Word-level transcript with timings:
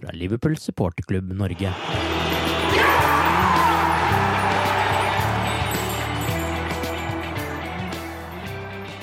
fra 0.00 0.14
Liverpool 0.16 0.56
supporterklubb 0.58 1.32
Norge. 1.36 1.72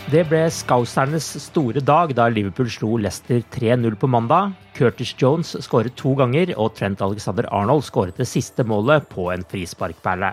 Det 0.08 0.22
ble 0.30 0.46
skausernes 0.56 1.26
store 1.44 1.82
dag 1.84 2.14
da 2.16 2.30
Liverpool 2.32 2.70
slo 2.72 2.94
Leicester 2.96 3.42
3-0 3.52 3.98
på 4.00 4.08
mandag. 4.08 4.54
Curtis 4.78 5.12
Jones 5.20 5.52
skåret 5.66 5.98
to 6.00 6.14
ganger, 6.16 6.54
og 6.56 6.78
Trent 6.78 7.04
Alexander 7.04 7.50
Arnold 7.52 7.84
skåret 7.84 8.16
det 8.16 8.30
siste 8.30 8.64
målet 8.64 9.10
på 9.12 9.28
en 9.34 9.44
frisparkperle. 9.44 10.32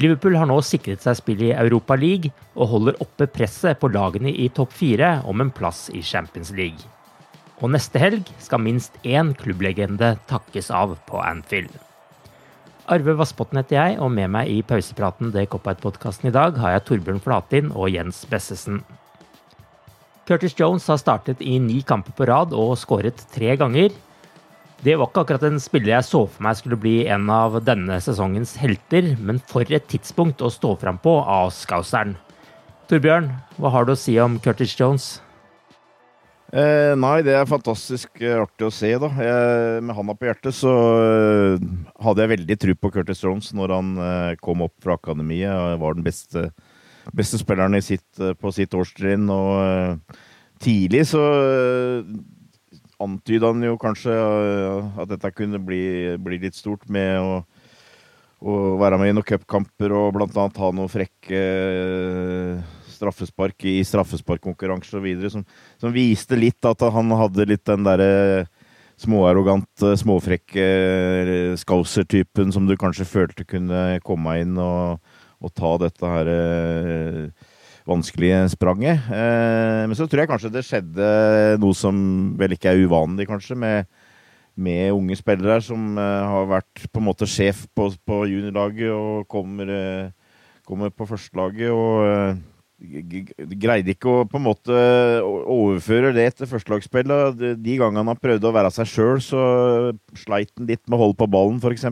Liverpool 0.00 0.38
har 0.38 0.48
nå 0.48 0.60
sikret 0.64 1.04
seg 1.04 1.18
spill 1.18 1.42
i 1.50 1.52
Europa 1.52 1.98
League 1.98 2.32
og 2.54 2.70
holder 2.72 3.00
oppe 3.04 3.28
presset 3.28 3.76
på 3.82 3.90
lagene 3.92 4.32
i 4.32 4.48
topp 4.56 4.72
fire 4.72 5.18
om 5.28 5.42
en 5.44 5.52
plass 5.52 5.88
i 5.92 6.00
Champions 6.00 6.54
League. 6.56 6.86
Og 7.58 7.72
neste 7.74 7.98
helg 7.98 8.28
skal 8.38 8.62
minst 8.62 8.94
én 9.02 9.32
klubblegende 9.38 10.14
takkes 10.30 10.70
av 10.70 10.94
på 11.08 11.18
Anfield. 11.18 11.72
Arve 12.88 13.12
Vassbotn 13.18 13.58
heter 13.58 13.76
jeg, 13.76 13.96
og 14.00 14.12
med 14.14 14.30
meg 14.32 14.48
i 14.48 14.62
pausepraten 14.64 15.32
Det 15.34 15.44
Cop-Out-podkasten 15.52 16.30
i 16.30 16.32
dag 16.32 16.56
har 16.56 16.76
jeg 16.76 16.86
Torbjørn 16.88 17.20
Flatin 17.20 17.68
og 17.74 17.90
Jens 17.92 18.22
Bessesen. 18.30 18.80
Curtis 20.28 20.54
Jones 20.56 20.86
har 20.88 21.00
startet 21.00 21.42
i 21.44 21.58
ni 21.60 21.82
kamper 21.84 22.14
på 22.16 22.28
rad 22.30 22.54
og 22.56 22.78
skåret 22.80 23.20
tre 23.34 23.56
ganger. 23.60 23.92
Det 24.84 24.94
var 24.94 25.10
ikke 25.10 25.24
akkurat 25.26 25.44
en 25.48 25.60
spiller 25.60 25.96
jeg 25.96 26.06
så 26.06 26.22
for 26.30 26.46
meg 26.46 26.56
skulle 26.56 26.80
bli 26.80 26.96
en 27.10 27.28
av 27.34 27.58
denne 27.66 27.98
sesongens 28.00 28.54
helter, 28.62 29.16
men 29.18 29.42
for 29.50 29.68
et 29.68 29.88
tidspunkt 29.90 30.44
å 30.44 30.52
stå 30.52 30.76
fram 30.80 31.00
på 31.02 31.18
av 31.24 31.50
Skauseren. 31.56 32.14
Torbjørn, 32.88 33.32
hva 33.58 33.72
har 33.74 33.84
du 33.84 33.96
å 33.96 33.98
si 33.98 34.14
om 34.22 34.38
Curtis 34.40 34.78
Jones? 34.78 35.18
Eh, 36.48 36.94
nei, 36.96 37.18
det 37.26 37.34
er 37.36 37.48
fantastisk 37.48 38.22
eh, 38.24 38.38
artig 38.40 38.64
å 38.64 38.72
se, 38.72 38.88
da. 38.96 39.10
Jeg, 39.20 39.82
med 39.84 39.96
handa 39.98 40.14
på 40.16 40.30
hjertet 40.30 40.56
så 40.56 40.72
eh, 40.96 41.66
hadde 42.00 42.24
jeg 42.24 42.32
veldig 42.32 42.56
tro 42.62 42.74
på 42.78 42.90
Curtis 42.94 43.20
Jones 43.20 43.50
når 43.52 43.74
han 43.76 43.90
eh, 44.00 44.30
kom 44.40 44.64
opp 44.64 44.72
fra 44.80 44.96
akademiet. 44.96 45.52
og 45.52 45.82
var 45.82 45.98
den 45.98 46.06
beste, 46.06 46.46
beste 47.12 47.40
spilleren 47.42 47.76
sitt, 47.84 48.08
eh, 48.16 48.32
på 48.32 48.52
sitt 48.56 48.72
årstrinn. 48.72 49.28
Og 49.28 49.52
eh, 49.60 50.16
tidlig 50.64 51.04
så 51.12 51.20
antyda 52.98 53.52
han 53.52 53.68
jo 53.68 53.76
kanskje 53.78 54.16
at 54.98 55.12
dette 55.12 55.34
kunne 55.36 55.60
bli, 55.62 56.16
bli 56.16 56.40
litt 56.48 56.56
stort 56.56 56.88
med 56.88 57.20
å 57.20 57.32
å 58.38 58.76
være 58.78 58.98
med 59.00 59.10
i 59.10 59.14
noen 59.16 59.26
cupkamper 59.26 59.90
og 59.98 60.12
blant 60.14 60.36
annet 60.38 60.60
ha 60.62 60.68
noen 60.70 60.90
frekke 60.92 61.40
straffespark 62.98 63.66
i 63.70 63.78
straffesparkkonkurranser 63.86 65.00
osv. 65.00 65.28
Som, 65.32 65.46
som 65.80 65.94
viste 65.94 66.38
litt 66.38 66.68
at 66.68 66.82
han 66.94 67.14
hadde 67.22 67.48
litt 67.48 67.64
den 67.68 67.86
derre 67.86 68.48
småarrogante, 68.98 69.94
småfrekke 70.00 70.64
Scouser-typen 71.60 72.50
som 72.54 72.66
du 72.66 72.74
kanskje 72.78 73.06
følte 73.06 73.46
kunne 73.46 74.00
komme 74.06 74.40
inn 74.42 74.58
og, 74.58 74.98
og 75.38 75.54
ta 75.54 75.76
dette 75.84 76.10
her 76.10 76.30
eh, 76.32 77.54
vanskelige 77.88 78.42
spranget. 78.56 79.06
Eh, 79.14 79.84
men 79.86 79.96
så 79.96 80.08
tror 80.08 80.24
jeg 80.24 80.32
kanskje 80.32 80.52
det 80.52 80.66
skjedde 80.66 81.08
noe 81.62 81.78
som 81.78 81.96
vel 82.40 82.56
ikke 82.56 82.74
er 82.74 82.84
uvanlig, 82.84 83.28
kanskje, 83.30 83.56
med, 83.58 83.88
med 84.58 84.92
unge 84.96 85.18
spillere 85.20 85.60
som 85.64 85.94
eh, 85.94 86.28
har 86.34 86.50
vært 86.50 86.88
på 86.90 87.02
en 87.02 87.08
måte 87.08 87.28
sjef 87.30 87.64
på, 87.78 87.90
på 88.02 88.22
juniorlaget 88.32 88.90
og 88.92 89.28
kommer, 89.30 89.70
eh, 89.72 90.38
kommer 90.66 90.90
på 90.90 91.06
førstelaget. 91.08 91.70
og 91.70 92.08
eh, 92.10 92.38
greide 92.78 93.92
ikke 93.92 94.10
å 94.10 94.26
på 94.28 94.38
en 94.38 94.44
måte 94.46 94.76
overføre 95.24 96.12
det 96.14 96.28
til 96.38 96.50
førstelagsspillet. 96.50 97.40
De 97.58 97.78
gangene 97.80 98.06
han 98.12 98.20
prøvde 98.22 98.48
å 98.48 98.54
være 98.54 98.70
seg 98.74 98.90
sjøl, 98.90 99.22
så 99.24 99.42
sleit 100.18 100.52
han 100.54 100.70
litt 100.70 100.84
med 100.86 100.98
å 100.98 101.02
holde 101.02 101.18
på 101.18 101.30
ballen, 101.30 101.58
f.eks. 101.58 101.88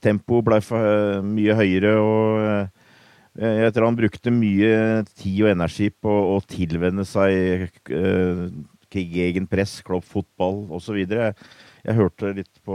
Tempoet 0.00 0.46
ble 0.46 0.58
for, 0.64 1.22
mye 1.26 1.56
høyere, 1.58 1.94
og 2.00 3.40
jeg 3.40 3.72
tror 3.76 3.86
han 3.86 3.98
brukte 3.98 4.34
mye 4.34 4.74
tid 5.14 5.44
og 5.44 5.52
energi 5.52 5.90
på 5.94 6.14
å 6.34 6.38
tilvenne 6.50 7.04
seg 7.06 7.70
uh, 7.94 8.46
egen 8.90 9.46
press, 9.46 9.76
Klopp 9.86 10.08
fotball 10.10 10.64
osv. 10.74 10.98
Jeg, 11.04 11.36
jeg 11.84 11.98
hørte 12.00 12.32
litt 12.34 12.62
på 12.66 12.74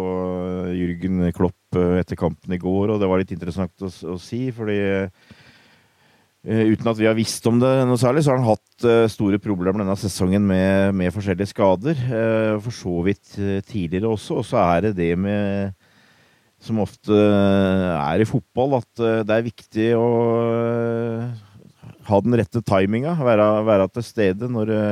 Jürgen 0.72 1.26
Klopp 1.36 1.76
etter 2.00 2.16
kampen 2.16 2.56
i 2.56 2.62
går, 2.62 2.94
og 2.94 3.02
det 3.02 3.10
var 3.12 3.20
litt 3.20 3.34
interessant 3.36 3.84
å, 3.84 3.92
å 3.92 4.16
si, 4.22 4.48
fordi 4.56 4.80
uten 6.46 6.90
at 6.92 7.00
vi 7.00 7.08
har 7.10 7.18
visst 7.18 7.46
om 7.50 7.58
det 7.62 7.72
noe 7.90 7.98
særlig, 7.98 8.22
så 8.22 8.34
har 8.34 8.38
han 8.42 8.52
hatt 8.52 8.86
uh, 8.86 9.08
store 9.10 9.40
problemer 9.42 9.82
denne 9.82 9.96
sesongen 9.98 10.46
med, 10.46 10.94
med 10.98 11.14
forskjellige 11.16 11.50
skader. 11.50 11.98
Uh, 12.06 12.62
for 12.62 12.76
så 12.76 12.94
vidt 13.08 13.34
tidligere 13.70 14.12
også. 14.12 14.42
Og 14.42 14.46
så 14.46 14.60
er 14.62 14.88
det 14.88 14.96
det 15.00 15.14
med 15.18 15.74
Som 16.66 16.80
ofte 16.82 17.14
er 17.14 18.22
i 18.22 18.26
fotball, 18.26 18.80
at 18.80 19.02
det 19.28 19.34
er 19.34 19.44
viktig 19.46 19.90
å 20.00 20.06
ha 22.08 22.20
den 22.24 22.38
rette 22.40 22.62
timinga. 22.66 23.14
Være, 23.22 23.46
være, 23.68 23.90
til 23.94 24.06
stede 24.08 24.50
når 24.50 24.72
det 24.72 24.86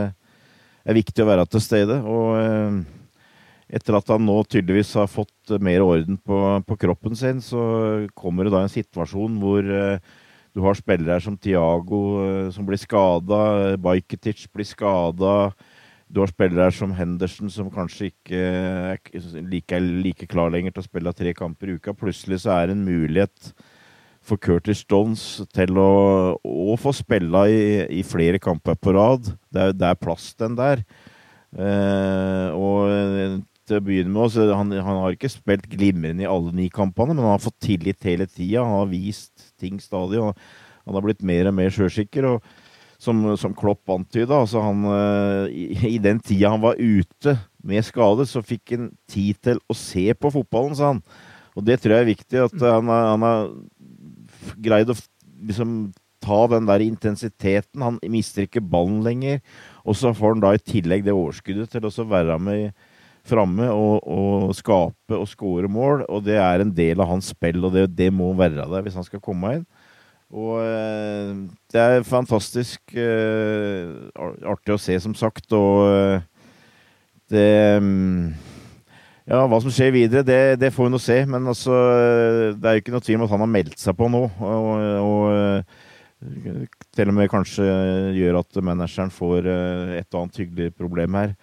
er 0.86 0.98
viktig 1.00 1.24
å 1.24 1.30
være 1.32 1.48
til 1.50 1.64
stede. 1.64 1.98
Og 2.04 2.84
etter 3.74 3.98
at 3.98 4.12
han 4.12 4.22
nå 4.28 4.36
tydeligvis 4.44 4.94
har 5.00 5.10
fått 5.10 5.56
mer 5.64 5.82
orden 5.82 6.20
på, 6.20 6.44
på 6.68 6.78
kroppen 6.84 7.18
sin, 7.18 7.42
så 7.42 8.06
kommer 8.14 8.46
det 8.46 8.54
da 8.54 8.62
en 8.68 8.76
situasjon 8.76 9.40
hvor 9.42 9.74
du 10.54 10.62
har 10.62 10.78
spillere 10.78 11.22
som 11.24 11.38
Tiago 11.38 12.02
eh, 12.24 12.50
som 12.54 12.66
blir 12.68 12.78
skada, 12.82 13.76
Bajketic 13.82 14.46
blir 14.54 14.68
skada. 14.70 15.52
Du 16.14 16.22
har 16.22 16.30
spillere 16.30 16.70
som 16.76 16.94
Henderson 16.94 17.50
som 17.50 17.72
kanskje 17.74 18.12
ikke 18.12 18.42
er 18.94 19.00
like, 19.50 19.80
like, 19.82 20.28
klar 20.30 20.54
lenger 20.54 20.76
til 20.76 20.84
å 20.84 20.90
spille 20.90 21.14
tre 21.18 21.34
kamper 21.34 21.72
i 21.72 21.78
uka. 21.80 21.96
Plutselig 21.98 22.44
så 22.44 22.54
er 22.54 22.70
det 22.70 22.78
en 22.78 22.86
mulighet 22.86 23.54
for 24.24 24.38
Curtis 24.40 24.84
Stones 24.86 25.24
til 25.56 25.80
å, 25.82 26.38
å 26.38 26.76
få 26.80 26.94
spille 26.96 27.48
i, 27.50 27.64
i, 28.00 28.04
flere 28.06 28.40
kamper 28.40 28.78
på 28.78 28.94
rad. 28.96 29.34
Det 29.52 29.66
er, 29.66 29.74
det 29.76 29.90
er 29.90 30.00
plass 30.00 30.30
den 30.40 30.54
der. 30.60 30.86
Eh, 31.54 32.54
og 32.54 33.42
til 33.68 33.80
å 33.80 33.86
begynne 33.86 34.14
med. 34.14 34.34
Så 34.34 34.48
han, 34.50 34.74
han, 34.74 35.00
har 35.04 35.16
ikke 35.16 35.32
spilt 35.32 35.66
glimrende 35.72 36.26
i 36.26 36.30
alle 36.30 36.54
ni 36.56 36.68
kampene, 36.74 37.16
men 37.16 37.26
han 37.26 37.36
har 37.36 37.44
fått 37.44 37.62
tillit 37.64 38.04
hele 38.08 38.28
tida. 38.30 38.66
Han 38.66 38.84
har 38.84 38.92
vist 38.92 39.52
ting 39.62 39.80
stadig. 39.82 40.22
og 40.22 40.38
Han 40.86 41.00
har 41.00 41.06
blitt 41.06 41.26
mer 41.26 41.50
og 41.52 41.58
mer 41.58 41.74
sjølsikker. 41.74 42.30
og 42.36 42.54
som, 43.04 43.20
som 43.36 43.52
Klopp 43.52 43.90
antyda, 43.92 44.38
altså 44.46 44.62
han, 44.64 44.86
eh, 44.88 45.50
i, 45.52 45.64
i, 45.96 45.98
den 46.00 46.22
tida 46.24 46.54
han 46.54 46.62
var 46.64 46.80
ute 46.80 47.36
med 47.68 47.84
skade, 47.84 48.24
så 48.30 48.40
fikk 48.46 48.76
han 48.78 48.94
tid 49.12 49.42
til 49.44 49.60
å 49.68 49.76
se 49.76 50.06
på 50.16 50.32
fotballen, 50.32 50.78
sa 50.80 50.94
han. 50.94 51.02
Og 51.58 51.66
det 51.68 51.82
tror 51.82 51.98
jeg 51.98 52.06
er 52.06 52.14
viktig. 52.14 52.46
At 52.48 52.56
han, 52.64 52.88
han 52.90 53.26
har 53.28 53.52
greid 54.64 54.94
å 54.94 54.96
liksom 55.44 55.92
ta 56.24 56.40
den 56.50 56.68
der 56.70 56.84
intensiteten. 56.86 57.84
Han 57.84 58.00
mister 58.10 58.48
ikke 58.48 58.64
ballen 58.64 59.04
lenger. 59.06 59.42
Og 59.84 59.98
så 60.00 60.14
får 60.16 60.36
han 60.36 60.44
da 60.44 60.54
i 60.56 60.64
tillegg 60.64 61.06
det 61.06 61.16
overskuddet 61.16 61.76
til 61.76 61.86
å 61.90 62.08
være 62.10 62.40
med 62.42 62.72
framme 63.28 63.70
og, 63.72 64.04
og, 64.04 64.52
skape 64.58 65.18
og 65.18 65.28
skåre 65.32 65.70
mål. 65.72 66.06
Og 66.12 66.24
det 66.26 66.38
er 66.42 66.64
en 66.64 66.74
del 66.76 67.02
av 67.02 67.12
hans 67.14 67.32
spill, 67.34 67.62
og 67.64 67.76
det, 67.76 67.88
det 67.96 68.12
må 68.14 68.34
være 68.38 68.68
der 68.68 68.86
hvis 68.86 69.00
han 69.00 69.08
skal 69.08 69.24
komme 69.24 69.58
inn. 69.60 69.66
Og 70.34 70.58
eh, 70.66 71.34
det 71.70 71.82
er 71.82 72.08
fantastisk 72.08 72.96
eh, 72.98 73.92
artig 74.18 74.74
å 74.74 74.82
se, 74.82 74.98
som 75.04 75.14
sagt. 75.18 75.46
Og 75.54 75.86
eh, 75.92 76.26
det 77.34 77.52
mm, 77.84 78.34
ja, 79.30 79.44
hva 79.48 79.60
som 79.62 79.72
skjer 79.72 79.94
videre, 79.94 80.26
det, 80.28 80.42
det 80.60 80.74
får 80.74 80.90
vi 80.90 80.96
nå 80.96 81.02
se. 81.02 81.20
Men 81.30 81.48
altså, 81.54 81.78
det 82.58 82.70
er 82.70 82.78
jo 82.78 82.84
ikke 82.84 82.96
noe 82.98 83.06
tvil 83.06 83.22
om 83.22 83.28
at 83.28 83.36
han 83.36 83.46
har 83.46 83.54
meldt 83.60 83.80
seg 83.80 83.98
på 84.00 84.10
nå. 84.12 84.26
Og, 84.42 84.72
og, 85.06 85.76
til 86.96 87.10
og 87.12 87.18
med 87.18 87.28
kanskje 87.28 87.66
gjør 88.16 88.40
at 88.40 88.60
manageren 88.64 89.10
får 89.12 89.48
et 90.00 90.16
og 90.16 90.22
annet 90.22 90.38
hyggelig 90.40 90.70
problem 90.80 91.18
her 91.20 91.34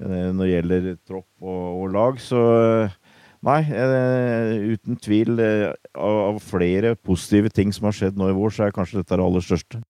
når 0.00 0.40
det 0.40 0.52
gjelder 0.54 0.86
tropp 1.04 1.44
og, 1.44 1.64
og 1.82 1.90
lag. 1.92 2.20
Så 2.24 2.40
Nei, 3.46 3.60
eh, 3.72 4.74
uten 4.74 4.98
tvil. 5.00 5.38
Eh, 5.40 5.70
av, 5.96 6.40
flere 6.44 6.94
positive 6.96 7.50
ting 7.52 7.72
som 7.72 7.88
har 7.88 7.96
skjedd 7.96 8.18
nå 8.20 8.28
i 8.30 8.36
vår, 8.36 8.52
så 8.52 8.66
er 8.66 8.74
kanskje 8.76 9.00
dette 9.00 9.16
det 9.16 9.24
aller 9.24 9.44
største. 9.44 9.80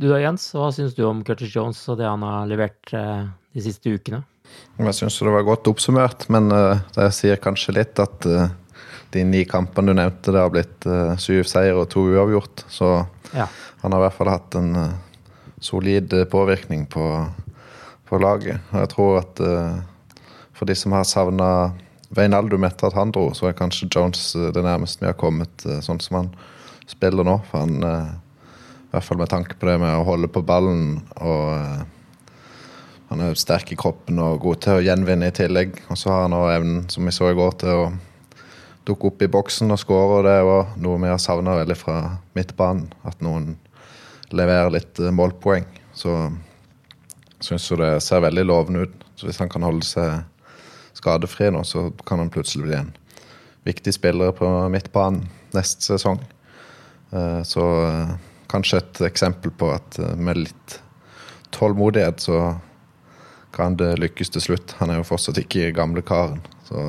Du 0.00 0.08
da, 0.10 0.18
Jens, 0.20 0.50
hva 0.56 0.68
syns 0.74 0.96
du 0.96 1.04
om 1.06 1.22
Curtis 1.24 1.54
Jones 1.54 1.80
og 1.92 2.00
det 2.00 2.08
han 2.08 2.24
har 2.26 2.50
levert 2.50 2.92
eh, 2.96 3.24
de 3.56 3.64
siste 3.64 3.92
ukene? 3.92 4.22
Jeg 4.76 4.96
syns 4.98 5.16
det 5.16 5.32
var 5.32 5.46
godt 5.46 5.70
oppsummert, 5.70 6.26
men 6.32 6.50
det 6.52 7.06
sier 7.16 7.40
kanskje 7.40 7.72
litt 7.72 8.00
at 8.02 8.26
de 9.14 9.22
ni 9.24 9.46
kampene 9.48 9.94
du 9.94 9.96
nevnte, 9.96 10.34
det 10.34 10.42
har 10.42 10.50
blitt 10.52 10.84
syv 11.22 11.46
seier 11.48 11.78
og 11.78 11.86
to 11.94 12.02
uavgjort. 12.10 12.64
Så 12.68 12.90
ja. 13.32 13.46
han 13.80 13.94
har 13.94 14.02
i 14.02 14.04
hvert 14.04 14.18
fall 14.18 14.32
hatt 14.32 14.58
en 14.60 14.74
solid 15.62 16.12
påvirkning 16.28 16.84
på, 16.90 17.06
på 18.12 18.20
laget. 18.20 18.60
Og 18.74 18.84
jeg 18.84 18.92
tror 18.92 19.18
at 19.22 19.42
for 20.62 20.70
de 20.70 20.76
som 20.78 20.92
har 20.94 21.08
savna 21.08 21.72
Veinaldum 22.14 22.62
etter 22.68 22.90
at 22.90 22.96
han 22.96 23.12
dro, 23.12 23.30
så 23.34 23.48
er 23.48 23.56
kanskje 23.56 23.88
Jones 23.90 24.34
eh, 24.36 24.50
det 24.54 24.62
nærmeste 24.62 25.02
vi 25.02 25.08
har 25.08 25.18
kommet 25.18 25.64
uh, 25.66 25.80
sånn 25.84 26.00
som 26.04 26.20
han 26.20 26.28
spiller 26.86 27.24
nå. 27.26 27.38
For 27.48 27.64
han, 27.64 27.80
uh, 27.82 28.52
i 28.84 28.92
hvert 28.92 29.08
fall 29.08 29.18
med 29.22 29.32
tanke 29.32 29.56
på 29.56 29.66
det 29.66 29.78
med 29.80 29.96
å 29.96 30.04
holde 30.06 30.30
på 30.30 30.44
ballen 30.46 31.00
og 31.18 31.88
Han 33.12 33.20
er 33.20 33.34
sterk 33.36 33.68
i 33.74 33.76
kroppen 33.76 34.16
og 34.24 34.38
god 34.40 34.60
til 34.64 34.78
å 34.78 34.84
gjenvinne 34.86 35.26
i 35.28 35.34
tillegg. 35.36 35.74
Og 35.92 35.98
så 36.00 36.08
har 36.08 36.22
han 36.22 36.32
òg 36.32 36.46
evnen, 36.48 36.86
som 36.88 37.04
vi 37.04 37.12
så 37.12 37.26
i 37.28 37.34
går, 37.36 37.50
til 37.60 37.80
å 37.82 37.90
dukke 38.88 39.10
opp 39.10 39.24
i 39.26 39.28
boksen 39.28 39.74
og 39.74 39.80
skåre. 39.82 40.22
Det 40.24 40.32
er 40.38 40.48
òg 40.48 40.78
noe 40.80 41.00
vi 41.02 41.10
har 41.10 41.20
savna 41.20 41.58
veldig 41.58 41.76
fra 41.76 41.98
midtbanen. 42.32 42.86
At 43.04 43.20
noen 43.20 43.50
leverer 44.32 44.72
litt 44.72 45.02
målpoeng. 45.12 45.68
Så 45.92 46.14
syns 47.42 47.68
jo 47.70 47.78
det 47.80 47.94
ser 48.04 48.22
veldig 48.24 48.44
lovende 48.48 48.86
ut. 48.86 49.06
Så 49.16 49.28
hvis 49.28 49.40
han 49.42 49.50
kan 49.52 49.64
holde 49.66 49.86
seg 49.86 50.22
skadefri 50.96 51.50
nå, 51.52 51.64
så 51.64 51.90
kan 52.06 52.22
han 52.22 52.30
plutselig 52.32 52.68
bli 52.68 52.78
en 52.78 52.92
viktig 53.66 53.94
spiller 53.94 54.32
på 54.36 54.48
midtbanen 54.72 55.26
neste 55.54 55.92
sesong. 55.92 56.20
Eh, 57.12 57.42
så 57.42 57.64
eh, 57.86 58.14
kanskje 58.50 58.80
et 58.82 59.00
eksempel 59.08 59.52
på 59.54 59.70
at 59.74 59.98
eh, 60.00 60.14
med 60.16 60.44
litt 60.44 60.78
tålmodighet 61.52 62.24
så 62.24 62.38
kan 63.52 63.76
det 63.76 63.98
lykkes 64.00 64.32
til 64.32 64.46
slutt. 64.46 64.76
Han 64.80 64.90
er 64.90 65.02
jo 65.02 65.08
fortsatt 65.10 65.42
ikke 65.42 65.74
gamle 65.76 66.00
karen. 66.00 66.40
Så 66.64 66.80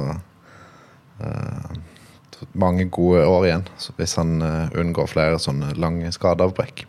mange 2.55 2.85
gode 2.87 3.25
år 3.27 3.45
igjen 3.49 3.65
hvis 3.97 4.15
han 4.15 4.39
unngår 4.79 5.11
flere 5.11 5.41
sånne 5.43 5.73
lange 5.75 6.07
skadeavbrekk. 6.15 6.85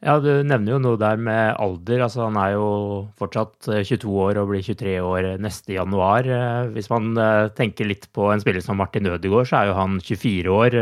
Ja, 0.00 0.14
du 0.16 0.30
nevner 0.48 0.72
jo 0.72 0.78
noe 0.80 0.96
der 0.96 1.18
med 1.20 1.58
alder. 1.60 2.06
Altså, 2.06 2.22
han 2.24 2.38
er 2.40 2.54
jo 2.54 2.68
fortsatt 3.20 3.68
22 3.68 3.98
eh, 4.00 4.14
år 4.24 4.38
og 4.40 4.48
blir 4.48 4.64
23 4.64 4.94
år 5.04 5.28
neste 5.44 5.74
januar. 5.76 6.24
Eh, 6.24 6.70
hvis 6.72 6.88
man 6.88 7.12
eh, 7.20 7.50
tenker 7.52 7.90
litt 7.90 8.06
på 8.16 8.30
en 8.32 8.40
spiller 8.40 8.64
som 8.64 8.80
Martin 8.80 9.10
Ødegaard, 9.10 9.50
så 9.50 9.58
er 9.58 9.68
jo 9.68 9.76
han 9.76 10.00
24 10.00 10.56
år. 10.56 10.78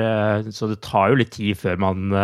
Så 0.54 0.70
det 0.70 0.78
tar 0.86 1.10
jo 1.10 1.18
litt 1.18 1.34
tid 1.34 1.58
før 1.58 1.82
man 1.82 2.14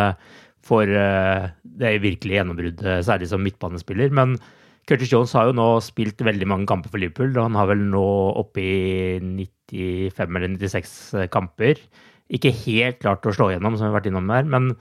får 0.65 0.87
det 0.87 1.91
virkelige 2.01 2.39
gjennombruddet, 2.39 3.03
særlig 3.05 3.27
som 3.29 3.43
midtbanespiller. 3.43 4.15
Men 4.15 4.39
Curtis 4.87 5.11
Jones 5.11 5.35
har 5.35 5.51
jo 5.51 5.59
nå 5.59 5.67
spilt 5.83 6.23
veldig 6.23 6.47
mange 6.47 6.69
kamper 6.71 6.95
for 6.95 7.03
Liverpool. 7.03 7.35
og 7.35 7.43
Han 7.49 7.59
har 7.59 7.73
vel 7.75 7.83
nå 7.91 8.07
oppe 8.39 8.63
i 8.63 9.19
95 9.19 10.39
eller 10.39 10.55
96 10.55 10.97
kamper. 11.35 11.83
Ikke 12.31 12.55
helt 12.63 13.03
klart 13.03 13.27
å 13.27 13.35
slå 13.35 13.51
gjennom, 13.51 13.75
som 13.75 13.89
vi 13.89 13.91
har 13.91 13.99
vært 13.99 14.13
innom 14.13 14.31
der. 14.31 14.47
men 14.47 14.77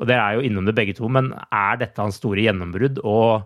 og 0.00 0.08
dere 0.08 0.24
er 0.24 0.38
jo 0.38 0.46
innom 0.48 0.68
det 0.68 0.76
begge 0.76 0.94
to, 0.96 1.08
men 1.12 1.32
er 1.52 1.80
dette 1.80 2.00
hans 2.00 2.20
store 2.20 2.44
gjennombrudd? 2.46 3.02
Og 3.04 3.44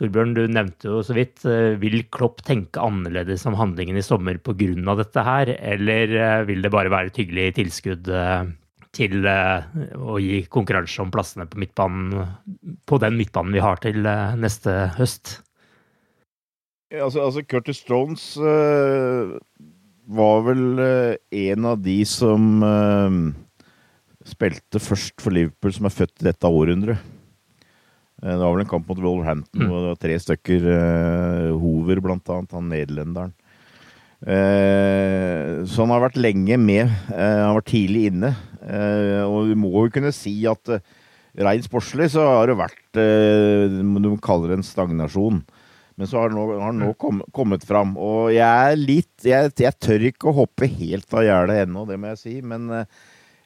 Torbjørn, 0.00 0.32
du 0.36 0.46
nevnte 0.48 0.88
jo 0.88 1.02
så 1.04 1.14
vidt, 1.16 1.44
eh, 1.44 1.74
vil 1.80 2.00
Klopp 2.14 2.40
tenke 2.46 2.80
annerledes 2.80 3.44
om 3.46 3.58
handlingen 3.58 3.98
i 3.98 4.04
sommer 4.04 4.38
pga. 4.38 4.96
dette 4.96 5.24
her, 5.26 5.52
eller 5.60 6.16
eh, 6.16 6.44
vil 6.48 6.62
det 6.62 6.70
bare 6.72 6.90
være 6.90 7.12
et 7.12 7.20
hyggelig 7.20 7.54
tilskudd 7.60 8.08
eh, 8.08 8.44
til 8.92 9.24
å 9.24 10.18
gi 10.20 10.44
konkurranse 10.52 11.00
om 11.00 11.10
plassene 11.10 11.46
på 11.48 11.58
midtbanen, 11.58 12.26
på 12.84 12.98
den 13.00 13.16
midtbanen 13.16 13.52
vi 13.52 13.64
har 13.64 13.80
til 13.80 14.04
neste 14.36 14.92
høst? 14.98 15.40
Altså, 16.92 17.22
altså 17.24 17.42
Curtis 17.48 17.80
Stones 17.80 18.36
uh, 18.36 19.32
var 20.12 20.42
vel 20.44 20.64
uh, 20.76 21.14
en 21.32 21.64
av 21.70 21.80
de 21.80 22.02
som 22.04 22.60
uh, 22.60 23.32
spilte 24.32 24.80
først 24.82 25.20
for 25.22 25.34
Liverpool, 25.34 25.74
som 25.76 25.88
er 25.88 25.94
født 25.94 26.16
i 26.22 26.28
dette 26.30 26.48
århundret. 26.48 27.12
Eh, 28.22 28.30
det 28.30 28.40
var 28.40 28.54
vel 28.54 28.64
en 28.64 28.70
kamp 28.70 28.88
mot 28.88 29.02
Wolverhampton, 29.02 29.64
mm. 29.64 29.70
og 29.70 29.78
det 29.78 29.92
var 29.92 30.02
tre 30.06 30.18
stykker. 30.26 30.66
Uh, 30.66 31.60
Hoover, 31.60 32.02
blant 32.04 32.34
annet, 32.34 32.54
han 32.54 32.68
nederlenderen. 32.70 33.34
Uh, 34.22 35.66
så 35.66 35.82
han 35.82 35.92
har 35.96 36.04
vært 36.04 36.20
lenge 36.20 36.58
med. 36.62 36.90
Uh, 37.10 37.40
han 37.48 37.56
var 37.58 37.66
tidlig 37.66 38.06
inne. 38.12 38.34
Uh, 38.62 39.22
og 39.26 39.50
vi 39.50 39.58
må 39.58 39.72
jo 39.74 39.88
kunne 39.96 40.14
si 40.14 40.36
at 40.46 40.70
uh, 40.70 40.84
rent 41.42 41.66
sportslig 41.66 42.12
så 42.12 42.22
har 42.28 42.50
det 42.52 42.58
vært 42.60 42.78
Du 42.92 44.08
kaller 44.22 44.52
det 44.52 44.60
en 44.60 44.66
stagnasjon. 44.66 45.40
Men 45.98 46.08
så 46.08 46.20
har 46.20 46.30
han 46.30 46.38
nå, 46.38 46.44
har 46.60 46.76
nå 46.76 46.92
kom, 47.00 47.20
kommet 47.34 47.66
fram. 47.66 47.96
Og 48.00 48.30
jeg 48.32 48.46
er 48.46 48.78
litt 48.78 49.26
jeg, 49.26 49.50
jeg, 49.58 49.74
tør 49.82 50.06
ikke 50.08 50.30
å 50.30 50.36
hoppe 50.42 50.68
helt 50.70 51.10
av 51.16 51.26
gjerdet 51.26 51.64
ennå, 51.64 51.84
det 51.88 51.98
må 52.00 52.12
jeg 52.12 52.20
si. 52.20 52.36
Men 52.44 52.70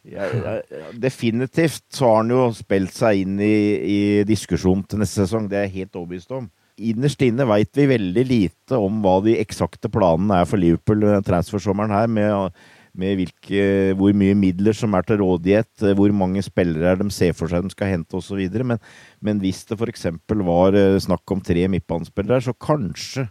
ja, 0.06 0.58
definitivt 0.94 1.82
så 1.94 2.11
har 2.11 2.20
han 2.20 2.31
jo 2.31 2.44
spilt 2.55 2.94
seg 2.94 3.25
inn 3.25 3.41
i, 3.43 3.56
i 3.81 3.99
diskusjonen 4.29 4.85
til 4.87 5.03
neste 5.03 5.25
sesong. 5.25 5.49
Det 5.50 5.58
er 5.58 5.67
jeg 5.67 5.81
helt 5.81 5.99
overbevist 5.99 6.35
om. 6.37 6.47
Innerst 6.76 7.23
inne 7.25 7.47
veit 7.49 7.73
vi 7.78 7.88
veldig 7.88 8.25
lite 8.28 8.78
om 8.78 9.00
hva 9.04 9.19
de 9.25 9.38
eksakte 9.40 9.88
planene 9.92 10.42
er 10.42 10.49
for 10.49 10.61
Liverpool 10.61 11.07
transfersommeren 11.25 11.95
her, 11.95 12.11
med, 12.12 12.52
med 12.97 13.16
hvilke, 13.16 13.62
hvor 13.97 14.12
mye 14.21 14.37
midler 14.37 14.76
som 14.76 14.95
er 14.95 15.07
til 15.09 15.23
rådighet, 15.23 15.87
hvor 15.97 16.12
mange 16.14 16.45
spillere 16.45 16.99
de 17.00 17.09
ser 17.14 17.33
for 17.37 17.50
seg 17.50 17.64
de 17.64 17.73
skal 17.73 17.95
hente 17.95 18.21
osv. 18.21 18.45
Men, 18.61 18.78
men 19.25 19.40
hvis 19.42 19.64
det 19.71 19.81
f.eks. 19.81 20.11
var 20.28 20.76
eh, 20.76 21.00
snakk 21.02 21.35
om 21.35 21.42
tre 21.45 21.66
midtbanespillere, 21.73 22.45
så 22.45 22.54
kanskje 22.54 23.26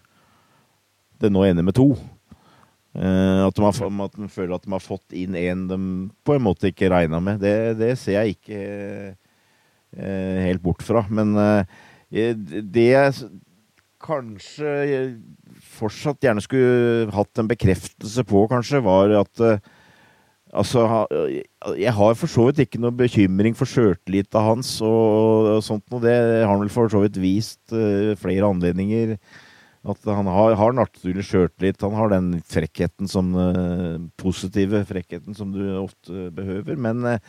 det 1.22 1.32
nå 1.32 1.46
ender 1.46 1.64
med 1.64 1.78
to. 1.78 1.94
Uh, 2.96 3.44
at, 3.44 3.58
de 3.58 3.64
har, 3.66 4.04
at, 4.06 4.14
de 4.16 4.28
føler 4.32 4.56
at 4.56 4.64
de 4.64 4.72
har 4.72 4.84
fått 4.84 5.16
inn 5.20 5.36
en 5.36 5.64
de 5.68 5.78
på 6.24 6.38
en 6.38 6.46
måte 6.46 6.70
ikke 6.72 6.88
regna 6.94 7.20
med. 7.20 7.42
Det, 7.44 7.76
det, 7.82 7.92
ser 8.00 8.22
jeg 8.22 8.38
ikke 8.38 8.60
uh, 10.00 10.38
helt 10.46 10.64
bort 10.64 10.86
fra. 10.86 11.04
Men 11.12 11.36
uh, 11.36 11.82
det 12.08 12.88
jeg 12.88 13.30
kanskje 14.06 14.70
fortsatt 15.76 16.24
gjerne 16.24 16.44
skulle 16.44 17.12
hatt 17.16 17.42
en 17.42 17.50
bekreftelse 17.50 18.24
på, 18.28 18.46
kanskje, 18.52 18.84
var 18.86 19.18
at 19.24 19.48
Altså, 20.56 20.86
jeg 21.76 21.92
har 21.92 22.14
for 22.16 22.32
så 22.32 22.46
vidt 22.48 22.62
ikke 22.64 22.80
noe 22.80 22.96
bekymring 22.96 23.58
for 23.60 23.68
sjøltilliten 23.68 24.40
hans 24.40 24.70
og, 24.86 25.50
og 25.58 25.64
sånt 25.66 25.84
noe. 25.92 26.00
Det 26.00 26.14
har 26.14 26.48
han 26.48 26.62
vel 26.62 26.72
for 26.72 26.88
så 26.88 27.02
vidt 27.02 27.18
vist 27.20 27.74
flere 28.22 28.54
anledninger 28.54 29.18
at 29.86 30.08
han 30.10 30.30
har, 30.30 30.56
har 30.58 30.74
naturlig 30.74 31.28
sjøltillit. 31.28 31.84
Han 31.86 31.98
har 31.98 32.10
den 32.14 32.32
frekkheten 32.50 33.10
som 33.10 33.36
uh, 33.38 34.02
positive 34.18 34.82
frekkheten 34.90 35.38
som 35.38 35.52
du 35.54 35.62
ofte 35.78 36.30
behøver. 36.34 36.80
Men 36.82 37.06
uh, 37.06 37.20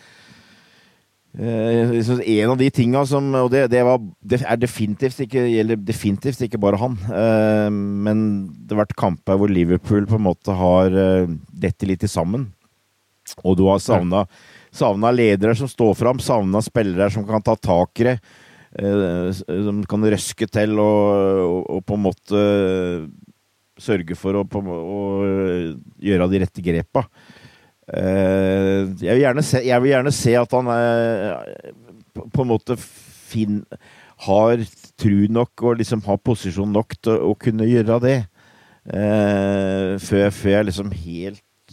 en 1.36 2.50
av 2.54 2.56
de 2.56 2.70
tinga 2.72 3.02
som 3.04 3.26
Og 3.36 3.50
det, 3.52 3.66
det, 3.68 3.82
var, 3.84 4.00
det 4.25 4.40
definitivt 4.62 5.20
ikke, 5.26 5.42
gjelder 5.52 5.82
definitivt 5.84 6.40
ikke 6.46 6.62
bare 6.62 6.80
han. 6.80 6.96
Uh, 7.10 7.68
men 7.70 8.26
det 8.64 8.72
har 8.72 8.86
vært 8.86 8.96
kamper 8.96 9.36
hvor 9.36 9.52
Liverpool 9.52 10.08
på 10.08 10.16
en 10.16 10.28
måte 10.30 10.56
har 10.56 10.96
uh, 10.96 11.28
dette 11.52 11.88
litt 11.88 12.08
sammen. 12.08 12.48
Og 13.42 13.58
du 13.58 13.66
har 13.68 13.82
savna 13.82 15.12
ledere 15.12 15.56
som 15.58 15.68
står 15.68 15.96
fram, 15.98 16.20
savna 16.22 16.62
spillere 16.62 17.10
som 17.12 17.26
kan 17.26 17.44
ta 17.44 17.56
tak 17.58 18.00
i 18.00 18.12
det. 18.12 18.18
Eh, 18.76 19.30
som 19.33 19.80
kan 19.88 20.04
røske 20.04 20.49
til 20.52 20.76
og, 20.83 21.40
og, 21.47 21.61
og, 21.78 21.83
på 21.87 21.97
en 21.97 22.04
måte 22.04 22.40
sørge 23.80 24.16
for 24.18 24.37
å, 24.37 24.45
på, 24.49 24.61
å 24.61 25.00
gjøre 26.04 26.28
de 26.33 26.40
rette 26.45 26.64
grepa. 26.64 27.06
Uh, 27.87 28.90
jeg, 28.99 29.14
vil 29.14 29.42
se, 29.47 29.61
jeg, 29.62 29.78
vil 29.78 29.92
gjerne 29.92 30.11
se, 30.11 30.33
at 30.35 30.54
han 30.56 30.71
er, 30.73 31.37
på, 32.16 32.42
en 32.42 32.50
måte 32.50 32.75
fin, 32.80 33.61
har 34.26 34.64
tru 34.99 35.28
nok 35.30 35.62
og 35.62 35.78
liksom 35.78 36.02
har 36.09 36.18
posisjon 36.25 36.73
nok 36.75 36.97
til 36.99 37.21
å, 37.28 37.37
kunne 37.38 37.68
gjøre 37.68 38.00
det. 38.02 38.16
Før, 38.87 40.28
før, 40.30 40.50
jeg 40.50 40.66
liksom 40.68 40.92
helt 40.95 41.71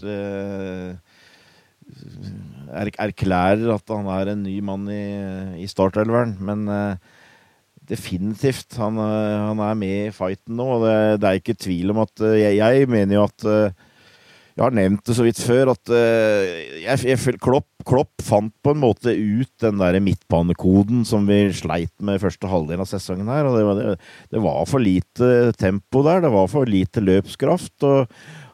erklærer 2.74 3.70
at 3.76 3.94
han 3.94 4.10
er 4.12 4.34
en 4.34 4.44
ny 4.46 4.58
mann 4.66 4.88
i, 4.92 5.04
i 5.64 5.68
startelveren. 5.70 6.36
Men 6.44 6.66
definitivt, 7.90 8.78
han, 8.80 8.98
han, 8.98 9.60
er 9.60 9.80
med 9.80 9.98
i 10.08 10.14
fighten 10.16 10.58
nå. 10.60 10.68
og 10.78 10.86
det, 10.88 11.00
det 11.22 11.30
er 11.30 11.42
ikke 11.42 11.60
tvil 11.60 11.92
om 11.92 12.04
at 12.06 12.24
Jeg, 12.40 12.56
jeg 12.62 12.88
mener 12.92 13.20
jo 13.20 13.26
at 13.28 13.50
jeg 14.54 14.62
har 14.62 14.76
nevnt 14.78 15.02
det 15.08 15.16
så 15.18 15.24
vidt 15.26 15.40
før, 15.42 15.72
at 15.72 15.90
jeg, 15.90 16.98
jeg, 17.10 17.38
Klopp, 17.42 17.66
Klopp, 17.90 18.12
fant 18.22 18.54
på 18.62 18.74
en 18.76 18.82
måte 18.84 19.10
ut 19.10 19.50
den 19.64 19.80
der 19.82 19.98
midtbanekoden 20.04 21.02
som 21.10 21.26
vi 21.26 21.48
sleit 21.58 21.94
med 22.06 22.22
første 22.22 22.50
halvdel 22.52 22.84
av 22.84 22.90
sesongen 22.90 23.32
her. 23.34 23.50
og 23.50 23.58
det 23.58 23.66
var, 23.66 23.80
det, 23.80 23.96
det 24.36 24.44
var, 24.46 24.62
for 24.70 24.84
lite 24.84 25.32
tempo 25.58 26.04
der, 26.06 26.22
det 26.22 26.32
var 26.36 26.52
for 26.52 26.70
lite 26.70 27.02
løpskraft. 27.02 27.76
og 27.90 28.14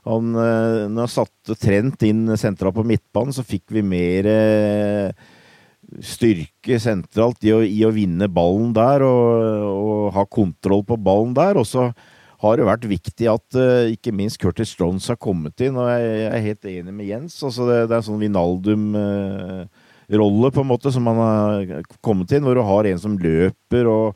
han, 0.10 0.32
uh, 0.36 0.90
når 0.90 1.06
han 1.06 1.12
satte 1.12 1.56
Trent 1.60 2.04
inn 2.08 2.38
sentralt 2.40 2.76
på 2.78 2.86
midtbanen, 2.88 3.34
så 3.36 3.44
fikk 3.46 3.66
vi 3.76 3.82
mer 3.86 4.26
uh, 4.30 5.10
styrke 6.06 6.80
sentralt 6.82 7.44
i 7.46 7.52
å, 7.56 7.62
i 7.66 7.86
å, 7.86 7.92
vinne 7.94 8.28
ballen 8.30 8.74
der 8.76 9.02
og, 9.06 9.30
og 9.70 10.14
ha 10.16 10.24
kontroll 10.30 10.84
på 10.86 10.98
ballen 11.02 11.34
der. 11.38 11.58
og 11.60 11.66
så 11.68 11.92
har 12.40 12.56
det 12.56 12.70
vært 12.70 12.86
viktig 12.88 13.28
at 13.28 13.56
uh, 13.60 13.92
ikke 13.92 14.12
minst 14.16 14.40
Curtis 14.42 14.76
Jones 14.80 15.08
har 15.12 15.18
kommet 15.20 15.62
inn, 15.66 15.78
og 15.78 15.90
jeg, 15.92 16.04
er 16.30 16.48
helt 16.48 16.66
enig 16.72 16.94
med 16.96 17.06
Jens. 17.10 17.44
Altså 17.44 17.62
det, 17.70 17.80
det 17.92 17.96
er 17.98 18.04
sånn 18.08 18.24
Vinaldum-rolle 18.24 20.48
på 20.56 20.62
en 20.64 20.72
måte 20.72 20.90
som 20.96 21.04
han 21.12 21.20
har 21.20 21.84
kommet 22.06 22.32
inn, 22.34 22.46
hvor 22.48 22.56
du 22.56 22.64
har 22.66 22.84
en 22.90 23.02
som 23.02 23.20
løper 23.20 23.84
og 23.92 24.08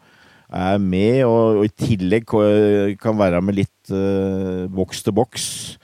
er 0.53 0.77
med, 0.77 1.25
og, 1.25 1.57
og 1.59 1.65
i 1.65 1.77
tillegg 1.81 2.29
kan 3.01 3.17
være 3.17 3.41
med 3.41 3.57
litt 3.57 3.89
boks 4.69 5.01
til 5.01 5.13
boks. 5.17 5.81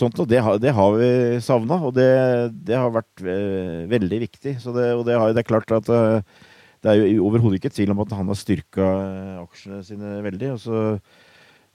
Sånt, 0.00 0.20
og 0.22 0.28
det 0.30 0.40
det 0.62 0.72
har 0.76 0.94
vi 0.96 1.10
savna, 1.44 1.76
og 1.84 1.92
det, 1.96 2.10
det, 2.66 2.78
har 2.78 2.92
vært 2.94 3.24
uh, 3.24 3.86
veldig 3.90 4.20
viktig. 4.26 4.54
Det, 4.56 4.86
og 4.96 5.04
det, 5.06 5.18
har, 5.20 5.34
det 5.36 5.44
er 5.44 5.50
klart 5.50 5.74
at 5.76 5.90
uh, 5.92 6.46
det 6.80 6.92
er 6.92 7.02
jo 7.12 7.26
overhodet 7.28 7.60
ikke 7.60 7.74
tvil 7.74 7.92
om 7.92 8.00
at 8.06 8.14
han 8.16 8.30
har 8.32 8.38
styrka 8.38 8.86
aksjene 9.42 9.82
sine 9.84 10.14
veldig. 10.24 10.54
og 10.54 10.62
så 10.62 10.84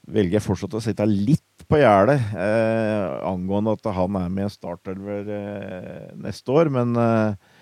velger 0.06 0.38
jeg 0.38 0.44
fortsatt 0.44 0.74
å 0.78 0.82
sitte 0.82 1.06
litt 1.08 1.66
på 1.66 1.80
gjerdet 1.80 2.18
eh, 2.38 3.06
angående 3.26 3.74
at 3.74 3.88
han 3.96 4.18
er 4.20 4.32
med 4.32 4.48
i 4.48 4.54
startelver 4.54 5.30
eh, 5.34 6.08
neste 6.22 6.54
år. 6.54 6.70
Men 6.74 6.94
eh, 7.00 7.54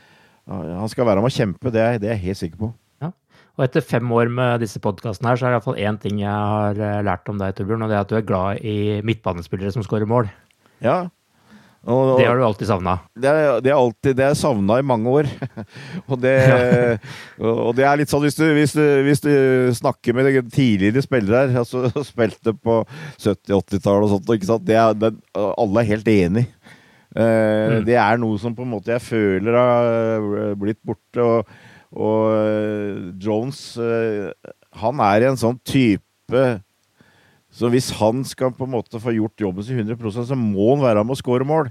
han 0.49 0.93
skal 0.93 1.09
være 1.09 1.25
med 1.25 1.33
å 1.33 1.37
kjempe, 1.37 1.73
det 1.73 1.85
er, 1.85 2.01
det 2.01 2.11
er 2.11 2.19
jeg 2.19 2.27
helt 2.29 2.43
sikker 2.43 2.63
på. 2.67 2.71
Ja. 3.05 3.13
Og 3.57 3.67
etter 3.67 3.85
fem 3.85 4.13
år 4.13 4.33
med 4.33 4.65
disse 4.65 4.83
podkastene 4.85 5.33
her, 5.33 5.41
så 5.41 5.49
er 5.49 5.55
det 5.55 5.61
iallfall 5.61 5.81
én 5.81 6.01
ting 6.01 6.21
jeg 6.21 6.53
har 6.55 6.81
eh, 6.81 7.03
lært 7.07 7.33
om 7.33 7.41
deg, 7.41 7.57
Torbjørn, 7.57 7.87
og 7.87 7.93
det 7.93 7.99
er 7.99 8.05
at 8.05 8.13
du 8.13 8.19
er 8.21 8.29
glad 8.29 8.65
i 8.65 8.79
midtbanespillere 9.07 9.73
som 9.77 9.87
skårer 9.87 10.09
mål. 10.11 10.33
Ja, 10.83 11.05
og, 11.85 12.15
og, 12.15 12.19
det 12.19 12.27
har 12.27 12.39
du 12.39 12.45
alltid 12.47 12.69
savna? 12.69 12.95
Det 13.13 13.33
det 13.65 13.71
er 13.71 13.77
alltid 13.77 14.17
det 14.17 14.29
jeg 14.31 14.39
savna 14.41 14.79
i 14.81 14.87
mange 14.87 15.11
år. 15.21 15.29
og, 16.09 16.15
det, 16.23 16.33
og, 17.43 17.75
det, 17.77 17.85
er 17.85 18.01
litt 18.01 18.13
sånn 18.13 18.25
hvis 18.25 18.39
du, 18.39 18.45
hvis 18.57 18.73
du, 18.73 18.85
hvis 19.05 19.21
du 19.25 19.35
snakker 19.77 20.17
med 20.17 20.49
tidligere 20.55 21.05
spillere 21.05 21.45
her, 21.53 21.61
altså 21.61 21.91
spilte 22.13 22.57
på 22.57 22.81
70-80-tallet 23.19 24.09
og 24.09 24.15
sånt, 24.15 24.33
ikke 24.33 24.49
sant? 24.49 24.73
Er, 24.73 24.97
det, 24.97 25.13
alle 25.37 25.85
er 25.85 25.93
helt 25.93 26.11
enig. 26.15 26.47
Uh, 27.15 27.21
mm. 27.21 27.85
Det 27.87 28.01
er 28.01 28.19
noe 28.19 28.41
som 28.43 28.57
på 28.57 28.65
en 28.65 28.73
måte 28.73 28.91
jeg 28.97 29.05
føler 29.05 29.61
har 29.61 30.57
blitt 30.59 30.81
borte. 30.83 31.21
Og, 31.21 31.53
og 31.95 32.33
uh, 32.33 33.11
Jones, 33.21 33.61
uh, 33.77 34.33
han 34.81 35.05
er 35.05 35.29
en 35.29 35.39
sånn 35.39 35.61
type 35.69 36.49
så 37.55 37.71
hvis 37.71 37.93
han 38.01 38.25
skal 38.27 38.55
på 38.55 38.67
en 38.67 38.75
måte 38.75 38.99
få 39.01 39.15
gjort 39.15 39.45
jobben 39.45 39.67
sin 39.67 39.79
100% 39.85 40.27
så 40.27 40.39
må 40.39 40.73
han 40.73 40.83
være 40.83 41.05
med 41.07 41.15
å 41.15 41.21
score 41.21 41.47
mål. 41.47 41.71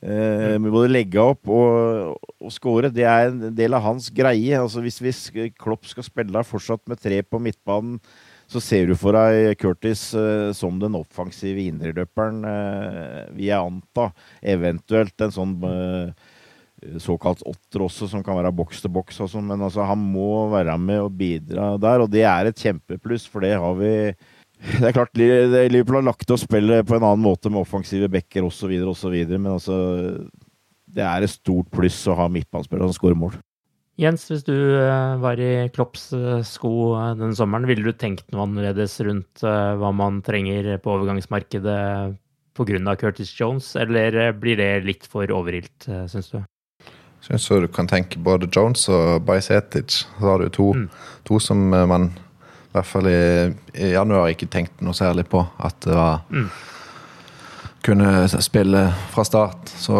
Eh, 0.00 0.56
med 0.56 0.72
både 0.72 0.88
legge 0.88 1.20
opp 1.20 1.46
og, 1.52 2.16
og 2.40 2.52
score. 2.54 2.90
Det 2.90 3.04
er 3.04 3.28
en 3.28 3.54
del 3.54 3.76
av 3.76 3.84
hans 3.84 4.08
greie. 4.16 4.56
Altså 4.56 4.82
Hvis, 4.82 4.98
hvis 5.04 5.22
Klopp 5.60 5.86
skal 5.86 6.06
spille 6.06 6.42
fortsatt 6.48 6.82
med 6.90 6.98
tre 7.02 7.20
på 7.22 7.38
midtbanen, 7.42 8.00
så 8.50 8.58
ser 8.64 8.88
du 8.90 8.96
for 8.98 9.14
deg 9.14 9.54
Curtis 9.60 10.08
eh, 10.18 10.50
som 10.56 10.80
den 10.82 10.96
offensive 10.98 11.68
indreløperen, 11.70 12.42
eh, 12.50 13.22
vil 13.36 13.46
jeg 13.46 13.60
anta. 13.60 14.08
Eventuelt 14.42 15.22
en 15.22 15.36
sånn 15.36 15.54
eh, 15.68 16.96
såkalt 16.98 17.44
åtter 17.46 17.84
også, 17.86 18.08
som 18.10 18.24
kan 18.26 18.40
være 18.40 18.50
boks 18.56 18.82
til 18.82 18.90
boks. 18.96 19.20
Sånn. 19.30 19.46
Men 19.52 19.62
altså, 19.68 19.84
han 19.86 20.02
må 20.02 20.48
være 20.50 20.74
med 20.82 21.04
og 21.04 21.14
bidra 21.20 21.76
der, 21.78 22.02
og 22.02 22.10
det 22.10 22.24
er 22.26 22.50
et 22.50 22.64
kjempepluss, 22.66 23.28
for 23.30 23.46
det 23.46 23.54
har 23.54 23.78
vi 23.78 23.94
det 24.60 24.90
er 24.90 24.96
klart 24.96 25.16
Liverpool 25.16 26.00
har 26.00 26.08
lagt 26.10 26.30
opp 26.30 26.42
spillet 26.42 26.86
på 26.88 26.96
en 26.96 27.04
annen 27.04 27.24
måte 27.24 27.52
med 27.52 27.62
offensive 27.62 28.10
backer 28.12 28.44
osv., 28.44 28.72
osv., 28.92 29.16
men 29.36 29.54
altså 29.54 29.76
Det 30.90 31.04
er 31.06 31.22
et 31.22 31.30
stort 31.30 31.70
pluss 31.70 32.02
å 32.10 32.16
ha 32.18 32.26
midtbanespillere 32.28 32.90
som 32.90 32.98
skårer 32.98 33.18
mål. 33.18 33.38
Jens, 34.00 34.24
hvis 34.30 34.46
du 34.46 34.54
eh, 34.56 35.18
var 35.20 35.40
i 35.42 35.68
Klopps 35.74 36.06
eh, 36.16 36.40
sko 36.46 36.94
eh, 36.96 37.12
denne 37.18 37.36
sommeren, 37.36 37.68
ville 37.68 37.84
du 37.84 37.92
tenkt 37.92 38.30
noe 38.32 38.46
annerledes 38.46 38.94
rundt 39.04 39.42
hva 39.44 39.90
man 39.92 40.22
trenger 40.24 40.78
på 40.80 40.94
overgangsmarkedet 40.94 41.80
pga. 42.56 42.94
Curtis 43.00 43.32
Jones, 43.36 43.74
eller 43.76 44.32
blir 44.36 44.58
det 44.58 44.70
litt 44.84 45.06
for 45.08 45.30
overilt, 45.32 45.86
syns 46.12 46.32
du? 46.32 46.40
Jeg 47.20 47.38
syns 47.38 47.46
du 47.48 47.68
kan 47.72 47.88
tenke 47.88 48.20
både 48.20 48.48
Jones 48.52 48.86
og 48.92 49.22
Bajsetic. 49.28 50.02
Så 50.02 50.26
har 50.26 50.42
du 50.42 50.50
to, 50.52 50.72
mm. 50.76 50.88
to 51.28 51.38
som 51.40 51.62
man 51.70 52.10
i 52.70 52.76
hvert 52.76 52.86
fall 52.86 53.08
i, 53.10 53.22
i 53.74 53.88
januar 53.96 54.30
ikke 54.30 54.46
tenkt 54.46 54.82
noe 54.84 54.94
særlig 54.94 55.24
på 55.30 55.42
at 55.58 55.80
det 55.82 55.96
var 55.96 56.20
mm. 56.30 56.50
Kunne 57.80 58.28
spille 58.44 58.82
fra 59.08 59.22
start. 59.24 59.70
Så 59.72 59.96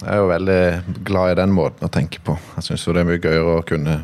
jeg 0.00 0.12
er 0.14 0.20
jo 0.20 0.28
veldig 0.30 0.60
glad 1.04 1.32
i 1.32 1.38
den 1.40 1.50
måten 1.50 1.84
å 1.84 1.90
tenke 1.90 2.20
på. 2.22 2.36
Jeg 2.54 2.68
syns 2.68 2.84
det 2.86 3.02
er 3.02 3.08
mye 3.08 3.18
gøyere 3.18 3.56
å 3.58 3.64
kunne 3.66 3.96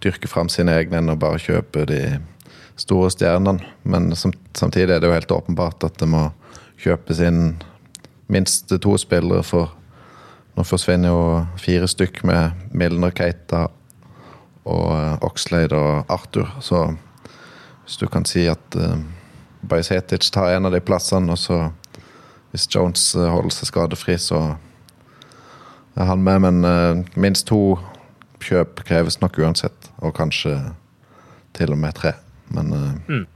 dyrke 0.00 0.30
fram 0.32 0.48
sine 0.48 0.72
egne 0.80 1.02
enn 1.02 1.12
å 1.12 1.18
bare 1.20 1.42
kjøpe 1.42 1.84
de 1.90 2.00
store 2.80 3.10
stjernene. 3.12 3.60
Men 3.84 4.08
samtidig 4.16 4.96
er 4.96 5.02
det 5.02 5.10
jo 5.10 5.18
helt 5.18 5.36
åpenbart 5.36 5.84
at 5.84 6.00
det 6.00 6.08
må 6.08 6.30
kjøpes 6.80 7.20
inn 7.28 7.42
minst 8.32 8.72
to 8.72 8.96
spillere, 8.98 9.44
for 9.44 9.74
nå 10.56 10.64
forsvinner 10.64 11.12
jo 11.12 11.22
fire 11.60 11.88
stykk 11.92 12.22
med 12.24 12.72
Milner, 12.72 13.12
Keita 13.12 13.66
og 14.64 15.24
Oxlade 15.28 15.76
og 15.76 16.10
Arthur. 16.10 16.48
Så 16.64 16.86
hvis 17.84 18.00
du 18.00 18.06
kan 18.10 18.26
si 18.28 18.46
at 18.50 18.76
uh, 18.78 18.98
Bajsetic 19.66 20.30
tar 20.32 20.54
en 20.54 20.68
av 20.68 20.74
de 20.74 20.80
plassene, 20.80 21.32
og 21.32 21.40
så 21.40 21.70
hvis 22.52 22.68
Jones 22.70 23.10
uh, 23.18 23.28
holder 23.32 23.54
seg 23.54 23.70
skadefri, 23.70 24.16
så 24.20 24.42
er 25.96 26.08
han 26.08 26.24
med. 26.26 26.44
Men 26.46 26.64
uh, 26.66 27.18
minst 27.20 27.48
to 27.50 27.78
kjøp 28.40 28.84
kreves 28.88 29.20
nok 29.20 29.38
uansett, 29.42 29.90
og 30.00 30.16
kanskje 30.16 30.56
til 31.58 31.74
og 31.74 31.82
med 31.82 31.98
tre. 31.98 32.14
Men 32.54 32.72
mm. 33.06 33.26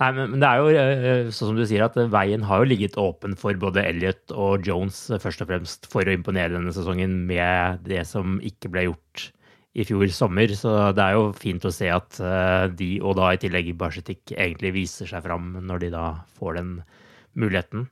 Nei, 0.00 0.10
men, 0.16 0.38
det 0.42 0.48
er 0.48 0.60
jo 0.60 1.30
sånn 1.34 1.52
som 1.52 1.58
du 1.58 1.64
sier, 1.68 1.84
at 1.86 1.96
veien 2.10 2.44
har 2.46 2.62
jo 2.62 2.68
ligget 2.70 2.98
åpen 3.00 3.36
for 3.38 3.56
både 3.60 3.84
Elliot 3.84 4.34
og 4.34 4.66
Jones, 4.66 5.06
først 5.22 5.44
og 5.44 5.50
fremst 5.50 5.88
for 5.90 6.06
å 6.06 6.14
imponere 6.14 6.54
denne 6.54 6.74
sesongen 6.74 7.22
med 7.28 7.84
det 7.86 8.02
som 8.08 8.38
ikke 8.44 8.72
ble 8.74 8.88
gjort 8.88 9.28
i 9.74 9.84
fjor 9.86 10.06
sommer. 10.14 10.50
Så 10.54 10.72
det 10.94 11.04
er 11.04 11.18
jo 11.18 11.28
fint 11.36 11.64
å 11.66 11.72
se 11.74 11.90
at 11.90 12.18
eh, 12.22 12.66
de, 12.78 12.90
og 13.02 13.18
da 13.18 13.32
i 13.34 13.40
tillegg 13.42 13.74
Barsetik, 13.78 14.22
egentlig 14.32 14.74
viser 14.78 15.10
seg 15.10 15.26
fram 15.26 15.54
når 15.66 15.86
de 15.86 15.92
da 15.94 16.06
får 16.38 16.60
den 16.60 16.74
muligheten. 17.34 17.88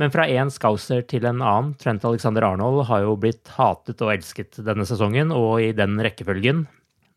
Men 0.00 0.12
fra 0.14 0.24
én 0.32 0.48
Scouser 0.48 1.02
til 1.04 1.26
en 1.28 1.42
annen, 1.44 1.74
Trent 1.80 2.04
Alexander 2.08 2.46
Arnold 2.46 2.86
har 2.88 3.04
jo 3.04 3.18
blitt 3.20 3.50
hatet 3.58 4.00
og 4.00 4.14
elsket 4.14 4.62
denne 4.64 4.86
sesongen, 4.88 5.28
og 5.36 5.60
i 5.60 5.74
den 5.76 6.00
rekkefølgen. 6.00 6.64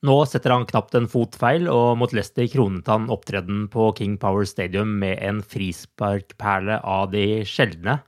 Nå 0.03 0.15
setter 0.27 0.51
han 0.51 0.65
knapt 0.67 0.97
en 0.99 1.07
fot 1.07 1.37
feil, 1.39 1.69
og 1.71 1.95
mot 2.01 2.11
Leicester 2.11 2.49
kronet 2.51 2.89
han 2.91 3.07
opptreden 3.13 3.69
på 3.71 3.87
King 3.95 4.17
Power 4.19 4.43
Stadium 4.43 4.97
med 4.99 5.15
en 5.23 5.39
frisparkperle 5.39 6.81
av 6.83 7.13
de 7.13 7.45
sjeldne. 7.47 8.01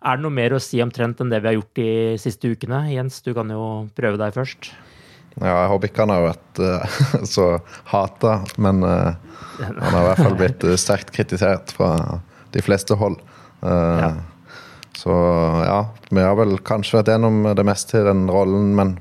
Er 0.00 0.16
det 0.16 0.22
noe 0.22 0.38
mer 0.38 0.54
å 0.54 0.62
si 0.62 0.78
om 0.80 0.92
Trent 0.94 1.18
enn 1.20 1.32
det 1.32 1.42
vi 1.42 1.50
har 1.50 1.58
gjort 1.58 1.80
de 1.80 1.90
siste 2.22 2.54
ukene? 2.54 2.84
Jens, 2.94 3.18
du 3.26 3.34
kan 3.34 3.50
jo 3.50 3.64
prøve 3.98 4.22
deg 4.22 4.38
først. 4.38 4.70
Ja, 5.38 5.52
jeg 5.62 5.68
håper 5.72 5.90
ikke 5.90 6.04
han 6.04 6.12
har 6.12 6.24
vært 6.24 6.60
uh, 6.60 6.98
så 7.34 7.46
hata, 7.92 8.40
men 8.60 8.82
uh, 8.84 9.14
han 9.60 9.94
har 9.94 10.00
i 10.00 10.08
hvert 10.08 10.22
fall 10.24 10.38
blitt 10.40 10.66
uh, 10.66 10.74
sterkt 10.80 11.12
kritisert 11.14 11.74
fra 11.76 11.92
de 12.50 12.62
fleste 12.64 12.96
hold. 12.98 13.20
Ja. 13.62 14.08
Så 14.96 15.12
ja, 15.62 15.80
vi 16.10 16.22
har 16.24 16.34
vel 16.34 16.56
kanskje 16.66 16.96
vært 16.98 17.12
gjennom 17.12 17.44
det 17.54 17.64
meste 17.68 18.00
i 18.00 18.06
den 18.06 18.24
rollen, 18.32 18.72
men 18.74 18.96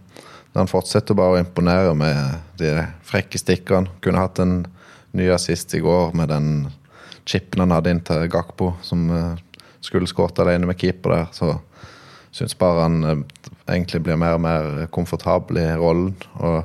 han 0.54 0.70
fortsetter 0.70 1.18
bare 1.18 1.38
å 1.38 1.40
imponere 1.42 1.96
med 1.98 2.60
de 2.60 2.76
frekke 3.08 3.42
stikkene. 3.42 3.90
Kunne 4.04 4.22
hatt 4.22 4.42
en 4.44 4.60
ny 5.18 5.32
assist 5.34 5.74
i 5.74 5.82
går 5.82 6.14
med 6.20 6.30
den 6.30 6.52
chipen 7.26 7.64
han 7.64 7.74
hadde 7.74 7.96
inn 7.96 8.04
til 8.06 8.28
Gakpo, 8.30 8.74
som 8.86 9.08
skulle 9.82 10.12
skåret 10.12 10.44
alene 10.44 10.70
med 10.70 10.78
keeper 10.78 11.16
der. 11.16 11.34
Så 11.34 11.56
syns 12.36 12.58
bare 12.58 12.86
han 12.86 13.04
eh, 13.04 13.24
egentlig 13.70 14.04
blir 14.06 14.20
mer 14.20 14.38
og 14.38 14.44
mer 14.44 14.88
komfortabel 14.94 15.62
i 15.62 15.70
rollen. 15.80 16.14
Og 16.40 16.64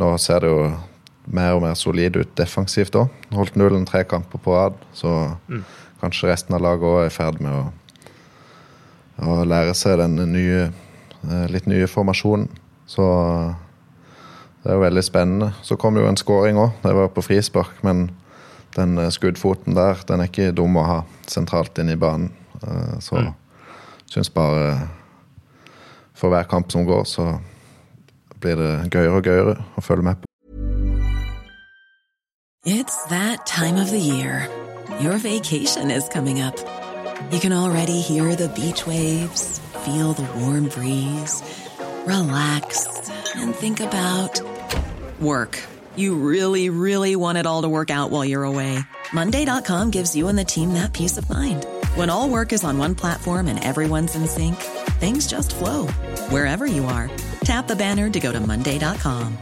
nå 0.00 0.12
ser 0.18 0.44
det 0.44 0.52
jo 0.52 0.70
mer 1.30 1.56
og 1.56 1.64
mer 1.64 1.76
solid 1.78 2.16
ut 2.16 2.32
defensivt 2.38 2.96
òg. 2.98 3.10
Holdt 3.36 3.58
nullen 3.60 3.86
tre 3.88 4.02
kamper 4.08 4.40
på 4.42 4.56
rad, 4.56 4.78
så 4.96 5.34
mm. 5.48 5.64
kanskje 6.02 6.30
resten 6.30 6.56
av 6.56 6.64
laget 6.64 6.88
òg 6.88 7.02
er 7.04 7.10
i 7.10 7.14
ferd 7.14 7.42
med 7.44 7.54
å, 7.54 7.64
å, 9.26 9.42
lære 9.46 9.74
seg 9.78 10.00
den 10.00 10.18
nye, 10.32 10.70
eh, 11.26 11.46
litt 11.52 11.68
nye 11.70 11.88
formasjonen. 11.90 12.48
Så 12.90 13.04
det 14.62 14.72
er 14.72 14.76
jo 14.76 14.86
veldig 14.86 15.04
spennende. 15.06 15.52
Så 15.62 15.78
kom 15.80 15.96
jo 16.00 16.08
en 16.08 16.18
skåring 16.18 16.58
òg. 16.60 16.74
Det 16.82 16.96
var 16.96 17.12
på 17.14 17.24
frispark, 17.24 17.78
men 17.86 18.08
den 18.76 18.98
eh, 18.98 19.12
skuddfoten 19.12 19.76
der 19.76 20.02
den 20.08 20.24
er 20.24 20.30
ikke 20.30 20.54
dum 20.56 20.78
å 20.80 20.86
ha 20.86 20.98
sentralt 21.30 21.78
inne 21.80 21.96
i 21.96 22.00
banen. 22.00 22.32
Eh, 22.62 22.98
så 23.04 23.20
mm. 23.20 23.30
Syns 24.10 24.30
bare 24.30 24.72
eh, 24.72 24.88
For 26.14 26.28
hver 26.28 26.42
kamp 26.42 26.72
som 26.72 26.84
går, 26.84 27.04
så 27.04 27.38
blir 28.40 28.58
det 28.58 28.90
gøyere 28.92 29.16
og 29.16 29.24
gøyere 29.24 29.54
å 29.76 29.80
følge 29.80 30.04
med 30.04 30.20
på. 30.20 30.26
It's 32.66 32.98
that 33.08 33.46
time 33.46 33.80
of 33.80 33.88
the 33.90 33.98
year. 33.98 34.46
Your 35.00 35.16
vacation 35.16 35.90
is 35.90 36.08
coming 36.08 36.42
up. 36.42 36.56
You 37.32 37.40
can 37.40 37.52
already 37.52 38.00
hear 38.00 38.34
the 38.34 38.48
beach 38.48 38.86
waves, 38.86 39.60
feel 39.84 40.12
the 40.12 40.28
warm 40.40 40.68
breeze, 40.68 41.42
relax, 42.06 42.86
and 43.36 43.54
think 43.54 43.80
about 43.80 44.42
work. 45.20 45.58
You 45.96 46.16
really, 46.16 46.68
really 46.68 47.16
want 47.16 47.38
it 47.38 47.46
all 47.46 47.62
to 47.62 47.68
work 47.68 47.90
out 47.90 48.10
while 48.10 48.24
you're 48.24 48.44
away. 48.44 48.78
Monday.com 49.12 49.90
gives 49.90 50.14
you 50.14 50.28
and 50.28 50.38
the 50.38 50.44
team 50.44 50.74
that 50.74 50.92
peace 50.92 51.16
of 51.16 51.30
mind. 51.30 51.64
When 52.00 52.08
all 52.08 52.30
work 52.30 52.54
is 52.54 52.64
on 52.64 52.78
one 52.78 52.94
platform 52.94 53.46
and 53.46 53.62
everyone's 53.62 54.14
in 54.14 54.26
sync, 54.26 54.56
things 55.00 55.26
just 55.26 55.54
flow 55.56 55.86
wherever 56.30 56.64
you 56.64 56.86
are. 56.86 57.10
Tap 57.44 57.68
the 57.68 57.76
banner 57.76 58.08
to 58.08 58.18
go 58.18 58.32
to 58.32 58.40
Monday.com. 58.40 59.36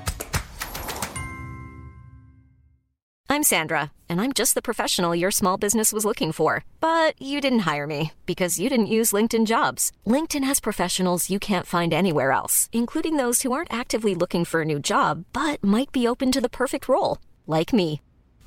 I'm 3.28 3.44
Sandra, 3.44 3.92
and 4.08 4.20
I'm 4.20 4.32
just 4.32 4.56
the 4.56 4.68
professional 4.68 5.14
your 5.14 5.30
small 5.30 5.56
business 5.56 5.92
was 5.92 6.04
looking 6.04 6.32
for. 6.32 6.64
But 6.80 7.14
you 7.22 7.40
didn't 7.40 7.70
hire 7.70 7.86
me 7.86 8.10
because 8.26 8.58
you 8.58 8.68
didn't 8.68 8.94
use 8.98 9.12
LinkedIn 9.12 9.46
jobs. 9.46 9.92
LinkedIn 10.04 10.42
has 10.42 10.58
professionals 10.58 11.30
you 11.30 11.38
can't 11.38 11.64
find 11.74 11.94
anywhere 11.94 12.32
else, 12.32 12.68
including 12.72 13.18
those 13.18 13.42
who 13.42 13.52
aren't 13.52 13.72
actively 13.72 14.16
looking 14.16 14.44
for 14.44 14.62
a 14.62 14.70
new 14.72 14.80
job 14.80 15.24
but 15.32 15.62
might 15.62 15.92
be 15.92 16.08
open 16.08 16.32
to 16.32 16.40
the 16.40 16.48
perfect 16.48 16.88
role, 16.88 17.18
like 17.46 17.72
me. 17.72 18.00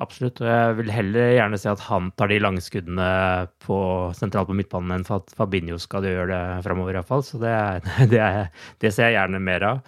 Absolutt. 0.00 0.40
og 0.40 0.48
Jeg 0.48 0.76
vil 0.78 0.92
heller 0.94 1.34
gjerne 1.36 1.58
se 1.60 1.68
at 1.68 1.82
han 1.90 2.08
tar 2.16 2.30
de 2.32 2.38
langskuddene 2.40 3.08
på, 3.60 3.78
sentralt 4.16 4.48
på 4.48 4.56
midtbanen 4.56 4.96
enn 4.96 5.06
for 5.06 5.20
at 5.20 5.34
Fabinho 5.36 5.76
skal 5.80 6.06
gjøre 6.08 6.30
det 6.30 6.44
framover, 6.64 6.96
iallfall. 6.96 7.24
Så 7.26 7.40
det, 7.42 7.56
det, 8.12 8.22
det, 8.80 8.94
ser 8.94 9.10
jeg 9.10 9.18
gjerne 9.18 9.42
mer 9.44 9.66
av. 9.74 9.82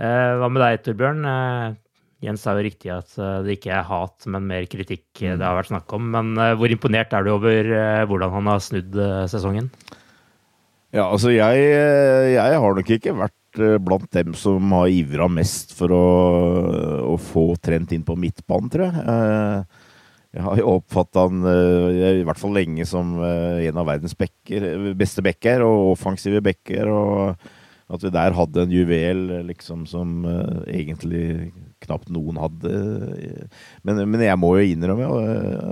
Eh, 0.00 0.32
hva 0.40 0.50
med 0.52 0.64
deg, 0.64 0.82
Torbjørn? 0.84 1.24
Eh, 1.30 1.78
Jens 2.20 2.44
sa 2.44 2.52
jo 2.52 2.66
riktig 2.66 2.92
at 2.92 3.16
eh, 3.16 3.38
det 3.46 3.56
ikke 3.56 3.72
er 3.78 3.88
hat, 3.88 4.28
men 4.28 4.48
mer 4.50 4.68
kritikk 4.68 5.08
mm. 5.22 5.40
det 5.40 5.46
har 5.46 5.56
vært 5.56 5.72
snakk 5.72 5.96
om. 5.96 6.12
Men 6.12 6.34
hvor 6.60 6.76
imponert 6.76 7.16
er 7.16 7.24
du 7.24 7.32
over 7.38 7.72
hvordan 8.10 8.36
han 8.36 8.52
har 8.52 8.64
snudd 8.64 9.00
sesongen? 9.32 9.72
Ja, 10.92 11.06
altså 11.06 11.30
jeg, 11.32 11.64
jeg 12.34 12.60
har 12.60 12.76
nok 12.76 12.88
ikke 12.92 13.16
vært 13.16 13.39
blant 13.56 14.10
dem 14.14 14.34
som 14.38 14.72
har 14.76 14.90
ivra 14.92 15.28
mest 15.32 15.74
for 15.76 15.94
å, 15.94 16.04
å, 17.10 17.16
få 17.18 17.54
Trent 17.62 17.94
inn 17.96 18.04
på 18.06 18.18
midtbanen, 18.18 18.70
tror 18.72 18.86
jeg. 18.86 19.64
Jeg 20.30 20.44
har 20.46 20.60
jo 20.60 20.76
oppfatta 20.76 21.24
han 21.26 21.40
i 21.42 22.22
hvert 22.22 22.38
fall 22.38 22.52
lenge 22.54 22.84
som 22.86 23.16
en 23.18 23.80
av 23.82 23.88
verdens 23.88 24.14
bekker, 24.14 24.92
beste 24.94 25.24
bekker 25.26 25.64
og 25.66 25.96
offensive 25.96 26.38
bekker. 26.46 26.86
og 26.86 27.48
at 27.90 28.04
vi 28.04 28.12
der 28.14 28.36
hadde 28.38 28.62
en 28.62 28.70
juvel 28.70 29.22
liksom 29.48 29.82
som 29.90 30.22
egentlig 30.70 31.50
knapt 31.82 32.10
noen 32.14 32.38
hadde. 32.38 32.70
Men, 33.82 34.04
men, 34.04 34.22
jeg 34.22 34.38
må 34.38 34.52
jo 34.58 34.68
innrømme 34.76 35.08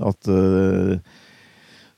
at 0.09 0.31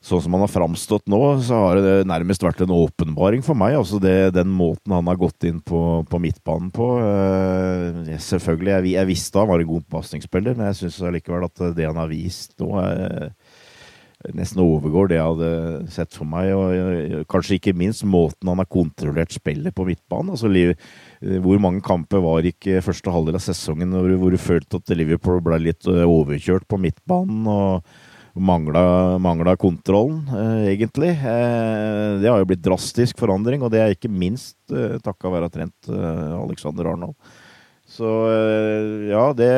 sånn 0.01 0.23
som 0.25 0.33
han 0.33 0.43
har 0.43 0.51
framstått 0.51 1.05
nå, 1.11 1.19
så 1.45 1.59
har 1.61 1.81
det 1.81 1.95
nærmest 2.09 2.41
vært 2.41 2.63
en 2.65 2.73
åpenbaring 2.73 3.43
for 3.45 3.57
meg. 3.57 3.77
Altså 3.77 3.99
det, 4.01 4.33
den 4.33 4.49
måten 4.49 4.95
han 4.95 5.09
har 5.09 5.19
gått 5.21 5.45
inn 5.45 5.59
på, 5.61 6.01
på 6.09 6.21
midtbanen 6.23 6.71
på. 6.73 6.87
Uh, 7.01 8.15
selvfølgelig, 8.17 8.73
jeg, 8.73 8.93
jeg, 8.95 9.09
visste 9.11 9.41
han 9.41 9.51
var 9.51 9.61
en 9.61 9.73
god 9.75 9.85
pasningsspiller, 9.93 10.57
men 10.57 10.71
jeg 10.71 10.83
syns 10.83 11.01
allikevel 11.05 11.45
at 11.45 11.67
det 11.77 11.89
han 11.89 12.01
har 12.01 12.09
vist 12.09 12.57
nå, 12.61 12.73
er 12.81 13.33
nesten 14.37 14.61
overgår 14.61 15.09
det 15.09 15.17
jeg 15.17 15.29
hadde 15.31 15.91
sett 15.93 16.15
for 16.17 16.29
meg. 16.29 16.51
Og 16.53 17.25
kanskje 17.31 17.57
ikke 17.57 17.75
minst 17.77 18.05
måten 18.07 18.51
han 18.51 18.61
har 18.61 18.69
kontrollert 18.69 19.33
spillet 19.33 19.75
på 19.75 19.85
midtbanen. 19.87 20.35
Altså, 20.35 20.51
hvor 21.45 21.61
mange 21.63 21.83
kamper 21.85 22.23
var 22.23 22.47
ikke 22.47 22.83
første 22.85 23.13
halvdel 23.13 23.39
av 23.39 23.45
sesongen 23.45 23.93
hvor, 23.95 24.29
du 24.31 24.39
følte 24.41 24.81
at 24.81 24.95
Liverpool 24.97 25.41
ble 25.43 25.59
litt 25.61 25.89
eh, 25.89 26.05
overkjørt 26.05 26.67
på 26.69 26.79
midtbanen 26.81 27.49
og 27.49 27.91
mangla, 28.33 29.17
mangla 29.17 29.55
kontrollen, 29.55 30.27
eh, 30.29 30.71
egentlig. 30.73 31.09
Eh, 31.09 32.19
det 32.21 32.29
har 32.29 32.39
jo 32.39 32.47
blitt 32.47 32.63
drastisk 32.63 33.19
forandring, 33.19 33.61
og 33.61 33.71
det 33.71 33.81
er 33.81 33.95
ikke 33.95 34.11
minst 34.11 34.55
eh, 34.71 34.97
takka 35.03 35.31
være 35.33 35.51
trent 35.51 35.89
eh, 35.91 36.35
Alexander 36.39 36.93
Arnold. 36.93 37.15
Så 37.91 38.07
ja, 39.09 39.33
det 39.35 39.49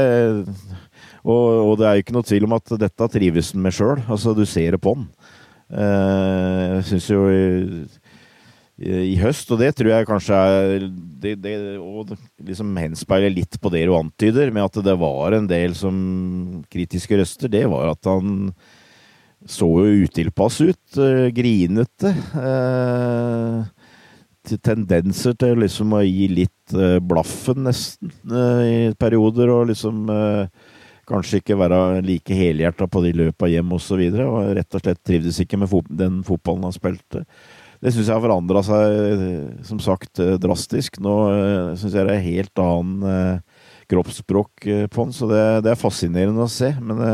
og, 1.22 1.44
og, 1.70 1.74
det 1.78 1.86
er 1.86 2.00
jo 2.00 2.02
ikke 2.02 2.16
noe 2.16 2.26
tvil 2.26 2.48
om 2.48 2.56
at 2.58 2.72
dette 2.82 3.08
trives 3.14 3.52
han 3.54 3.62
med 3.62 3.76
sjøl. 3.78 4.02
Altså, 4.10 4.34
du 4.34 4.42
ser 4.50 4.74
det 4.74 4.80
på 4.82 4.96
han. 4.96 5.04
Jeg 5.70 6.88
syns 6.90 7.12
jo 7.14 7.22
i, 8.84 9.00
i, 9.14 9.16
høst, 9.22 9.50
og 9.54 9.62
det 9.64 9.72
tror 9.78 9.94
jeg 9.94 10.10
kanskje 10.10 10.38
er 10.38 10.86
det, 11.24 11.34
det, 11.44 11.56
liksom 12.44 12.76
henspeiler 12.78 13.32
litt 13.34 13.58
på 13.62 13.72
det 13.74 13.86
du 13.88 13.96
antyder, 13.98 14.52
med 14.54 14.68
at 14.68 14.80
det 14.86 14.96
var 15.00 15.38
en 15.38 15.50
del 15.50 15.76
som 15.78 15.96
kritiske 16.74 17.20
røster, 17.20 17.52
det 17.52 17.66
var 17.72 17.94
at 17.96 18.12
han 18.12 18.52
så 19.50 19.68
jo 19.68 20.04
utilpass 20.06 20.62
ut. 20.64 21.00
Grinete. 21.36 22.14
Tendenser 24.64 25.36
til 25.40 25.60
liksom 25.64 25.96
å 25.96 26.04
gi 26.04 26.28
litt 26.32 26.76
blaffen, 27.04 27.66
nesten, 27.68 28.14
i 28.28 28.94
perioder. 29.00 29.52
Og 29.52 29.68
liksom 29.72 30.06
kanskje 31.10 31.42
ikke 31.42 31.60
være 31.60 32.02
like 32.06 32.38
helhjerta 32.38 32.88
på 32.88 33.04
de 33.04 33.14
løpa 33.24 33.52
hjem 33.52 33.76
osv. 33.76 34.06
Rett 34.56 34.80
og 34.80 34.86
slett 34.86 35.04
trivdes 35.04 35.42
ikke 35.44 35.60
med 35.60 35.76
den 35.92 36.22
fotballen 36.28 36.70
han 36.70 36.76
spilte. 36.76 37.26
Det 37.84 37.92
syns 37.92 38.08
jeg 38.08 38.16
har 38.16 38.24
forandra 38.24 38.62
seg, 38.64 38.94
som 39.68 39.80
sagt, 39.84 40.22
drastisk. 40.40 41.02
Nå 41.04 41.18
syns 41.76 41.98
jeg 41.98 42.08
det 42.08 42.16
er 42.16 42.30
helt 42.30 42.62
annen 42.64 43.42
kroppsspråk 43.92 44.68
på 44.88 45.04
han, 45.04 45.12
så 45.12 45.28
det, 45.28 45.44
det, 45.66 45.74
er 45.74 45.82
fascinerende 45.82 46.46
å 46.46 46.52
se. 46.52 46.72
Men 46.80 47.02
det 47.04 47.14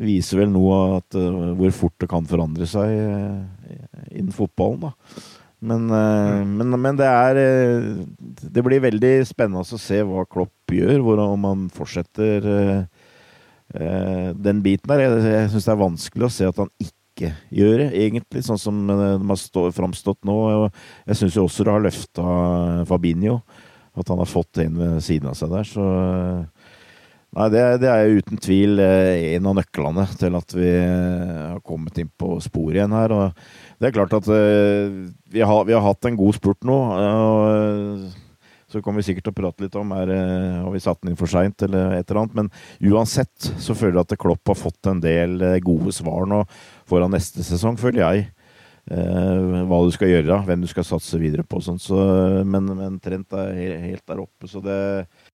viser 0.00 0.40
vel 0.40 0.54
noe 0.54 0.78
at 1.02 1.18
hvor 1.58 1.76
fort 1.76 1.98
det 2.00 2.08
kan 2.10 2.24
forandre 2.26 2.66
seg 2.68 2.94
innen 2.96 4.32
fotballen, 4.34 4.88
da. 4.88 5.22
Men, 5.64 5.86
men, 5.88 6.74
men, 6.76 6.96
det 6.98 7.06
er 7.08 7.38
Det 8.52 8.64
blir 8.66 8.82
veldig 8.84 9.12
spennende 9.24 9.62
å 9.64 9.78
se 9.80 10.02
hva 10.04 10.26
Klopp 10.28 10.72
gjør, 10.76 10.98
hvor, 11.04 11.22
om 11.24 11.46
han 11.48 11.68
fortsetter 11.72 12.48
den 13.68 14.60
biten 14.64 14.92
der. 14.92 15.06
Jeg, 15.06 15.22
jeg 15.28 15.52
syns 15.52 15.68
det 15.68 15.72
er 15.76 15.84
vanskelig 15.84 16.28
å 16.28 16.34
se 16.40 16.48
at 16.48 16.60
han 16.64 16.72
ikke 16.80 16.93
gjør 17.20 17.34
gjøre, 17.54 17.90
egentlig, 17.92 18.44
sånn 18.46 18.60
som 18.60 18.80
de 18.88 18.96
har 18.96 19.76
framstått 19.76 20.24
nå. 20.26 20.38
Jeg 21.06 21.20
syns 21.20 21.38
jo 21.38 21.46
også 21.46 21.66
det 21.66 21.74
har 21.76 21.84
løfta 21.84 22.24
Fabinho. 22.88 23.40
At 23.94 24.08
han 24.10 24.18
har 24.18 24.26
fått 24.26 24.58
en 24.58 24.80
ved 24.80 25.04
siden 25.06 25.30
av 25.30 25.36
seg 25.38 25.52
der. 25.54 25.68
Så 25.68 25.84
Nei, 27.34 27.48
det, 27.50 27.62
det 27.82 27.88
er 27.90 28.12
uten 28.14 28.38
tvil 28.38 28.78
eh, 28.78 29.32
en 29.34 29.48
av 29.50 29.56
nøklene 29.58 30.04
til 30.20 30.36
at 30.38 30.52
vi 30.54 30.68
har 30.70 31.58
kommet 31.66 31.96
inn 31.98 32.10
på 32.14 32.36
sporet 32.44 32.78
igjen 32.78 32.94
her. 32.94 33.10
Og 33.10 33.80
det 33.82 33.88
er 33.88 33.96
klart 33.96 34.14
at 34.14 34.28
eh, 34.30 35.00
vi 35.34 35.42
har, 35.42 35.64
vi 35.66 35.74
har 35.74 35.82
hatt 35.82 36.06
en 36.06 36.18
god 36.20 36.38
spurt 36.38 36.62
nå. 36.62 36.76
og 36.94 38.04
så 38.74 38.80
kommer 38.82 39.02
vi 39.02 39.06
sikkert 39.06 39.28
til 39.28 39.34
å 39.34 39.38
prate 39.38 39.62
litt 39.62 39.76
om 39.78 39.92
er, 39.94 40.10
har 40.64 40.72
vi 40.74 40.80
satt 40.82 40.98
den 41.02 41.12
inn 41.12 41.18
for 41.18 41.30
seint 41.30 41.62
eller 41.62 41.92
et 41.94 42.08
eller 42.08 42.24
annet. 42.24 42.38
Men 42.38 42.94
uansett 42.94 43.50
så 43.62 43.76
føler 43.78 44.00
jeg 44.00 44.08
at 44.08 44.22
Klopp 44.24 44.50
har 44.50 44.58
fått 44.58 44.90
en 44.90 45.02
del 45.02 45.36
eh, 45.42 45.60
gode 45.62 45.94
svar 45.94 46.26
nå 46.30 46.40
foran 46.88 47.14
neste 47.14 47.44
sesong, 47.46 47.78
føler 47.80 48.04
jeg. 48.04 48.24
Eh, 48.84 49.60
hva 49.64 49.78
du 49.80 49.92
skal 49.94 50.10
gjøre, 50.10 50.42
hvem 50.44 50.64
du 50.64 50.68
skal 50.68 50.84
satse 50.84 51.20
videre 51.20 51.44
på. 51.48 51.62
Sånn. 51.64 51.80
Så, 51.80 51.98
men, 52.44 52.68
men, 52.76 52.98
Trent 53.04 53.32
er 53.40 53.78
helt 53.86 54.04
der 54.08 54.24
oppe, 54.26 54.48
så 54.50 54.60
det, 54.64 54.80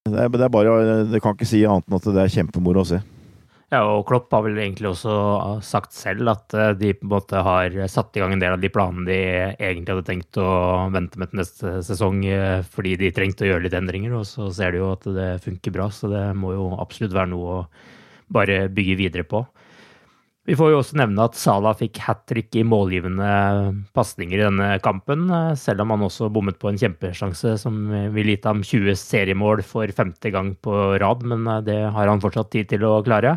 det, 0.06 0.14
er, 0.14 0.30
det 0.30 0.46
er 0.46 0.52
bare 0.54 1.00
Det 1.10 1.22
kan 1.22 1.34
ikke 1.34 1.48
si 1.48 1.64
annet 1.66 1.88
enn 1.88 1.98
at 1.98 2.12
det 2.14 2.22
er 2.22 2.36
kjempemoro 2.38 2.84
å 2.84 2.92
se. 2.92 3.00
Ja, 3.70 3.84
og 3.86 4.02
Klopp 4.08 4.32
har 4.34 4.42
vel 4.42 4.56
egentlig 4.58 4.88
også 4.88 5.12
sagt 5.62 5.94
selv 5.94 6.32
at 6.32 6.54
eh, 6.58 6.72
de 6.78 6.88
på 6.98 7.06
en 7.06 7.12
måte 7.12 7.42
har 7.46 7.76
satt 7.90 8.16
i 8.18 8.22
gang 8.22 8.34
en 8.34 8.42
del 8.42 8.56
av 8.56 8.62
de 8.62 8.70
planene 8.72 9.06
de 9.06 9.18
egentlig 9.62 9.94
hadde 9.94 10.08
tenkt 10.08 10.40
å 10.42 10.50
vente 10.90 11.20
med 11.22 11.30
til 11.30 11.38
neste 11.38 11.76
sesong 11.86 12.24
eh, 12.26 12.66
fordi 12.66 12.96
de 12.98 13.12
trengte 13.14 13.46
å 13.46 13.52
gjøre 13.52 13.68
litt 13.68 13.76
endringer, 13.78 14.16
og 14.18 14.26
så 14.26 14.48
ser 14.54 14.74
de 14.74 14.82
jo 14.82 14.90
at 14.96 15.06
det 15.14 15.30
funker 15.46 15.74
bra. 15.74 15.86
Så 15.94 16.10
det 16.10 16.24
må 16.38 16.50
jo 16.56 16.66
absolutt 16.82 17.14
være 17.14 17.30
noe 17.30 17.60
å 17.60 17.62
bare 18.30 18.64
bygge 18.74 18.98
videre 18.98 19.26
på. 19.26 19.44
Vi 20.50 20.56
får 20.58 20.72
jo 20.72 20.78
også 20.80 20.96
nevne 20.98 21.22
at 21.28 21.36
Salah 21.38 21.76
fikk 21.78 22.00
hat 22.02 22.24
trick 22.26 22.56
i 22.58 22.64
målgivende 22.66 23.26
pasninger 23.94 24.40
i 24.40 24.46
denne 24.48 24.70
kampen, 24.82 25.28
selv 25.54 25.84
om 25.84 25.92
han 25.94 26.02
også 26.02 26.26
bommet 26.34 26.58
på 26.58 26.72
en 26.72 26.80
kjempesjanse 26.80 27.52
som 27.62 27.76
ville 28.10 28.34
gitt 28.34 28.48
ham 28.50 28.64
20 28.66 28.98
seriemål 28.98 29.62
for 29.62 29.92
femte 29.94 30.32
gang 30.34 30.56
på 30.58 30.74
rad, 30.98 31.22
men 31.22 31.46
eh, 31.46 31.60
det 31.68 31.78
har 31.94 32.10
han 32.10 32.24
fortsatt 32.24 32.50
tid 32.50 32.72
til 32.72 32.88
å 32.88 32.96
klare. 33.06 33.36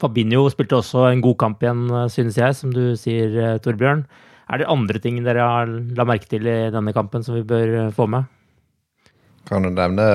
Fabinho 0.00 0.46
spilte 0.54 0.78
også 0.78 1.04
en 1.10 1.20
god 1.26 1.36
kamp 1.44 1.60
igjen, 1.68 1.84
synes 2.16 2.40
jeg, 2.40 2.56
som 2.56 2.72
du 2.72 2.96
sier, 2.96 3.36
eh, 3.44 3.60
Torbjørn. 3.60 4.06
Er 4.48 4.64
det 4.64 4.72
andre 4.72 5.04
ting 5.04 5.20
dere 5.28 5.44
har 5.44 5.68
la 5.68 6.08
merke 6.08 6.32
til 6.32 6.48
i 6.48 6.58
denne 6.72 6.96
kampen 6.96 7.28
som 7.28 7.36
vi 7.36 7.44
bør 7.44 7.76
eh, 7.82 7.92
få 7.92 8.08
med? 8.16 8.24
Kan 9.52 9.68
du 9.68 9.74
nevne 9.76 10.08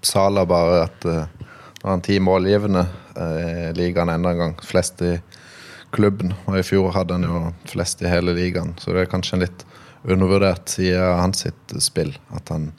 Salah 0.00 0.48
bare 0.48 0.86
at 0.88 1.04
uh, 1.04 1.48
han 1.84 2.00
ti 2.00 2.16
målgivende 2.24 2.88
i 3.20 3.72
ligaen 3.76 4.08
enda 4.08 4.32
en 4.32 4.40
gang. 4.40 4.60
Flest 4.64 5.04
i 5.04 5.18
klubben. 5.94 6.34
Og 6.44 6.58
i 6.58 6.66
fjor 6.66 6.92
hadde 6.96 7.16
han 7.16 7.26
jo 7.26 7.46
flest 7.70 8.02
i 8.02 8.10
hele 8.10 8.34
ligaen, 8.36 8.74
så 8.78 8.92
det 8.92 9.04
er 9.04 9.12
kanskje 9.12 9.38
en 9.38 9.44
litt 9.46 9.64
undervurdert 10.04 10.68
side 10.68 11.00
av 11.00 11.18
hans 11.22 11.46
spill. 11.80 12.12
At 12.36 12.52
han 12.52 12.72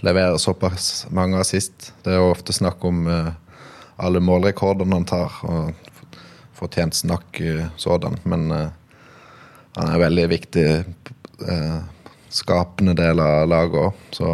leverer 0.00 0.36
såpass 0.36 1.06
mange 1.10 1.40
assist. 1.40 1.92
Det 2.02 2.14
er 2.14 2.20
jo 2.20 2.32
ofte 2.32 2.54
snakk 2.56 2.84
om 2.86 3.06
uh, 3.06 3.32
alle 4.00 4.22
målrekordene 4.24 5.00
han 5.00 5.08
tar, 5.08 5.34
og 5.44 6.20
fortjent 6.56 6.96
snakk 6.96 7.40
uh, 7.42 7.66
sådan. 7.80 8.16
Men 8.24 8.46
uh, 8.52 8.68
han 9.76 9.92
er 9.94 10.04
veldig 10.06 10.30
viktig 10.32 10.66
skapende 12.30 12.92
del 12.98 13.20
av 13.22 13.46
laget 13.48 13.78
òg, 13.80 14.00
så 14.12 14.32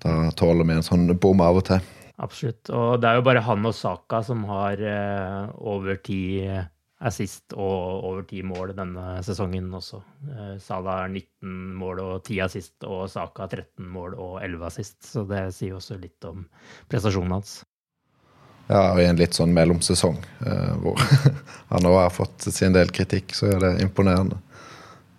da 0.00 0.12
tåler 0.38 0.64
vi 0.64 0.76
en 0.78 0.86
sånn 0.86 1.10
bom 1.20 1.42
av 1.44 1.58
og 1.60 1.66
til. 1.68 1.82
Absolutt. 2.24 2.70
Og 2.72 3.02
det 3.02 3.10
er 3.10 3.18
jo 3.18 3.24
bare 3.26 3.42
han 3.44 3.68
og 3.68 3.74
Saka 3.76 4.22
som 4.24 4.46
har 4.48 4.80
over 5.58 6.00
tid 6.00 6.70
assist 6.98 7.54
og 7.54 8.04
over 8.08 8.24
ti 8.26 8.40
mål 8.42 8.72
denne 8.74 9.20
sesongen 9.26 9.70
også. 9.74 10.00
Sala 10.26 10.58
Salah 10.62 11.04
er 11.04 11.12
19 11.14 11.74
mål 11.78 12.00
og 12.02 12.14
10 12.24 12.40
assist, 12.48 12.74
og 12.84 13.06
Saka 13.12 13.46
13 13.46 13.86
mål 13.86 14.16
og 14.18 14.38
11 14.42 14.66
assist. 14.66 14.98
Så 15.06 15.22
det 15.28 15.44
sier 15.54 15.76
også 15.78 15.98
litt 16.00 16.24
om 16.26 16.44
prestasjonen 16.90 17.36
hans. 17.38 17.60
Ja, 18.68 18.90
og 18.92 19.00
i 19.00 19.06
en 19.08 19.16
litt 19.16 19.36
sånn 19.36 19.54
mellomsesong 19.56 20.18
eh, 20.44 20.72
hvor 20.82 21.00
han 21.72 21.88
òg 21.88 22.02
har 22.02 22.12
fått 22.12 22.50
sin 22.52 22.74
del 22.74 22.90
kritikk, 22.92 23.32
så 23.36 23.54
er 23.54 23.62
det 23.62 23.72
imponerende. 23.86 24.36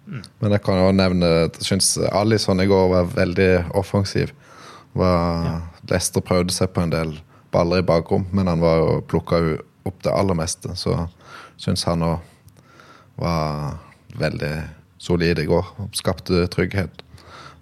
Mm. 0.05 0.21
Men 0.41 0.53
jeg 0.53 0.63
kan 0.65 0.81
jo 0.81 0.91
nevne 0.93 1.31
jeg 1.31 1.65
syns 1.65 1.95
Alison 2.11 2.61
i 2.61 2.67
går 2.69 2.91
var 2.91 3.09
veldig 3.15 3.49
offensiv. 3.77 4.35
Var, 4.97 5.47
ja. 5.47 5.57
Lester 5.89 6.25
prøvde 6.25 6.53
seg 6.53 6.73
på 6.75 6.83
en 6.83 6.93
del 6.93 7.15
baller 7.53 7.81
i 7.81 7.85
bakrom, 7.85 8.27
men 8.35 8.49
han 8.49 8.61
var 8.61 8.77
jo 8.81 9.01
plukka 9.09 9.41
opp 9.89 10.03
det 10.05 10.13
aller 10.13 10.37
meste. 10.37 10.75
Så 10.77 10.93
syns 11.59 11.85
han 11.89 12.03
òg 12.07 12.19
var 13.19 13.77
veldig 14.19 14.53
solid 14.99 15.39
i 15.39 15.45
går. 15.45 15.65
Skapte 15.93 16.47
trygghet. 16.47 17.03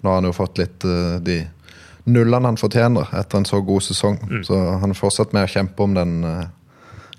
Nå 0.01 0.09
har 0.09 0.21
han 0.21 0.29
jo 0.29 0.35
fått 0.35 0.61
litt 0.61 0.85
uh, 0.85 1.17
de 1.21 1.41
nullene 2.07 2.51
han 2.51 2.59
fortjener 2.59 3.09
etter 3.17 3.41
en 3.41 3.49
så 3.49 3.61
god 3.65 3.83
sesong. 3.83 4.19
Mm. 4.29 4.43
Så 4.47 4.59
han 4.81 4.93
er 4.93 4.99
fortsatt 4.99 5.33
med 5.35 5.47
å 5.47 5.51
kjempe 5.51 5.83
om 5.83 5.97
den 5.97 6.21
uh, 6.23 6.47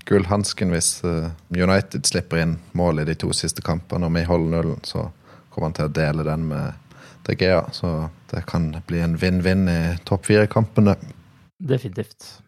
gullhansken 0.08 0.72
hvis 0.72 0.92
uh, 1.04 1.30
United 1.52 2.06
slipper 2.08 2.42
inn 2.44 2.58
mål 2.78 3.02
i 3.02 3.08
de 3.10 3.18
to 3.18 3.32
siste 3.36 3.64
kampene. 3.64 4.08
Og 4.08 4.14
vi 4.16 4.26
holder 4.28 4.54
nullen, 4.56 4.82
så 4.86 5.08
kommer 5.50 5.70
han 5.70 5.78
til 5.78 5.90
å 5.90 5.94
dele 6.00 6.26
den 6.26 6.48
med 6.52 6.94
De 7.26 7.36
Gea. 7.38 7.64
Så 7.74 8.08
det 8.30 8.46
kan 8.48 8.70
bli 8.88 9.02
en 9.04 9.18
vinn-vinn 9.20 9.68
i 9.68 9.80
topp 10.08 10.30
fire-kampene. 10.30 10.96
Definitivt. 11.58 12.38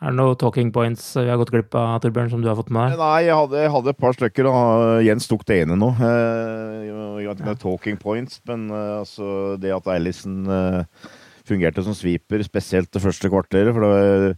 Er 0.00 0.14
det 0.14 0.16
noen 0.16 0.36
talking 0.40 0.70
points 0.72 1.10
vi 1.18 1.28
har 1.28 1.36
gått 1.36 1.50
glipp 1.52 1.74
av, 1.76 1.98
Torbjørn, 2.00 2.30
som 2.32 2.40
du 2.40 2.48
har 2.48 2.56
fått 2.56 2.70
med 2.72 2.94
deg? 2.94 3.00
Nei, 3.02 3.26
jeg 3.26 3.36
hadde, 3.36 3.58
jeg 3.60 3.72
hadde 3.74 3.92
et 3.92 3.98
par 4.00 4.14
stykker. 4.16 4.46
og 4.48 5.02
Jens 5.04 5.28
tok 5.28 5.42
det 5.48 5.58
ene 5.60 5.76
nå. 5.76 5.90
Jeg 6.00 7.26
vet 7.26 7.42
ikke 7.42 7.52
ja. 7.52 7.58
talking 7.60 7.98
points, 8.00 8.38
men 8.48 8.70
uh, 8.72 9.02
altså, 9.02 9.58
det 9.60 9.74
at 9.76 9.90
Eilisen 9.92 10.38
uh, 10.48 11.10
fungerte 11.44 11.84
som 11.84 11.96
sweeper, 11.96 12.40
spesielt 12.46 12.88
det 12.96 13.02
første 13.04 13.28
kvarteret 13.28 13.76
for 13.76 13.84
det 13.84 14.32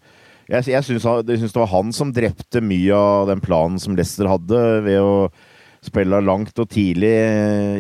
Jeg, 0.51 0.67
jeg 0.73 0.85
syns, 0.89 1.07
det 1.31 1.55
var 1.55 1.71
han 1.71 1.95
som 1.95 2.11
drepte 2.13 2.61
mye 2.65 2.99
av 2.99 3.31
den 3.31 3.43
planen 3.45 3.79
som 3.79 3.95
Leicester 3.95 4.27
hadde, 4.27 4.63
ved 4.83 4.99
å 4.99 5.29
spille 5.83 6.19
langt 6.27 6.59
og 6.59 6.67
tidlig 6.75 7.13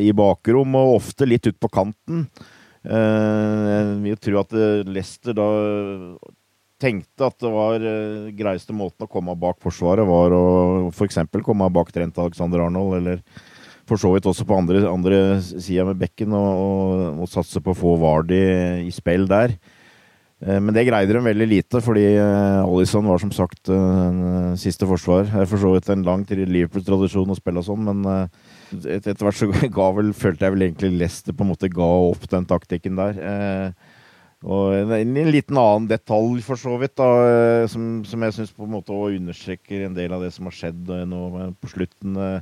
i 0.06 0.12
bakrom, 0.14 0.78
og 0.78 1.00
ofte 1.00 1.26
litt 1.26 1.50
ut 1.50 1.58
på 1.58 1.70
kanten. 1.70 2.28
Jeg 2.82 3.98
vil 4.06 4.22
tro 4.22 4.38
at 4.40 4.54
Leicester 4.86 5.34
da 5.38 5.48
tenkte 6.82 7.28
at 7.28 7.38
det 7.42 7.50
var 7.52 7.82
uh, 7.82 8.30
greieste 8.36 8.74
måten 8.76 9.06
å 9.06 9.10
komme 9.10 9.36
bak 9.38 9.60
Forsvaret, 9.62 10.06
var 10.08 10.34
å 10.34 10.44
f.eks. 10.90 11.20
komme 11.44 11.70
bak 11.72 11.92
Trent 11.94 12.18
Alexander 12.22 12.64
Arnold, 12.66 12.98
eller 13.00 13.22
for 13.88 14.00
så 14.00 14.12
vidt 14.14 14.26
også 14.30 14.46
på 14.46 14.56
andre, 14.56 14.84
andre 14.88 15.20
sida 15.42 15.86
med 15.88 16.00
bekken, 16.00 16.34
og, 16.38 16.50
og, 16.64 17.22
og, 17.22 17.30
satse 17.30 17.62
på 17.62 17.74
å 17.74 17.78
få 17.78 17.94
Vardi 18.00 18.40
i 18.86 18.92
spill 18.94 19.26
der. 19.30 19.54
Uh, 20.42 20.58
men 20.58 20.74
det 20.74 20.86
greide 20.88 21.14
de 21.14 21.22
veldig 21.22 21.48
lite, 21.50 21.82
fordi 21.84 22.06
uh, 22.18 22.66
Alison 22.66 23.06
var 23.10 23.22
som 23.22 23.34
sagt 23.34 23.70
siste 24.58 24.88
forsvar. 24.88 25.30
For 25.46 25.58
så 25.62 25.74
vidt 25.76 25.90
en 25.92 26.06
lang 26.06 26.26
Liverpool-tradisjon 26.26 27.30
å 27.30 27.38
spille 27.38 27.64
sånn, 27.66 27.90
men 27.90 28.28
etter 28.82 29.22
hvert 29.22 29.38
så 29.38 29.50
ga 29.78 29.90
vel, 29.98 30.14
følte 30.16 30.48
jeg 30.48 30.56
vel 30.56 30.68
egentlig 30.68 30.94
Leicester 30.98 31.36
på 31.36 31.46
en 31.46 31.54
måte 31.54 31.70
ga 31.72 31.90
opp 32.10 32.30
den 32.32 32.48
taktikken 32.50 32.98
der. 32.98 33.74
Og 34.42 34.74
en, 34.74 34.92
en, 34.96 35.30
liten 35.30 35.58
annen 35.58 35.88
detalj, 35.90 36.40
for 36.46 36.58
så 36.58 36.74
vidt, 36.80 36.96
da, 36.98 37.08
eh, 37.28 37.66
som, 37.70 38.02
som 38.08 38.26
jeg 38.26 38.36
syns 38.36 38.54
understreker 38.58 39.86
en 39.86 39.94
del 39.94 40.12
av 40.12 40.24
det 40.24 40.32
som 40.34 40.48
har 40.50 40.56
skjedd 40.56 40.90
eh, 40.90 41.04
nå 41.06 41.52
på 41.62 41.70
slutten. 41.70 42.16
Eh, 42.16 42.40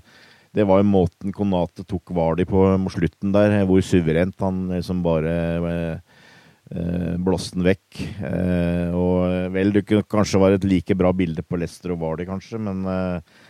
det 0.57 0.67
var 0.67 0.81
jo 0.81 0.89
måten 0.91 1.35
Konate 1.35 1.85
tok 1.87 2.11
Vardi 2.17 2.47
på 2.49 2.65
mot 2.81 2.93
slutten 2.93 3.35
der, 3.35 3.61
hvor 3.69 3.85
suverent 3.85 4.41
han 4.43 4.65
liksom 4.73 5.05
bare 5.05 5.35
eh, 5.69 7.15
blåste 7.21 7.59
den 7.59 7.69
vekk. 7.69 8.01
Eh, 8.31 8.97
og 8.97 9.53
vel, 9.55 9.77
det 9.77 9.85
kunne 9.87 10.09
kanskje 10.09 10.43
være 10.43 10.59
et 10.59 10.67
like 10.67 10.97
bra 10.99 11.13
bilde 11.15 11.45
på 11.47 11.61
Lester 11.61 11.95
og 11.95 12.03
Vardi, 12.03 12.27
kanskje, 12.27 12.59
men 12.65 12.83
eh, 12.89 13.21
Eh, 13.21 13.50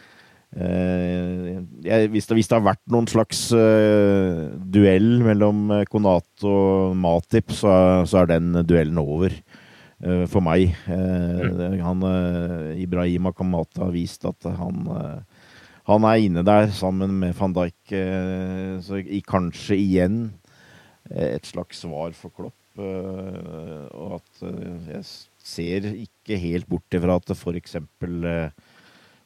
jeg, 0.50 2.10
hvis, 2.10 2.26
det, 2.26 2.34
hvis, 2.34 2.48
det, 2.50 2.56
har 2.56 2.64
vært 2.72 2.82
noen 2.90 3.06
slags 3.06 3.44
uh, 3.54 4.50
duell 4.66 5.20
mellom 5.22 5.70
Konat 5.90 6.46
og 6.46 6.96
Matip, 6.98 7.54
så, 7.54 8.02
så, 8.02 8.24
er 8.24 8.32
den 8.32 8.58
duellen 8.66 8.98
over 8.98 9.30
uh, 9.30 10.26
for 10.30 10.42
meg. 10.42 10.74
Uh, 10.90 11.78
han, 11.78 12.02
Ibrahim 12.82 13.30
Akamata 13.30 13.86
har 13.86 13.94
vist 13.94 14.26
at 14.26 14.50
han, 14.58 14.90
han 15.86 16.08
er 16.10 16.26
inne 16.26 16.44
der 16.46 16.74
sammen 16.74 17.14
med 17.22 17.36
van 17.38 17.54
Dijk. 17.54 17.94
så 18.82 18.98
i, 18.98 19.22
kanskje 19.26 19.78
igjen 19.78 20.18
et 21.10 21.46
slags 21.46 21.84
svar 21.86 22.10
for 22.14 22.34
Klopp. 22.34 22.56
og 22.80 24.18
at 24.20 24.42
jeg 24.94 25.02
ser 25.42 25.88
ikke 25.94 26.38
helt 26.40 26.68
bort 26.70 26.94
ifra 26.94 27.16
at 27.18 27.32
f.eks. 27.34 27.78
Uh, 27.78 28.50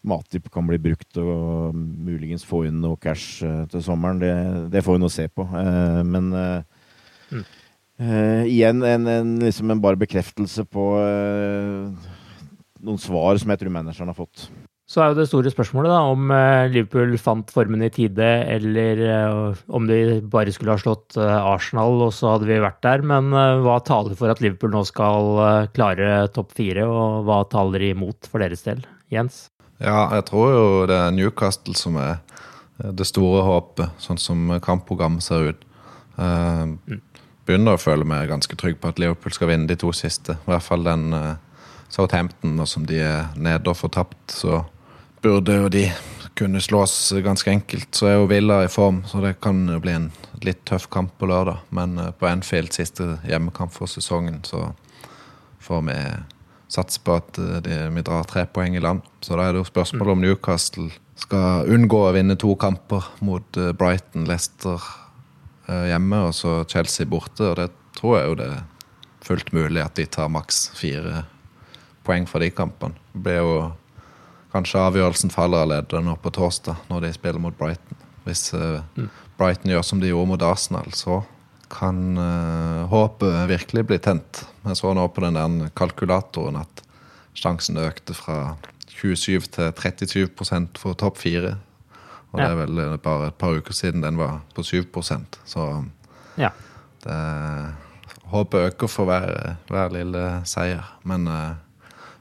Matip 0.05 0.51
kan 0.53 0.67
bli 0.69 0.79
brukt 0.83 1.19
og 1.21 1.75
muligens 1.75 2.45
få 2.47 2.65
inn 2.69 2.83
noe 2.83 3.01
cash 3.01 3.45
uh, 3.47 3.65
til 3.71 3.85
sommeren. 3.85 4.21
Det, 4.21 4.35
det 4.75 4.85
får 4.85 4.99
vi 4.99 5.05
nå 5.05 5.11
se 5.13 5.29
på. 5.33 5.47
Uh, 5.49 6.03
men 6.05 6.29
uh, 6.37 6.91
mm. 7.33 7.47
igjen 8.51 8.85
en, 8.85 9.09
en, 9.09 9.33
liksom 9.45 9.73
en 9.73 9.81
bare 9.81 10.01
bekreftelse 10.01 10.67
på 10.69 10.85
noen 12.85 13.01
svar 13.01 13.39
som 13.41 13.53
jeg 13.55 13.63
tror 13.63 13.73
manageren 13.73 14.11
har 14.13 14.19
fått. 14.19 14.49
Så 14.85 15.01
er 15.01 15.13
jo 15.13 15.17
det 15.17 15.29
store 15.31 15.49
spørsmålet 15.49 15.89
da, 15.89 16.01
om 16.13 16.29
Liverpool 16.69 17.15
fant 17.17 17.49
formen 17.55 17.87
i 17.87 17.89
tide, 17.95 18.27
eller 18.53 19.01
om 19.73 19.87
de 19.89 20.19
bare 20.21 20.53
skulle 20.53 20.75
ha 20.75 20.83
slått 20.83 21.17
Arsenal, 21.17 21.97
og 22.05 22.13
så 22.13 22.35
hadde 22.35 22.51
vi 22.51 22.61
vært 22.61 22.83
der. 22.85 23.07
Men 23.15 23.33
hva 23.65 23.79
taler 23.87 24.19
for 24.19 24.29
at 24.35 24.45
Liverpool 24.45 24.75
nå 24.75 24.85
skal 24.91 25.71
klare 25.73 26.27
topp 26.37 26.53
fire, 26.61 26.85
og 26.85 27.25
hva 27.31 27.41
taler 27.49 27.89
imot 27.95 28.29
for 28.29 28.45
deres 28.45 28.67
del? 28.69 28.85
Jens? 29.15 29.47
Ja, 29.83 30.07
jeg 30.15 30.27
tror 30.31 30.53
jo 30.53 30.67
det 30.87 30.97
er 30.97 31.15
Newcastle 31.15 31.75
som 31.79 31.99
er 31.99 32.21
det 32.79 33.07
store 33.07 33.43
håpet, 33.47 33.95
sånn 34.03 34.19
som 34.19 34.51
kampprogrammet 34.63 35.25
ser 35.25 35.51
ut. 35.51 35.67
Uh, 36.19 36.75
begynner 37.47 37.77
å 37.77 37.81
føle 37.81 38.07
meg 38.07 38.31
ganske 38.31 38.57
trygg 38.59 38.81
på 38.81 38.91
at 38.91 39.01
Liverpool 39.03 39.35
skal 39.35 39.51
vinne 39.51 39.69
de 39.71 39.79
to 39.79 39.93
siste. 39.95 40.37
I 40.39 40.51
hvert 40.51 40.67
fall 40.67 40.87
den 40.87 41.15
uh, 41.15 41.35
Southampton, 41.93 42.57
og 42.59 42.71
som 42.71 42.87
de 42.89 43.01
er 43.05 43.31
nede 43.37 43.71
og 43.71 43.79
får 43.79 43.95
tapt, 43.99 44.23
så 44.35 44.63
burde 45.25 45.59
jo 45.59 45.71
de 45.73 45.87
kunne 46.35 46.63
slås 46.63 47.13
ganske 47.23 47.51
enkelt. 47.51 47.91
Så 47.95 48.11
er 48.11 48.17
jo 48.19 48.29
Villa 48.31 48.65
i 48.65 48.71
form, 48.73 49.05
så 49.07 49.23
det 49.23 49.37
kan 49.43 49.63
jo 49.71 49.79
bli 49.83 49.95
en 49.95 50.11
litt 50.43 50.65
tøff 50.67 50.89
kamp 50.91 51.15
på 51.19 51.29
lørdag. 51.31 51.63
Men 51.75 51.95
på 52.19 52.27
Enfield, 52.27 52.75
siste 52.75 53.21
hjemmekamp 53.29 53.75
for 53.75 53.91
sesongen, 53.91 54.43
så 54.47 54.73
får 55.63 55.85
vi 55.87 55.99
satser 56.69 57.03
på 57.05 57.17
at 57.19 57.39
eh, 57.39 57.61
de, 57.65 57.79
vi 57.95 58.05
drar 58.07 58.27
tre 58.29 58.47
poeng 58.51 58.77
i 58.77 58.83
land. 58.83 59.05
Så 59.21 59.39
da 59.39 59.49
er 59.49 59.55
det 59.55 59.63
jo 59.63 59.71
spørsmålet 59.71 60.17
om 60.17 60.23
Newcastle 60.25 60.91
skal 61.21 61.71
unngå 61.71 62.01
å 62.09 62.13
vinne 62.17 62.37
to 62.41 62.55
kamper 62.61 63.07
mot 63.25 63.61
eh, 63.61 63.73
Brighton, 63.77 64.27
Leicester 64.29 64.81
eh, 65.69 65.91
hjemme 65.93 66.25
og 66.29 66.35
så 66.37 66.63
Chelsea 66.71 67.09
borte. 67.09 67.53
Og 67.53 67.59
det 67.61 67.71
tror 67.99 68.19
jeg 68.19 68.31
jo 68.31 68.39
det 68.43 68.51
er 68.57 68.65
fullt 69.25 69.55
mulig 69.57 69.85
at 69.85 69.97
de 69.99 70.07
tar 70.11 70.33
maks 70.33 70.69
fire 70.77 71.25
poeng 72.05 72.29
fra 72.29 72.43
de 72.43 72.51
kampene. 72.53 72.99
Det 73.15 73.25
blir 73.25 73.41
jo 73.41 73.59
kanskje 74.55 74.83
avgjørelsen 74.83 75.33
faller 75.35 75.65
allerede 75.65 76.03
nå 76.05 76.19
på 76.23 76.31
torsdag, 76.35 76.83
når 76.91 77.07
de 77.07 77.15
spiller 77.17 77.43
mot 77.43 77.57
Brighton. 77.59 78.03
Hvis 78.25 78.53
mm. 78.55 79.09
Brighton 79.41 79.73
gjør 79.73 79.83
som 79.85 80.03
de 80.03 80.13
gjorde 80.13 80.31
mot 80.31 80.45
Arsenal, 80.45 80.93
så 80.97 81.23
kan 81.73 82.19
uh, 82.19 82.85
håpet 82.91 83.49
virkelig 83.51 83.87
bli 83.89 83.99
tent. 84.03 84.45
Jeg 84.65 84.79
så 84.81 84.95
nå 84.97 85.07
på 85.13 85.25
den 85.25 85.39
der 85.39 85.71
kalkulatoren 85.77 86.61
at 86.63 86.83
sjansen 87.35 87.79
økte 87.81 88.15
fra 88.17 88.57
27 88.95 89.51
til 89.55 89.73
33% 89.77 90.81
for 90.81 90.99
topp 90.99 91.19
fire. 91.23 91.57
Og 92.35 92.41
ja. 92.41 92.47
det 92.47 92.51
er 92.51 92.61
vel 92.65 92.81
eh, 92.83 92.97
bare 93.03 93.29
et 93.31 93.39
par 93.39 93.55
uker 93.55 93.75
siden 93.77 94.03
den 94.03 94.17
var 94.19 94.41
på 94.57 94.65
7% 94.67 95.37
Så 95.47 95.67
ja. 96.41 96.51
det, 97.05 97.19
håpet 98.33 98.73
øker 98.73 98.91
for 98.91 99.07
hver, 99.07 99.55
hver 99.71 99.95
lille 99.95 100.25
seier. 100.49 100.83
Men 101.07 101.29
uh, 101.31 101.55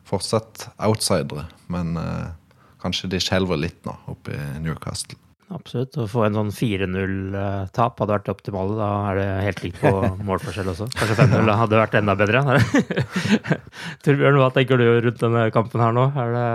fortsatt 0.05 0.67
outsidere. 0.77 1.47
Men 1.67 1.97
uh, 1.97 2.29
kanskje 2.83 3.09
de 3.09 3.21
skjelver 3.23 3.57
litt 3.57 3.81
nå 3.87 3.95
oppe 4.11 4.35
i 4.35 4.61
Newcastle. 4.61 5.17
Absolutt. 5.53 5.97
Å 6.01 6.07
få 6.09 6.23
en 6.25 6.37
sånn 6.37 6.51
4-0-tap 6.55 7.99
hadde 8.01 8.15
vært 8.15 8.31
optimale. 8.33 8.77
Da 8.79 8.89
er 9.11 9.19
det 9.19 9.27
helt 9.47 9.61
likt 9.65 9.81
på 9.83 9.91
målforskjell 10.27 10.71
også. 10.73 10.87
Kanskje 10.97 11.19
5-0 11.19 11.53
hadde 11.59 11.81
vært 11.81 11.99
enda 11.99 12.15
bedre. 12.19 12.41
Torbjørn, 14.05 14.39
hva 14.41 14.49
tenker 14.55 14.81
du 14.81 14.87
rundt 15.05 15.21
denne 15.21 15.45
kampen 15.55 15.83
her 15.83 15.95
nå? 15.95 16.07
Er 16.23 16.35
det 16.37 16.47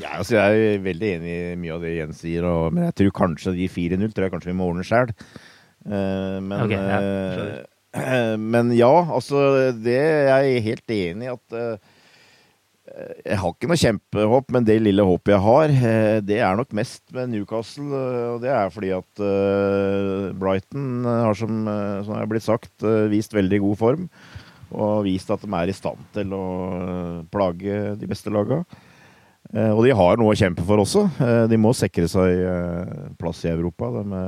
ja, 0.00 0.14
altså 0.16 0.38
jeg 0.38 0.60
er 0.64 0.84
veldig 0.86 1.08
enig 1.18 1.32
i 1.32 1.56
mye 1.60 1.74
av 1.74 1.82
det 1.84 1.90
Jens 1.98 2.22
sier, 2.22 2.46
og, 2.48 2.70
men 2.72 2.86
jeg 2.86 2.94
tror 2.96 3.10
kanskje 3.18 3.52
de 3.58 3.66
4-0 3.68 4.14
tror 4.14 4.24
jeg 4.24 4.32
kanskje 4.32 4.48
vi 4.48 4.56
må 4.56 4.68
ordne 4.70 4.86
sjøl. 4.88 5.12
Uh, 5.84 6.38
men, 6.40 6.54
okay, 6.62 6.78
ja, 6.78 7.00
uh, 7.92 8.36
men 8.54 8.72
ja, 8.72 8.88
altså 8.88 9.42
det 9.76 9.98
er 10.00 10.30
jeg 10.30 10.64
helt 10.70 10.94
enig 10.96 11.28
i 11.28 11.32
at 11.34 11.58
uh, 11.58 11.91
jeg 12.92 13.38
har 13.40 13.52
ikke 13.54 13.68
noe 13.70 13.80
kjempehåp, 13.80 14.50
men 14.52 14.64
det 14.66 14.76
lille 14.82 15.04
håpet 15.06 15.32
jeg 15.32 15.42
har, 15.46 15.72
eh, 15.72 16.18
det 16.20 16.38
er 16.44 16.56
nok 16.58 16.72
mest 16.76 17.02
med 17.14 17.30
Newcastle. 17.32 17.88
Eh, 17.88 18.28
og 18.34 18.42
det 18.44 18.52
er 18.52 18.72
fordi 18.74 18.92
at 18.92 19.22
eh, 19.24 20.30
Brighton 20.36 21.06
har, 21.06 21.36
som, 21.38 21.64
som 22.04 22.16
er 22.18 22.28
blitt 22.28 22.44
sagt, 22.44 22.74
vist 23.12 23.34
veldig 23.36 23.62
god 23.64 23.80
form. 23.80 24.08
Og 24.72 25.04
vist 25.04 25.30
at 25.32 25.42
de 25.44 25.50
er 25.56 25.68
i 25.68 25.76
stand 25.76 26.00
til 26.16 26.32
å 26.36 26.44
plage 27.32 27.80
de 28.00 28.08
beste 28.08 28.32
lagene. 28.32 28.64
Og 29.52 29.82
de 29.84 29.92
har 29.92 30.16
noe 30.16 30.32
å 30.32 30.38
kjempe 30.38 30.64
for 30.64 30.80
også. 30.80 31.02
De 31.50 31.58
må 31.60 31.74
sikre 31.76 32.06
seg 32.08 32.40
plass 33.20 33.42
i 33.44 33.50
Europa. 33.52 33.90
De 33.98 34.22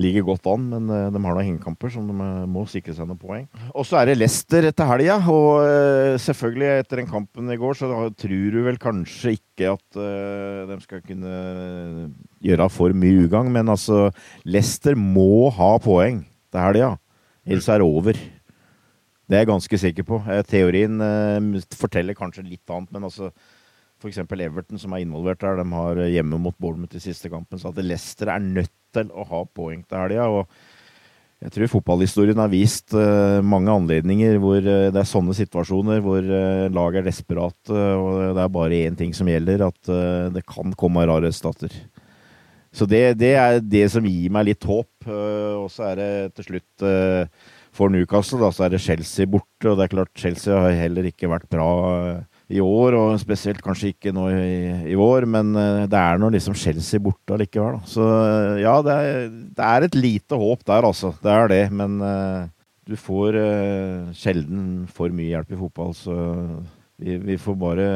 ligger 0.00 0.24
godt 0.26 0.48
an, 0.50 0.64
men 0.70 0.88
eh, 0.92 1.08
de 1.12 1.20
har 1.20 1.36
noen 1.36 1.46
hengekamper 1.46 1.92
som 1.92 2.08
de 2.08 2.16
eh, 2.16 2.48
må 2.50 2.64
sikre 2.70 2.94
seg 2.96 3.08
noen 3.08 3.20
poeng. 3.20 3.46
Og 3.76 3.86
så 3.88 4.00
er 4.00 4.10
det 4.10 4.18
Leicester 4.18 4.68
etter 4.68 4.88
helga, 4.88 5.18
og 5.32 5.62
eh, 5.66 6.16
selvfølgelig 6.22 6.68
etter 6.82 7.02
den 7.02 7.10
kampen 7.10 7.52
i 7.52 7.58
går, 7.60 7.78
så 7.78 7.90
tror 8.18 8.56
du 8.56 8.60
vel 8.66 8.80
kanskje 8.82 9.36
ikke 9.38 9.74
at 9.74 9.98
de 10.68 10.76
skal 10.82 11.02
kunne 11.04 11.32
gjøre 12.42 12.68
for 12.72 12.94
mye 12.96 13.26
ugagn, 13.26 13.52
men 13.54 13.68
altså 13.72 14.08
Leicester 14.48 14.96
må 14.98 15.50
ha 15.54 15.74
poeng 15.82 16.22
til 16.52 16.62
helga, 16.62 16.94
ellers 17.46 17.68
er 17.68 17.82
det 17.82 17.88
over. 17.88 18.20
Det 19.28 19.38
er 19.38 19.44
jeg 19.44 19.52
ganske 19.52 19.78
sikker 19.84 20.06
på. 20.08 20.18
Teorien 20.48 20.98
forteller 21.78 22.16
kanskje 22.16 22.44
litt 22.48 22.72
annet, 22.72 22.90
men 22.92 23.06
altså 23.08 23.30
F.eks. 24.02 24.18
Everton, 24.18 24.80
som 24.82 24.96
er 24.96 25.04
involvert 25.04 25.40
der, 25.44 25.60
de 25.60 25.66
har 25.76 26.00
hjemme 26.10 26.40
mot 26.42 26.56
Bournemouth 26.58 26.98
i 26.98 27.02
siste 27.04 27.30
kampen. 27.30 27.60
Så 27.60 27.70
at 27.70 27.78
Leicester 27.84 28.32
er 28.32 28.42
nødt 28.42 28.72
til 28.94 29.10
å 29.12 29.26
ha 29.28 29.42
poeng 29.48 29.82
til 29.86 29.98
helga. 29.98 30.46
Jeg 31.42 31.56
tror 31.56 31.70
fotballhistorien 31.72 32.38
har 32.38 32.50
vist 32.52 32.94
uh, 32.94 33.40
mange 33.42 33.72
anledninger 33.72 34.36
hvor 34.42 34.60
uh, 34.62 34.90
det 34.94 35.00
er 35.00 35.08
sånne 35.10 35.34
situasjoner 35.34 35.98
hvor 36.04 36.22
uh, 36.22 36.68
lag 36.70 36.98
er 36.98 37.06
desperate, 37.08 37.72
og 37.72 38.36
det 38.36 38.44
er 38.44 38.52
bare 38.54 38.82
én 38.86 38.98
ting 38.98 39.10
som 39.16 39.26
gjelder, 39.30 39.64
at 39.66 39.90
det 40.34 40.44
kan 40.46 40.74
komme 40.78 41.06
rare 41.08 41.32
stater. 41.34 41.74
Så 42.72 42.86
det, 42.88 43.18
det, 43.20 43.34
er 43.36 43.58
det 43.60 43.88
som 43.92 44.06
gir 44.06 44.30
meg 44.32 44.46
litt 44.48 44.64
håp. 44.64 44.88
og 45.04 45.66
så 45.68 45.90
er 45.90 45.98
det 45.98 46.12
til 46.38 46.46
slutt 46.46 46.84
for 47.74 47.92
Newcastle, 47.92 48.38
da, 48.40 48.48
så 48.54 48.64
er 48.64 48.72
det 48.72 48.80
Chelsea 48.84 49.28
borte, 49.28 49.66
og 49.68 49.76
det 49.76 49.84
er 49.84 49.92
klart 49.92 50.14
Chelsea 50.16 50.56
har 50.56 50.78
heller 50.78 51.10
ikke 51.10 51.28
vært 51.28 51.50
bra 51.52 51.68
i 52.52 52.60
år, 52.60 52.96
og 52.98 53.20
spesielt 53.20 53.62
kanskje 53.64 53.92
ikke 53.92 54.12
nå 54.14 54.26
i, 54.32 54.56
i 54.92 54.96
vår, 54.98 55.26
men 55.30 55.54
uh, 55.56 55.84
det 55.90 55.98
er 55.98 56.20
nå 56.20 56.28
liksom 56.34 56.56
Chelsea 56.58 57.00
borte 57.02 57.36
allikevel. 57.36 57.80
Så 57.88 58.04
uh, 58.04 58.60
ja, 58.60 58.74
det 58.84 58.96
er, 58.96 59.30
det 59.56 59.68
er, 59.68 59.86
et 59.86 59.96
lite 59.96 60.38
håp 60.38 60.66
der, 60.68 60.88
altså. 60.88 61.14
Det 61.22 61.32
er 61.32 61.52
det. 61.52 61.62
Men 61.72 61.96
uh, 62.04 62.50
du 62.88 62.96
får 62.98 63.38
sjelden 64.18 64.84
for 64.90 65.12
mye 65.14 65.30
hjelp 65.30 65.52
i 65.54 65.58
fotball, 65.60 65.92
så 65.94 66.16
vi, 66.98 67.14
vi 67.22 67.38
får 67.40 67.56
bare 67.60 67.86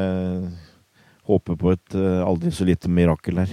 håpe 1.27 1.57
på 1.59 1.73
et 1.75 1.97
aldri 2.23 2.53
så 2.55 2.65
lite 2.65 2.89
mirakel 2.89 3.43
her. 3.43 3.51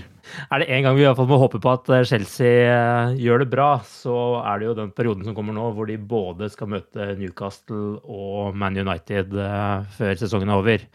Er 0.50 0.62
det 0.62 0.68
en 0.72 0.84
gang 0.87 0.96
vi 0.96 1.04
i 1.04 1.06
hvert 1.06 1.18
fall 1.18 1.30
må 1.30 1.38
håpe 1.40 1.60
på 1.62 1.72
at 1.72 1.90
eh, 1.92 2.04
Chelsea 2.08 2.68
eh, 2.68 3.16
gjør 3.20 3.44
det 3.44 3.50
bra, 3.52 3.68
så 3.87 4.16
er 4.42 4.60
det 4.60 4.68
jo 4.68 4.76
den 4.78 4.92
perioden 4.96 5.26
som 5.26 5.37
kommer 5.37 5.56
nå, 5.56 5.70
hvor 5.76 5.88
de 5.90 5.98
både 5.98 6.50
skal 6.52 6.70
møte 6.74 7.12
Newcastle 7.20 7.98
og 8.02 8.56
Man 8.58 8.78
United 8.80 9.34
eh, 9.37 9.90
før 9.98 10.16
sesongen 10.20 10.52
er 10.52 10.62
over. 10.62 10.87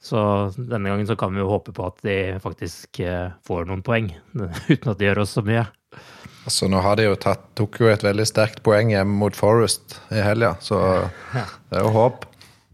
Så 0.00 0.20
denne 0.56 0.88
gangen 0.88 1.08
så 1.08 1.16
kan 1.20 1.34
vi 1.34 1.42
jo 1.42 1.50
håpe 1.50 1.74
på 1.76 1.84
at 1.84 2.00
de 2.06 2.16
faktisk 2.40 3.02
får 3.44 3.68
noen 3.68 3.84
poeng, 3.84 4.08
uten 4.72 4.94
at 4.94 4.96
de 5.00 5.10
gjør 5.10 5.26
oss 5.26 5.36
så 5.36 5.44
mye. 5.44 5.66
Altså, 6.48 6.70
nå 6.72 6.80
har 6.80 6.96
de 6.96 7.04
jo 7.04 7.18
tatt, 7.20 7.50
tok 7.58 7.82
jo 7.82 7.90
et 7.92 8.04
veldig 8.04 8.24
sterkt 8.24 8.62
poeng 8.64 8.94
hjemme 8.94 9.18
mot 9.20 9.36
Forest 9.36 9.98
i 10.08 10.22
helga, 10.24 10.54
så 10.64 10.80
det 11.34 11.76
er 11.76 11.84
jo 11.84 11.92
håp. 11.98 12.24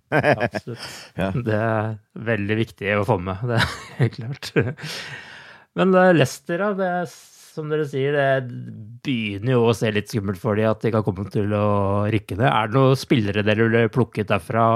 Absolutt. 0.15 0.87
Ja. 1.19 1.33
Det 1.35 1.57
er 1.59 1.97
veldig 2.31 2.57
viktig 2.63 2.95
å 2.95 3.07
få 3.09 3.19
med, 3.27 3.43
det 3.51 3.59
er 3.59 3.73
helt 3.99 4.21
klart. 4.21 4.53
Men 5.77 5.93
Leicester, 6.17 6.63
da. 6.63 6.73
Det, 6.77 6.93
som 7.57 7.71
dere 7.73 7.87
sier, 7.89 8.13
det 8.13 8.61
begynner 9.07 9.55
jo 9.55 9.63
å 9.71 9.75
se 9.77 9.89
litt 9.95 10.11
skummelt 10.13 10.41
for 10.41 10.59
dem 10.59 10.69
at 10.69 10.83
de 10.85 10.93
kan 10.93 11.05
komme 11.07 11.25
til 11.33 11.53
å 11.57 11.69
rykke 12.13 12.37
ned. 12.37 12.49
Er 12.51 12.69
det 12.69 12.77
noen 12.77 12.99
spillere 13.01 13.45
dere 13.47 13.69
ville 13.69 13.93
plukket 13.93 14.29
derfra 14.29 14.67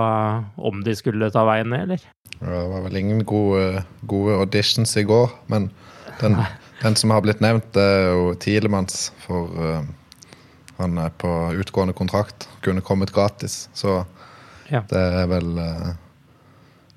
om 0.57 0.81
de 0.87 0.95
skulle 0.97 1.29
ta 1.35 1.45
veien 1.49 1.69
ned, 1.73 1.85
eller? 1.85 2.07
Det 2.39 2.65
var 2.73 2.85
vel 2.87 2.97
ingen 3.03 3.25
gode, 3.29 3.85
gode 4.09 4.39
auditions 4.41 4.97
i 4.97 5.05
går, 5.09 5.33
men 5.53 5.71
Den, 6.21 6.37
den, 6.83 6.97
som 7.01 7.13
har 7.15 7.23
blitt 7.25 7.41
nevnt, 7.41 7.77
er 7.81 8.11
jo 8.13 8.33
Tilemanns, 8.41 9.11
for 9.25 9.53
uh, 9.57 9.85
han 10.77 10.99
er 11.01 11.13
på 11.21 11.31
utgående 11.61 11.97
kontrakt. 11.97 12.49
Kunne 12.65 12.85
kommet 12.85 13.13
gratis. 13.13 13.71
Så 13.73 14.03
ja. 14.69 14.83
det 14.89 15.01
er 15.01 15.31
vel 15.31 15.49
uh, 15.57 15.95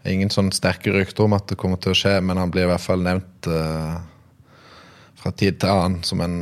ingen 0.10 0.32
sånn 0.34 0.52
sterke 0.56 0.92
rykter 0.92 1.28
om 1.28 1.36
at 1.38 1.48
det 1.52 1.60
kommer 1.60 1.80
til 1.82 1.94
å 1.94 1.98
skje, 1.98 2.18
men 2.26 2.40
han 2.42 2.52
blir 2.52 2.68
i 2.68 2.72
hvert 2.72 2.84
fall 2.84 3.04
nevnt 3.06 3.48
uh, 3.48 4.02
fra 5.20 5.32
tid 5.40 5.62
til 5.62 5.72
annen 5.72 6.02
som 6.04 6.22
en 6.24 6.42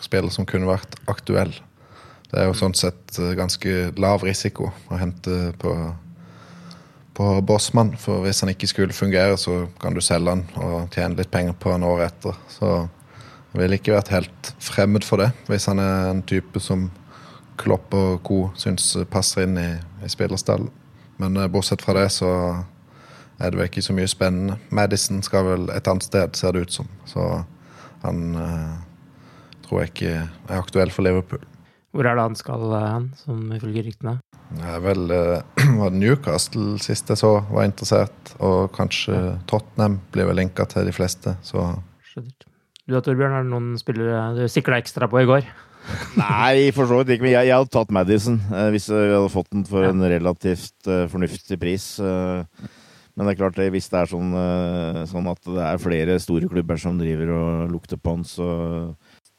spiller 0.00 0.32
som 0.32 0.46
kunne 0.48 0.68
vært 0.70 0.94
aktuell. 1.10 1.50
Det 2.30 2.38
er 2.40 2.46
jo 2.48 2.54
sånn 2.56 2.74
sett 2.78 3.18
ganske 3.36 3.90
lav 3.98 4.22
risiko 4.24 4.70
å 4.90 4.98
hente 5.00 5.50
på 5.60 5.74
på 7.16 7.40
Bossmann. 7.40 7.94
For 8.00 8.24
hvis 8.24 8.42
han 8.44 8.52
ikke 8.52 8.68
skulle 8.70 8.96
fungere, 8.96 9.38
så 9.40 9.64
kan 9.80 9.96
du 9.96 10.02
selge 10.04 10.34
han 10.34 10.44
og 10.60 10.92
tjene 10.94 11.16
litt 11.16 11.32
penger 11.32 11.56
på 11.60 11.72
han 11.72 11.86
året 11.86 12.12
etter. 12.12 12.36
Så 12.52 12.72
jeg 13.52 13.62
ville 13.62 13.78
ikke 13.80 13.96
vært 13.96 14.12
helt 14.12 14.52
fremmed 14.60 15.06
for 15.06 15.22
det, 15.22 15.30
hvis 15.48 15.68
han 15.70 15.80
er 15.82 16.10
en 16.12 16.24
type 16.28 16.60
som 16.62 16.90
Klopp 17.56 17.94
og 17.96 18.18
co. 18.20 18.38
syns 18.60 18.90
passer 19.08 19.46
inn 19.46 19.56
i, 19.56 19.70
i 20.04 20.10
spillerstallen. 20.12 20.68
Men 21.16 21.38
uh, 21.40 21.46
bortsett 21.48 21.80
fra 21.80 21.94
det, 21.96 22.10
så 22.12 22.28
er 23.38 23.52
det 23.52 23.58
vel 23.58 23.68
ikke 23.68 23.84
så 23.84 23.96
mye 23.96 24.08
spennende. 24.10 24.56
Madison 24.74 25.22
skal 25.24 25.44
vel 25.46 25.68
et 25.74 25.88
annet 25.90 26.06
sted, 26.06 26.38
ser 26.38 26.56
det 26.56 26.66
ut 26.66 26.78
som. 26.78 26.88
Så 27.08 27.26
han 28.04 28.22
uh, 28.38 28.78
tror 29.66 29.82
jeg 29.82 29.92
ikke 29.92 30.14
er 30.16 30.56
aktuell 30.56 30.92
for 30.94 31.06
Liverpool. 31.06 31.44
Hvor 31.96 32.04
er 32.04 32.16
det 32.16 32.26
han 32.26 32.36
skal, 32.36 32.64
hen, 32.76 33.10
som 33.16 33.52
ifølge 33.56 33.86
ryktene? 33.86 34.18
Det 34.56 34.72
er 34.72 34.82
vel 34.84 35.12
uh, 35.12 35.86
Newcastle 35.92 36.76
sist 36.82 37.12
jeg 37.12 37.20
så 37.20 37.38
var 37.50 37.68
interessert, 37.68 38.34
og 38.38 38.72
kanskje 38.76 39.16
ja. 39.16 39.36
Tottenham 39.48 40.00
blir 40.14 40.28
vel 40.30 40.40
linka 40.42 40.68
til 40.70 40.88
de 40.88 40.96
fleste, 40.96 41.36
så 41.44 41.72
Du 42.16 42.94
da, 42.94 43.00
Torbjørn, 43.02 43.32
er 43.34 43.42
det 43.42 43.50
noen 43.50 43.72
spillere 43.80 44.28
du 44.36 44.44
sikla 44.48 44.78
ekstra 44.78 45.08
på 45.10 45.24
i 45.24 45.28
går? 45.28 45.48
Nei, 46.20 46.70
for 46.74 46.88
så 46.88 47.00
vidt 47.00 47.14
ikke. 47.14 47.26
Men 47.26 47.34
jeg, 47.34 47.48
jeg, 47.48 47.58
hadde 47.58 47.72
tatt 47.74 47.92
Madison 47.94 48.38
eh, 48.50 48.68
hvis 48.74 48.88
vi 48.90 49.02
hadde 49.02 49.32
fått 49.32 49.50
den 49.54 49.66
for 49.68 49.86
ja. 49.86 49.92
en 49.94 50.02
relativt 50.02 50.90
uh, 50.90 51.04
fornuftig 51.10 51.58
pris. 51.62 51.88
Uh, 52.02 52.46
men 53.16 53.26
det 53.26 53.32
er 53.34 53.40
klart, 53.40 53.60
hvis 53.72 53.88
det 53.88 54.00
er 54.02 54.10
sånn, 54.10 54.32
uh, 54.36 55.02
sånn, 55.08 55.28
at 55.32 55.40
det 55.48 55.62
er 55.64 55.80
flere 55.80 56.18
store 56.20 56.50
klubber 56.52 56.80
som 56.80 56.98
driver 57.00 57.32
og 57.32 57.72
lukter 57.72 57.96
på 57.96 58.12
han, 58.12 58.26
så 58.28 58.50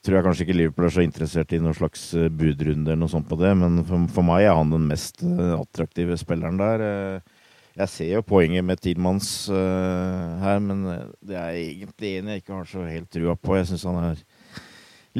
tror 0.07 0.17
jeg 0.17 0.27
kanskje 0.27 0.45
ikke 0.45 0.55
Liverpool 0.55 0.87
er 0.87 0.95
så 0.95 1.03
interessert 1.03 1.53
i 1.55 1.59
noen 1.61 1.75
slags 1.75 2.05
eh, 2.15 2.29
budrunde 2.31 2.93
eller 2.93 3.01
noe 3.01 3.11
sånt 3.11 3.27
på 3.29 3.39
det, 3.41 3.51
men 3.59 3.81
for, 3.87 4.07
for, 4.15 4.27
meg 4.27 4.45
er 4.45 4.55
han 4.55 4.71
den 4.71 4.87
mest 4.87 5.23
eh, 5.25 5.53
attraktive 5.57 6.17
spilleren 6.19 6.59
der. 6.61 6.85
Eh, 6.85 7.43
jeg 7.77 7.93
ser 7.93 8.13
jo 8.15 8.23
poenget 8.25 8.65
med 8.65 8.79
Tidmanns 8.81 9.29
her, 9.53 10.57
men 10.65 10.79
det 11.21 11.35
er 11.37 11.59
egentlig 11.59 12.15
en 12.17 12.31
jeg 12.31 12.41
ikke 12.41 12.55
har 12.55 12.69
så 12.71 12.85
helt 12.87 13.11
trua 13.13 13.35
på. 13.37 13.53
Jeg 13.53 13.67
syns 13.69 13.83
han 13.85 13.99
er 14.01 14.23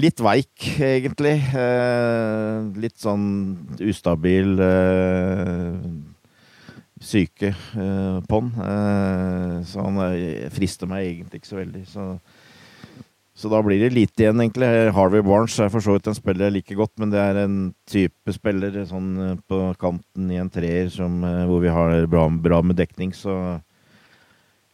litt 0.02 0.24
veik, 0.26 0.66
egentlig. 0.88 1.36
Litt 2.82 2.98
sånn 2.98 3.28
ustabil 3.78 4.58
uh, 7.08 7.12
syke 7.12 7.54
på 8.28 8.42
han. 8.42 9.64
så 9.66 9.86
han 9.86 10.02
frister 10.54 10.90
meg 10.90 11.08
egentlig 11.08 11.42
ikke 11.42 11.52
så 11.54 11.62
veldig. 11.62 11.86
Så 11.88 12.10
så 13.38 13.52
da 13.54 13.60
blir 13.62 13.78
det 13.78 13.92
lite 13.94 14.24
igjen, 14.24 14.40
egentlig. 14.42 14.68
Harvey 14.98 15.22
Barnes 15.22 15.54
er 15.62 15.70
for 15.70 15.84
så 15.84 15.94
vidt 15.94 16.08
en 16.10 16.16
spiller 16.18 16.48
jeg 16.48 16.56
liker 16.56 16.80
godt, 16.80 16.96
men 16.98 17.12
det 17.14 17.20
er 17.22 17.38
en 17.44 17.58
type 17.86 18.34
spiller 18.34 18.80
sånn 18.90 19.12
eh, 19.22 19.36
på 19.46 19.60
kanten 19.78 20.32
i 20.34 20.40
en 20.42 20.50
treer 20.50 20.90
som, 20.90 21.20
eh, 21.22 21.44
hvor 21.46 21.62
vi 21.62 21.70
har 21.70 22.08
bra, 22.10 22.24
bra 22.34 22.64
med 22.66 22.80
dekning, 22.82 23.14
så 23.14 23.60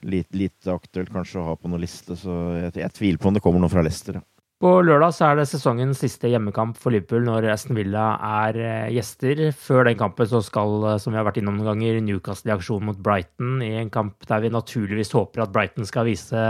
litt, 0.08 0.30
litt 0.32 0.72
aktuelt 0.72 1.12
kanskje 1.12 1.42
å 1.42 1.50
ha 1.50 1.58
på 1.60 1.68
noen 1.68 1.84
liste. 1.84 2.16
Så 2.16 2.38
jeg, 2.62 2.72
jeg, 2.86 2.96
tviler 2.96 3.20
på 3.20 3.34
om 3.34 3.36
det 3.36 3.44
kommer 3.44 3.60
noe 3.60 3.74
fra 3.74 3.84
Leicester. 3.84 4.22
Ja. 4.22 4.33
På 4.64 4.78
lørdag 4.80 5.18
er 5.20 5.36
det 5.36 5.44
sesongens 5.52 6.00
siste 6.00 6.30
hjemmekamp 6.32 6.78
for 6.80 6.96
Liverpool 6.96 7.26
når 7.28 7.50
Aston 7.52 7.76
Villa 7.76 8.14
er 8.46 8.60
eh, 8.64 8.94
gjester. 8.96 9.42
Før 9.60 9.90
den 9.90 9.98
kampen 10.00 10.30
skal, 10.32 10.78
eh, 10.88 10.96
som 11.04 11.12
vi 11.12 11.20
har 11.20 11.26
vært 11.28 11.42
innom 11.42 11.58
noen 11.58 11.74
ganger, 11.74 12.00
Newcastle 12.00 12.48
i 12.48 12.54
aksjon 12.56 12.86
mot 12.88 13.02
Brighton 13.04 13.58
i 13.60 13.74
en 13.82 13.92
kamp 13.92 14.24
der 14.30 14.46
vi 14.46 14.54
naturligvis 14.56 15.12
håper 15.18 15.44
at 15.44 15.52
Brighton 15.52 15.84
skal 15.90 16.08
vise 16.08 16.46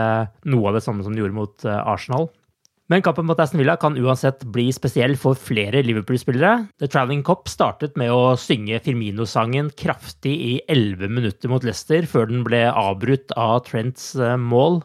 noe 0.46 0.70
av 0.70 0.78
det 0.78 0.84
samme 0.86 1.02
som 1.02 1.18
de 1.18 1.24
gjorde 1.24 1.40
mot 1.40 1.66
eh, 1.66 1.82
Arsenal. 1.90 2.30
Men 2.94 3.02
kampen 3.02 3.26
mot 3.26 3.42
Aston 3.42 3.64
Villa 3.64 3.80
kan 3.82 3.98
uansett 3.98 4.46
bli 4.54 4.68
spesiell 4.78 5.18
for 5.18 5.34
flere 5.34 5.82
Liverpool-spillere. 5.82 6.68
The 6.78 6.94
Travelling 6.94 7.26
Cop 7.26 7.50
startet 7.50 7.98
med 7.98 8.14
å 8.14 8.36
synge 8.38 8.78
Firmino-sangen 8.86 9.74
kraftig 9.74 10.38
i 10.38 10.56
11 10.70 11.10
minutter 11.10 11.50
mot 11.50 11.66
Leicester, 11.66 12.06
før 12.06 12.30
den 12.30 12.46
ble 12.46 12.68
avbrutt 12.70 13.34
av 13.34 13.64
Trents 13.72 14.12
mål. 14.38 14.84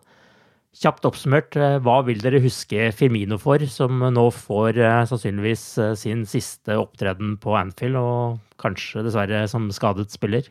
Kjapt 0.78 1.08
oppsummert, 1.08 1.56
eh, 1.58 1.80
hva 1.82 1.96
vil 2.06 2.20
dere 2.22 2.38
huske 2.44 2.92
Firmino 2.94 3.34
for, 3.42 3.58
som 3.66 3.98
nå 4.14 4.28
får 4.30 4.76
eh, 4.78 5.00
sannsynligvis 5.10 5.64
eh, 5.82 5.94
sin 5.98 6.22
siste 6.28 6.76
opptreden 6.78 7.32
på 7.42 7.56
Anfield, 7.58 7.98
og 7.98 8.60
kanskje 8.62 9.02
dessverre 9.02 9.42
som 9.50 9.66
skadet 9.74 10.06
spiller? 10.14 10.46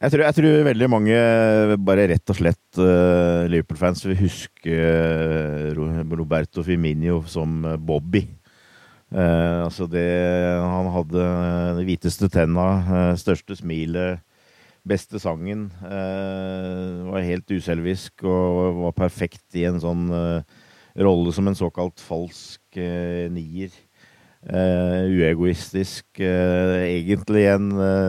Jeg 0.00 0.12
tror, 0.12 0.24
jeg 0.26 0.36
tror 0.36 0.66
veldig 0.68 0.88
mange, 0.92 1.16
bare 1.84 2.06
rett 2.08 2.32
og 2.32 2.36
slett 2.38 2.78
uh, 2.80 3.44
Liverpool-fans, 3.52 4.00
vil 4.08 4.16
huske 4.16 4.76
Roberto 5.76 6.64
Firmino 6.64 7.18
som 7.28 7.66
Bobby. 7.84 8.22
Uh, 9.12 9.66
altså 9.66 9.84
det 9.90 10.06
Han 10.56 10.88
hadde 10.94 11.26
de 11.76 11.84
hviteste 11.84 12.30
tenna, 12.32 13.12
største 13.20 13.58
smilet 13.60 14.24
beste 14.86 15.20
sangen. 15.20 15.68
Eh, 15.84 17.04
var 17.10 17.26
helt 17.26 17.52
uselvisk 17.52 18.24
og 18.24 18.80
var 18.86 18.96
perfekt 18.96 19.58
i 19.58 19.66
en 19.68 19.80
sånn 19.82 20.08
eh, 20.14 20.58
rolle 21.04 21.32
som 21.36 21.48
en 21.48 21.58
såkalt 21.58 22.00
falsk 22.02 22.80
eh, 22.80 23.28
nier. 23.32 23.70
uegoistisk. 24.40 26.06
egentlig 26.16 27.42
en 27.44 27.66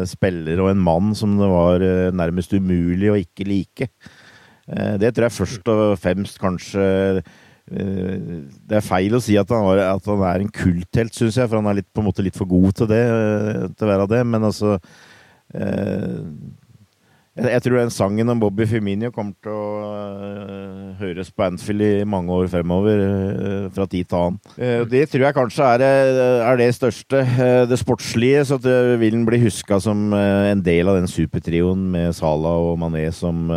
spiller 0.07 0.61
og 0.63 0.69
en 0.71 0.79
mann 0.79 1.09
som 1.13 1.33
det 1.35 1.49
var 1.51 1.83
nærmest 2.15 2.53
umulig 2.53 3.09
å 3.11 3.17
ikke 3.19 3.43
like. 3.43 3.87
det 4.95 5.09
tror 5.11 5.25
jeg 5.27 5.35
først 5.35 5.67
og 5.73 5.99
fremst 5.99 6.39
kanskje 6.39 7.19
det 7.67 8.77
er 8.77 8.87
feil 8.87 9.17
å 9.17 9.19
si 9.19 9.35
at 9.35 9.51
han, 9.51 9.65
var, 9.67 9.83
at 9.83 10.07
han 10.07 10.23
er 10.23 10.39
en 10.39 10.53
kulthelt, 10.55 11.11
syns 11.11 11.35
jeg, 11.35 11.49
for 11.49 11.59
han 11.59 11.67
er 11.67 11.81
litt, 11.81 11.91
på 11.91 11.99
en 11.99 12.07
måte 12.07 12.23
litt 12.23 12.39
for 12.39 12.47
god 12.47 12.79
til 12.79 12.87
det. 12.87 13.03
til 13.75 13.89
å 13.89 13.91
være 13.91 14.07
det, 14.15 14.23
Men 14.31 14.47
altså 14.47 14.79
jeg 17.49 17.63
tror 17.65 17.77
den 17.79 17.91
sangen 17.93 18.29
om 18.29 18.39
Bobby 18.41 18.65
Firmino 18.69 19.09
kommer 19.13 19.33
til 19.41 19.53
å 19.53 19.65
uh, 19.81 20.99
høres 20.99 21.31
på 21.33 21.45
Anfield 21.47 21.83
i 21.85 22.05
mange 22.07 22.33
år 22.35 22.49
fremover, 22.51 23.01
uh, 23.01 23.65
fra 23.73 23.87
tid 23.89 24.09
til 24.09 24.19
annen. 24.19 24.39
Uh, 24.57 24.83
det 24.91 25.03
tror 25.11 25.25
jeg 25.25 25.37
kanskje 25.37 25.69
er, 25.77 25.83
er 26.45 26.61
det 26.61 26.69
største. 26.77 27.23
det 27.69 27.79
sportslige, 27.81 28.45
så 28.49 28.59
det 28.61 28.77
vil 29.01 29.17
den 29.17 29.25
bli 29.27 29.41
huska 29.41 29.79
som 29.81 30.13
en 30.13 30.63
del 30.65 30.91
av 30.91 30.99
den 30.99 31.09
supertrioen 31.09 31.87
med 31.93 32.15
Salah 32.17 32.61
og 32.69 32.79
Mané 32.81 33.07
som 33.15 33.49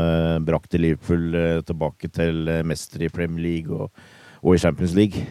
brakte 0.44 0.80
Liverpool 0.80 1.62
tilbake 1.66 2.10
til 2.12 2.48
mester 2.66 3.04
i 3.04 3.12
Premier 3.12 3.44
League 3.44 3.74
og, 3.74 3.90
og 4.42 4.56
i 4.56 4.62
Champions 4.62 4.96
League. 4.96 5.24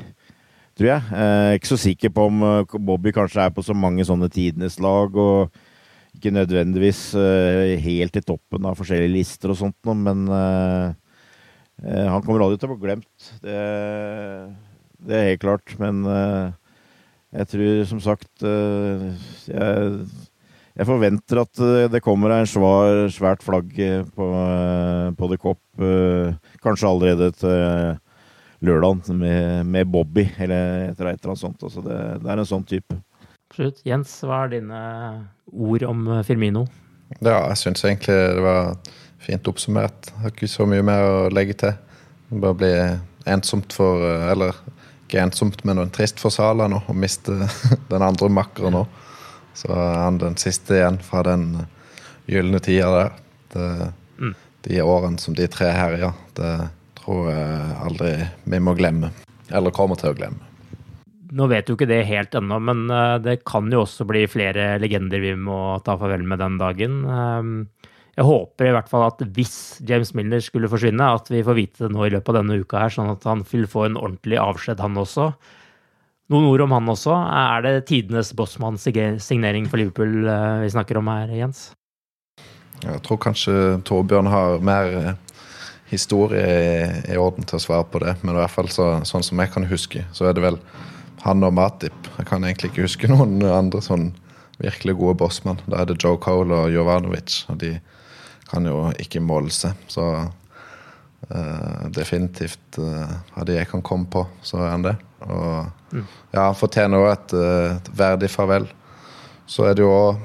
Tror 0.78 0.90
jeg. 0.90 1.04
Er 1.14 1.58
ikke 1.58 1.74
så 1.74 1.78
sikker 1.78 2.14
på 2.14 2.30
om 2.30 2.42
Bobby 2.86 3.14
kanskje 3.14 3.46
er 3.46 3.54
på 3.54 3.66
så 3.66 3.76
mange 3.78 4.06
sånne 4.08 4.30
tidenes 4.34 4.80
lag. 4.82 5.16
og 5.16 5.54
ikke 6.18 6.34
nødvendigvis 6.34 7.14
uh, 7.18 7.74
helt 7.84 8.20
i 8.20 8.24
toppen 8.26 8.68
av 8.70 8.78
forskjellige 8.80 9.14
lister 9.14 9.54
og 9.54 9.60
sånt 9.60 9.78
noe, 9.88 9.98
men 9.98 10.28
uh, 10.30 10.92
uh, 11.84 12.06
han 12.14 12.22
kommer 12.26 12.46
aldri 12.46 12.62
til 12.62 12.70
å 12.70 12.76
bli 12.76 12.86
glemt. 12.86 13.32
Det, 13.44 13.58
det, 15.00 15.18
er 15.18 15.32
helt 15.32 15.44
klart. 15.44 15.74
Men 15.82 16.04
jeg 17.34 17.50
tror 17.50 17.82
som 17.90 18.00
sagt 18.04 18.46
jeg, 18.46 19.88
jeg, 20.78 20.86
forventer 20.86 21.42
at 21.42 21.64
det 21.92 22.04
kommer 22.06 22.36
en 22.36 22.50
svær, 22.50 23.08
svært 23.14 23.44
flagg 23.46 23.74
på, 24.14 24.28
på 25.18 25.30
The 25.32 25.40
Cop. 25.42 25.62
kanskje 26.62 26.92
allerede 26.92 27.32
til 27.36 27.98
lørdag 28.64 29.10
med, 29.18 29.66
med 29.66 29.90
Bobby, 29.92 30.28
eller 30.40 30.92
et 30.94 31.02
eller 31.02 31.16
annet 31.18 31.42
sånt. 31.42 31.66
Altså 31.66 31.84
det, 31.84 31.98
det 32.24 32.32
er 32.32 32.44
en 32.44 32.48
sånn 32.54 32.70
type. 32.70 33.02
Absolutt. 33.54 33.84
Jens, 33.86 34.16
hva 34.26 34.48
er 34.48 34.56
dine 34.56 34.78
ord 35.54 35.84
om 35.86 36.08
eh, 36.10 36.24
Firmino? 36.26 36.64
Ja, 37.20 37.52
jeg 37.52 37.58
syns 37.62 37.84
egentlig 37.86 38.16
det 38.18 38.42
var 38.42 38.72
fint 39.22 39.46
oppsummert. 39.46 40.08
Jeg 40.10 40.22
har 40.24 40.32
ikke 40.34 40.50
så 40.50 40.66
mye 40.66 40.82
mer 40.82 41.06
å 41.06 41.18
legge 41.30 41.54
til. 41.62 41.76
Det 42.32 42.40
bare 42.42 42.58
blir 42.58 42.80
ensomt 43.30 43.76
for 43.78 44.02
eh, 44.08 44.24
Eller 44.34 44.58
ikke 45.04 45.22
ensomt, 45.22 45.62
men 45.70 45.78
noe 45.78 45.94
trist 45.94 46.18
for 46.18 46.34
Sala 46.34 46.66
nå 46.66 46.80
å 46.90 46.96
miste 46.98 47.36
den 47.94 48.02
andre 48.02 48.32
makkeren 48.34 48.74
nå. 48.74 48.82
Så 49.54 49.70
er 49.70 50.00
han 50.02 50.18
den 50.18 50.40
siste 50.42 50.80
igjen 50.80 50.98
fra 51.06 51.22
den 51.28 51.52
gylne 52.26 52.58
tida 52.58 52.90
der. 52.96 53.12
Det, 53.54 53.68
mm. 54.18 54.34
De 54.66 54.82
årene 54.82 55.22
som 55.22 55.38
de 55.38 55.46
tre 55.46 55.70
herja, 55.78 56.10
det 56.42 56.56
tror 57.04 57.30
jeg 57.30 57.78
aldri 57.86 58.16
vi 58.50 58.64
må 58.66 58.74
glemme. 58.82 59.14
Eller 59.54 59.78
kommer 59.78 60.02
til 60.02 60.10
å 60.10 60.18
glemme. 60.18 60.42
Nå 61.34 61.48
vet 61.50 61.70
jo 61.70 61.78
ikke 61.78 61.90
det 61.90 62.04
helt 62.06 62.36
ennå, 62.38 62.60
men 62.62 62.86
eh, 62.94 63.16
det 63.24 63.40
kan 63.48 63.72
jo 63.74 63.84
også 63.84 64.06
bli 64.10 64.26
flere 64.30 64.76
legender 64.82 65.24
vi 65.24 65.34
må 65.40 65.80
ta 65.86 65.98
farvel 65.98 66.26
med 66.30 66.42
den 66.44 66.60
dagen. 66.62 67.02
Ehm, 67.10 67.56
jeg 68.14 68.28
håper 68.28 68.70
i 68.70 68.76
hvert 68.76 68.92
fall 68.92 69.08
at 69.08 69.24
hvis 69.34 69.82
James 69.90 70.14
Milner 70.14 70.44
skulle 70.46 70.70
forsvinne, 70.70 71.10
at 71.18 71.32
vi 71.34 71.42
får 71.46 71.58
vite 71.58 71.88
det 71.88 71.92
nå 71.96 72.06
i 72.06 72.14
løpet 72.14 72.30
av 72.30 72.40
denne 72.42 72.60
uka 72.62 72.84
her, 72.86 72.94
sånn 72.94 73.10
at 73.16 73.26
han 73.26 73.42
vil 73.50 73.66
få 73.70 73.88
en 73.88 73.98
ordentlig 73.98 74.38
avskjed, 74.38 74.84
han 74.84 75.02
også. 75.02 75.32
Noen 76.34 76.48
ord 76.52 76.64
om 76.68 76.76
han 76.78 76.94
også. 76.94 77.14
Er 77.14 77.66
det 77.66 77.74
tidenes 77.90 78.32
Bossmann-signering 78.38 79.66
for 79.72 79.82
Liverpool 79.82 80.30
eh, 80.30 80.62
vi 80.64 80.74
snakker 80.76 81.02
om 81.02 81.10
her, 81.10 81.34
Jens? 81.34 81.72
Jeg 82.84 83.00
tror 83.06 83.20
kanskje 83.26 83.54
Torbjørn 83.88 84.30
har 84.30 84.64
mer 84.66 84.96
eh, 85.00 85.12
historie 85.90 86.46
i, 87.08 87.18
orden 87.18 87.46
til 87.48 87.58
å 87.60 87.64
svare 87.66 87.90
på 87.90 88.02
det. 88.04 88.16
Men 88.22 88.36
i 88.36 88.42
hvert 88.42 88.54
fall 88.54 88.70
så, 88.74 88.88
sånn 89.08 89.26
som 89.26 89.42
jeg 89.42 89.54
kan 89.54 89.68
huske, 89.70 90.06
så 90.16 90.30
er 90.30 90.38
det 90.38 90.46
vel 90.46 90.62
han 91.24 91.46
og 91.48 91.56
Matip. 91.56 92.10
Jeg 92.18 92.28
kan 92.28 92.44
egentlig 92.44 92.74
ikke 92.74 92.88
huske 92.88 93.10
noen 93.12 93.40
andre 93.48 93.82
sånn 93.84 94.12
virkelig 94.62 94.98
gode 95.00 95.18
bossmann. 95.22 95.62
Da 95.68 95.82
er 95.82 95.90
det 95.90 96.00
Joe 96.04 96.20
Cole 96.22 96.66
og 96.66 96.74
Jovanovic, 96.74 97.44
og 97.52 97.60
de 97.64 97.78
kan 98.50 98.68
jo 98.68 98.90
ikke 99.02 99.24
måle 99.24 99.54
seg. 99.54 99.78
Så 99.92 100.04
uh, 100.24 101.82
definitivt 101.96 102.80
uh, 102.80 103.16
av 103.34 103.48
de 103.48 103.58
jeg 103.58 103.72
kan 103.72 103.84
komme 103.86 104.10
på, 104.12 104.26
så 104.46 104.62
er 104.62 104.76
han 104.76 104.86
det. 104.86 104.96
Og 105.24 105.96
mm. 105.96 106.06
ja, 106.36 106.46
han 106.50 106.60
fortjener 106.60 107.02
òg 107.02 107.10
et, 107.14 107.36
uh, 107.40 107.72
et, 107.78 107.90
verdig 108.04 108.32
farvel. 108.32 108.68
Så 109.50 109.68
er 109.70 109.78
det 109.78 109.86
jo 109.86 109.92
òg 109.96 110.22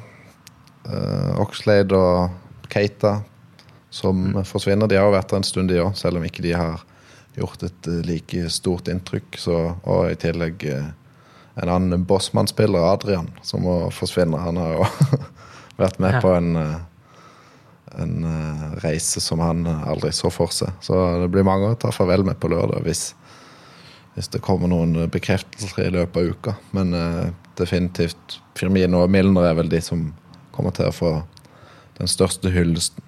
uh, 0.91 1.41
Oxlade 1.45 1.97
og 1.97 2.69
Keita 2.73 3.21
som 3.95 4.33
mm. 4.35 4.43
forsvinner. 4.49 4.91
De 4.91 4.99
har 4.99 5.09
jo 5.09 5.17
vært 5.17 5.31
der 5.33 5.41
en 5.41 5.47
stund, 5.47 5.71
de 5.73 5.81
òg, 5.83 5.95
selv 5.99 6.21
om 6.21 6.27
ikke 6.27 6.45
de 6.45 6.55
har 6.59 6.85
gjort 7.39 7.65
et 7.67 7.91
like 8.07 8.51
stort 8.53 8.91
inntrykk. 8.93 9.39
Så, 9.41 9.57
og 9.83 10.11
i 10.11 10.19
tillegg 10.21 10.67
en 10.69 11.73
annen 11.73 12.05
Bossmann-spiller, 12.07 12.85
Adrian, 12.93 13.31
som 13.43 13.65
må 13.67 13.81
forsvinne. 13.95 14.39
Han 14.43 14.61
har 14.61 14.77
jo 14.77 14.87
vært 15.83 15.99
med 16.03 16.19
ja. 16.19 16.23
på 16.23 16.37
en 16.37 16.55
en 17.97 18.25
uh, 18.25 18.77
reise 18.85 19.21
som 19.21 19.41
han 19.43 19.67
aldri 19.67 20.13
så 20.13 20.31
for 20.33 20.53
seg. 20.55 20.73
Så 20.85 20.97
det 21.23 21.31
blir 21.33 21.47
mange 21.47 21.73
å 21.73 21.79
ta 21.79 21.93
farvel 21.95 22.25
med 22.27 22.39
på 22.41 22.51
lørdag 22.53 22.85
hvis, 22.87 23.13
hvis 24.17 24.31
det 24.35 24.43
kommer 24.45 24.71
noen 24.71 25.09
bekreftelser 25.13 25.87
i 25.87 25.95
løpet 25.97 26.21
av 26.21 26.33
uka. 26.33 26.57
Men 26.77 26.95
uh, 26.95 27.29
definitivt 27.61 28.39
Firmino 28.59 29.05
og 29.05 29.13
Milner 29.15 29.51
er 29.51 29.59
vel 29.59 29.73
de 29.73 29.81
som 29.85 30.11
kommer 30.55 30.75
til 30.77 30.91
å 30.91 30.95
få 30.95 31.15
den 31.99 32.11
største 32.11 32.51
hyllesten. 32.55 33.03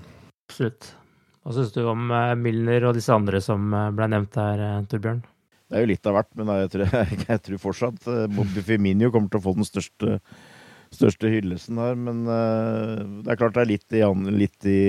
Absolutt. 0.51 0.95
Hva 1.41 1.57
syns 1.57 1.72
du 1.74 1.82
om 1.88 2.11
uh, 2.12 2.36
Milner 2.36 2.88
og 2.88 2.97
disse 2.99 3.14
andre 3.14 3.41
som 3.45 3.72
ble 3.97 4.09
nevnt 4.12 4.36
her, 4.36 4.84
Torbjørn? 4.91 5.22
Det 5.70 5.78
er 5.78 5.84
jo 5.84 5.91
litt 5.93 6.09
av 6.11 6.16
hvert, 6.18 6.30
men 6.36 6.51
jeg 6.64 6.72
tror, 6.72 6.97
jeg 7.30 7.43
tror 7.47 7.62
fortsatt 7.62 8.09
Bobby 8.34 8.64
Firmino 8.66 9.12
kommer 9.14 9.30
til 9.30 9.41
å 9.41 9.47
få 9.49 9.55
den 9.59 9.68
største 9.68 10.18
største 10.91 11.30
hyllesten 11.30 11.78
her. 11.78 11.95
Men 11.95 12.24
det 12.26 13.30
er 13.30 13.38
klart 13.38 13.55
det 13.55 13.62
er 13.62 13.68
litt 13.70 13.95
i, 13.95 14.01
litt 14.34 14.66
i 14.66 14.80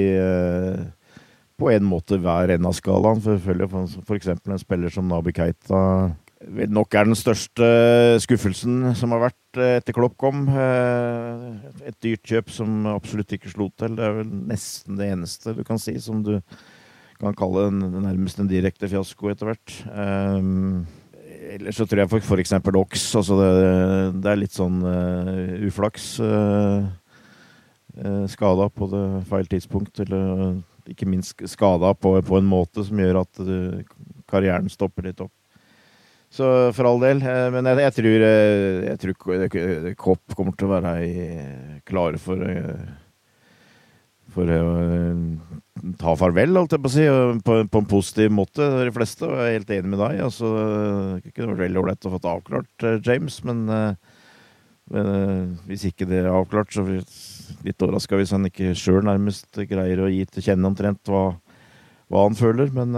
På 1.61 1.69
en 1.69 1.85
måte 1.85 2.17
hver 2.17 2.55
ende 2.55 2.71
av 2.71 2.73
skalaen. 2.73 3.21
For 3.21 3.37
f.eks. 3.37 4.31
en 4.33 4.63
spiller 4.63 4.89
som 4.89 5.05
Nabi 5.11 5.35
Keita 5.37 5.83
nok 6.49 6.95
er 6.97 7.05
den 7.09 7.17
største 7.17 7.67
skuffelsen 8.23 8.95
som 8.97 9.13
har 9.15 9.27
vært 9.27 9.59
uh, 9.61 9.77
etter 9.77 9.95
Klopp 9.95 10.17
kom. 10.21 10.47
et 10.51 11.97
dyrt 12.03 12.23
kjøp 12.25 12.49
som 12.53 12.87
absolutt 12.89 13.37
ikke 13.37 13.51
slo 13.53 13.69
til. 13.77 13.97
Det 13.97 14.05
er 14.07 14.21
vel 14.21 14.31
nesten 14.49 14.97
det 14.99 15.11
eneste 15.13 15.55
du 15.57 15.63
kan 15.67 15.81
si 15.81 15.97
som 16.01 16.23
du 16.25 16.37
kan 17.21 17.37
kalle 17.37 17.67
en, 17.69 17.83
nærmest 18.01 18.41
en 18.41 18.49
direkte 18.49 18.89
fiasko 18.89 19.29
etter 19.31 19.51
hvert. 19.51 19.75
Um, 19.93 20.87
Ellers 21.51 21.75
så 21.75 21.85
tror 21.89 22.03
jeg 22.03 22.11
for 22.11 22.37
f.eks. 22.37 22.53
Ox. 22.79 23.05
Altså 23.19 23.37
det, 23.39 23.51
det, 24.21 24.31
er 24.31 24.39
litt 24.39 24.55
sånn 24.55 24.81
uh, 24.85 25.67
uflaks. 25.67 26.13
Uh, 26.23 26.87
uh, 27.99 28.25
skada 28.31 28.69
på 28.71 28.87
det 28.91 29.05
feil 29.29 29.49
tidspunkt, 29.51 29.99
eller 30.05 30.61
ikke 30.89 31.09
minst 31.09 31.41
skada 31.51 31.93
på, 31.97 32.15
på, 32.25 32.39
en 32.39 32.49
måte 32.49 32.85
som 32.87 32.99
gjør 32.99 33.21
at 33.21 33.41
karrieren 34.31 34.71
stopper 34.71 35.09
litt 35.09 35.21
opp. 35.23 35.33
Så 36.31 36.47
for 36.71 36.87
all 36.87 37.01
del. 37.03 37.19
Men 37.51 37.67
jeg, 37.67 37.81
jeg 37.83 37.95
tror, 37.97 38.25
jeg 38.87 38.99
tror 39.01 39.87
Kopp 39.99 40.35
kommer 40.37 40.55
til 40.55 40.69
å 40.69 40.75
være 40.77 40.93
klare 41.83 42.21
for 42.21 42.39
for 44.31 44.47
å 44.51 44.61
eh, 44.79 45.91
ta 45.99 46.15
farvel, 46.19 46.55
holdt 46.55 46.75
jeg 46.75 46.83
på 46.83 46.89
å 46.89 46.93
si, 46.93 47.05
på, 47.45 47.57
på, 47.67 47.81
en 47.81 47.89
positiv 47.89 48.33
måte, 48.35 48.67
de 48.79 48.93
fleste. 48.95 49.27
Og 49.27 49.37
jeg 49.37 49.47
er 49.47 49.57
helt 49.59 49.73
enig 49.77 49.93
med 49.93 50.03
deg. 50.03 50.23
altså, 50.27 50.51
Det 51.23 51.33
kunne 51.33 51.53
vært 51.53 51.65
veldig 51.65 51.81
ålreit 51.83 52.07
å 52.07 52.13
få 52.13 52.21
avklart 52.35 52.87
uh, 52.87 52.97
James, 53.05 53.39
men, 53.47 53.63
men 54.91 55.55
hvis 55.67 55.87
ikke 55.89 56.07
det 56.09 56.21
er 56.23 56.31
avklart, 56.31 56.73
så 56.73 56.85
blir 56.87 57.01
jeg 57.01 57.57
litt 57.67 57.83
overraska 57.83 58.19
hvis 58.19 58.35
han 58.35 58.47
ikke 58.47 58.75
sjøl 58.77 59.03
nærmest 59.07 59.59
greier 59.69 60.03
å 60.03 60.11
gi 60.11 60.23
til 60.29 60.47
kjenne 60.51 60.71
omtrent 60.71 61.11
hva, 61.11 61.25
hva 62.11 62.27
han 62.27 62.37
føler. 62.39 62.71
Men, 62.75 62.95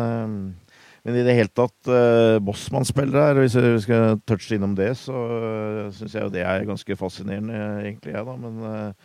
men, 1.04 1.18
i 1.20 1.26
det 1.26 1.36
hele 1.36 1.52
tatt, 1.52 1.76
uh, 1.92 2.40
Bossmann-spillere 2.44 3.26
her, 3.30 3.42
hvis 3.44 3.58
vi 3.60 3.74
skal 3.84 4.22
touche 4.28 4.56
innom 4.56 4.78
det, 4.78 4.94
så 5.02 5.14
uh, 5.14 5.90
syns 5.96 6.16
jeg 6.16 6.24
jo 6.24 6.32
det 6.34 6.46
er 6.48 6.70
ganske 6.70 7.00
fascinerende, 7.00 7.60
egentlig, 7.84 8.16
jeg, 8.16 8.26
da. 8.30 8.38
men 8.40 8.96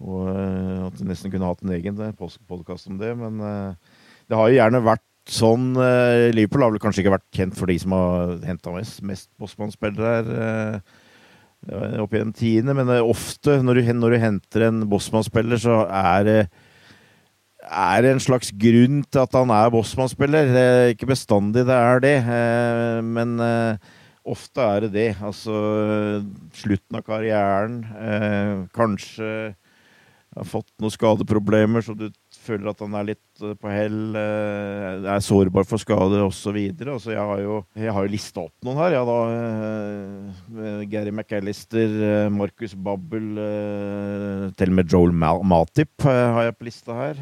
og 0.00 0.32
uh, 0.32 0.88
at 0.88 0.96
vi 0.96 1.08
nesten 1.08 1.32
kunne 1.32 1.48
hatt 1.48 1.62
en 1.64 1.74
egen 1.76 2.00
eh, 2.00 2.16
podkast 2.48 2.88
om 2.88 2.96
det. 3.00 3.12
Men 3.18 3.40
uh, 3.44 4.00
det 4.30 4.38
har 4.38 4.48
jo 4.48 4.56
gjerne 4.56 4.82
vært 4.86 5.06
sånn 5.30 5.74
uh, 5.76 6.30
Liverpool 6.32 6.64
har 6.64 6.72
vel 6.72 6.82
kanskje 6.82 7.04
ikke 7.04 7.14
vært 7.18 7.28
kjent 7.36 7.58
for 7.58 7.70
de 7.70 7.76
som 7.82 7.94
har 7.94 8.34
henta 8.48 8.72
mest, 8.74 9.02
mest 9.06 9.30
Bossmann-spillere 9.40 10.16
her 10.16 10.82
opp 12.00 12.14
den 12.16 12.30
tiende, 12.32 12.72
men 12.72 12.88
ofte 13.04 13.58
når 13.60 13.76
du, 13.76 13.88
når 13.92 14.14
du 14.14 14.18
henter 14.22 14.62
en 14.64 14.78
Bossmann-spiller, 14.88 15.60
så 15.60 15.82
er 15.92 16.22
det 16.24 16.36
er 17.70 18.06
en 18.10 18.20
slags 18.22 18.50
grunn 18.50 19.00
til 19.06 19.22
at 19.22 19.34
han 19.38 19.50
er 19.54 19.70
Bossman-spiller. 19.72 20.50
Ikke 20.92 21.08
bestandig 21.10 21.62
det 21.68 21.76
er 21.76 22.02
det, 22.02 22.16
men 23.06 23.38
ofte 24.26 24.60
er 24.66 24.84
det 24.84 24.90
det. 24.96 25.08
Altså 25.22 25.54
slutten 26.58 26.98
av 26.98 27.06
karrieren, 27.06 27.80
kanskje 28.76 29.30
har 30.36 30.46
fått 30.46 30.68
noen 30.78 30.94
skadeproblemer, 30.94 31.82
så 31.82 31.94
du 31.98 32.08
føler 32.50 32.70
at 32.70 32.82
han 32.84 32.96
er 32.98 33.08
litt 33.12 33.42
eh, 33.44 33.56
på 33.58 33.72
hell, 33.72 33.98
eh, 34.18 35.08
er 35.14 35.24
sårbar 35.24 35.66
for 35.68 35.82
skade 35.82 36.20
osv. 36.24 36.58
Altså, 36.80 37.14
jeg 37.14 37.24
har 37.30 37.42
jo 37.44 37.58
jeg 37.78 37.94
har 37.96 38.10
lista 38.10 38.44
opp 38.46 38.66
noen 38.66 38.80
her. 38.82 38.96
Ja, 38.98 39.02
da, 39.08 39.18
eh, 39.34 40.84
Gary 40.90 41.14
McAllister, 41.14 42.30
Marcus 42.34 42.74
Babbel, 42.74 43.28
til 44.58 44.72
og 44.72 44.78
med 44.78 44.90
Joel 44.90 45.14
Matip 45.14 46.06
har 46.06 46.48
jeg 46.48 46.56
på 46.58 46.68
lista 46.68 46.96
her. 46.96 47.20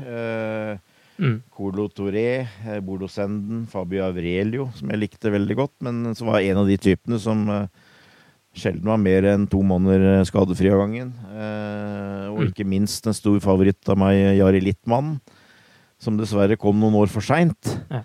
Mm. 1.18 1.40
Colo 1.50 1.88
Toré, 1.90 2.46
Bolo 2.86 3.08
Senden, 3.10 3.64
Fabio 3.70 4.04
Avrelio, 4.06 4.68
som 4.78 4.92
jeg 4.92 5.02
likte 5.02 5.32
veldig 5.34 5.56
godt, 5.58 5.74
men 5.86 6.14
som 6.18 6.30
var 6.30 6.44
en 6.46 6.62
av 6.62 6.70
de 6.70 6.76
typene 6.78 7.18
som 7.22 7.42
sjelden 8.56 8.88
var 8.88 9.00
mer 9.00 9.26
enn 9.32 9.46
to 9.50 9.60
måneder 9.66 10.24
skadefri 10.28 10.70
av 10.72 10.82
gangen. 10.82 11.12
Eh, 11.32 12.26
og 12.32 12.42
mm. 12.42 12.50
ikke 12.50 12.68
minst 12.68 13.06
en 13.08 13.16
stor 13.16 13.38
favoritt 13.44 13.90
av 13.90 14.00
meg, 14.00 14.18
Jari 14.38 14.62
Littmann, 14.64 15.16
som 16.00 16.18
dessverre 16.18 16.58
kom 16.60 16.78
noen 16.80 16.98
år 16.98 17.12
for 17.12 17.24
seint. 17.24 17.74
Ja. 17.92 18.04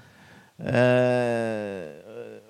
Eh, 0.63 1.83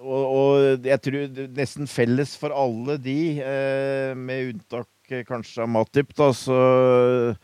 og, 0.03 0.23
og, 0.27 0.85
jeg 0.85 0.99
tror 1.05 1.43
nesten 1.55 1.87
felles 1.87 2.35
for 2.39 2.53
alle 2.55 2.97
de, 3.01 3.19
eh, 3.39 4.11
med 4.17 4.53
unntak 4.53 4.89
kanskje 5.27 5.63
av 5.63 5.71
Matip, 5.71 6.15
da, 6.17 6.31
så 6.35 7.35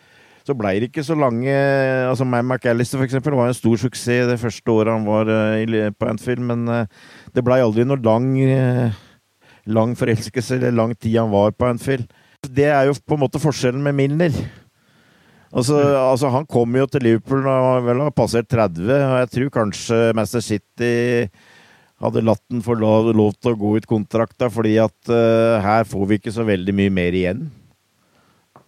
så 0.47 0.55
blei 0.57 0.79
det 0.81 0.87
ikke 0.89 1.03
så 1.05 1.13
lange 1.19 1.51
altså 2.09 2.25
Mac 2.25 2.41
McAllister 2.47 2.97
for 2.97 3.05
eksempel, 3.05 3.35
var 3.37 3.51
en 3.51 3.57
stor 3.57 3.75
suksess 3.77 4.25
det 4.25 4.37
første 4.41 4.71
året 4.71 4.95
han 4.95 5.05
var 5.05 5.29
på 5.93 6.07
Anfield, 6.09 6.41
men 6.41 6.63
det 7.35 7.43
blei 7.45 7.59
aldri 7.61 7.85
noe 7.85 8.01
lang 8.01 8.31
lang 9.69 9.95
forelskelse 9.97 10.57
eller 10.57 10.75
lang 10.75 10.95
tid 10.97 11.19
han 11.19 11.31
var 11.33 11.53
på 11.55 11.69
Anfield. 11.69 12.09
Det 12.45 12.69
er 12.71 12.87
jo 12.87 12.97
på 13.03 13.17
en 13.17 13.23
måte 13.25 13.41
forskjellen 13.41 13.83
med 13.83 13.97
Milner. 13.97 14.35
Altså, 15.49 15.79
mm. 15.79 15.95
altså 16.11 16.29
Han 16.29 16.45
kom 16.45 16.75
jo 16.77 16.85
til 16.85 17.07
Liverpool 17.07 17.41
da 17.45 17.55
han 17.65 17.87
vel 17.87 18.03
har 18.05 18.13
passert 18.15 18.49
30, 18.51 18.85
og 18.85 19.15
jeg 19.23 19.31
tror 19.35 19.55
kanskje 19.61 20.01
Master 20.17 20.43
City 20.45 20.91
hadde 21.99 22.23
latt 22.23 22.43
den 22.51 22.61
få 22.63 22.77
lov, 22.79 23.09
lov, 23.15 23.33
til 23.35 23.55
å 23.55 23.59
gå 23.59 23.73
ut 23.79 23.87
kontrakta, 23.89 24.47
fordi 24.53 24.77
at 24.79 25.11
uh, 25.11 25.59
her 25.63 25.87
får 25.89 26.05
vi 26.07 26.19
ikke 26.19 26.31
så 26.35 26.45
veldig 26.47 26.75
mye 26.77 26.93
mer 26.95 27.17
igjen. 27.17 27.41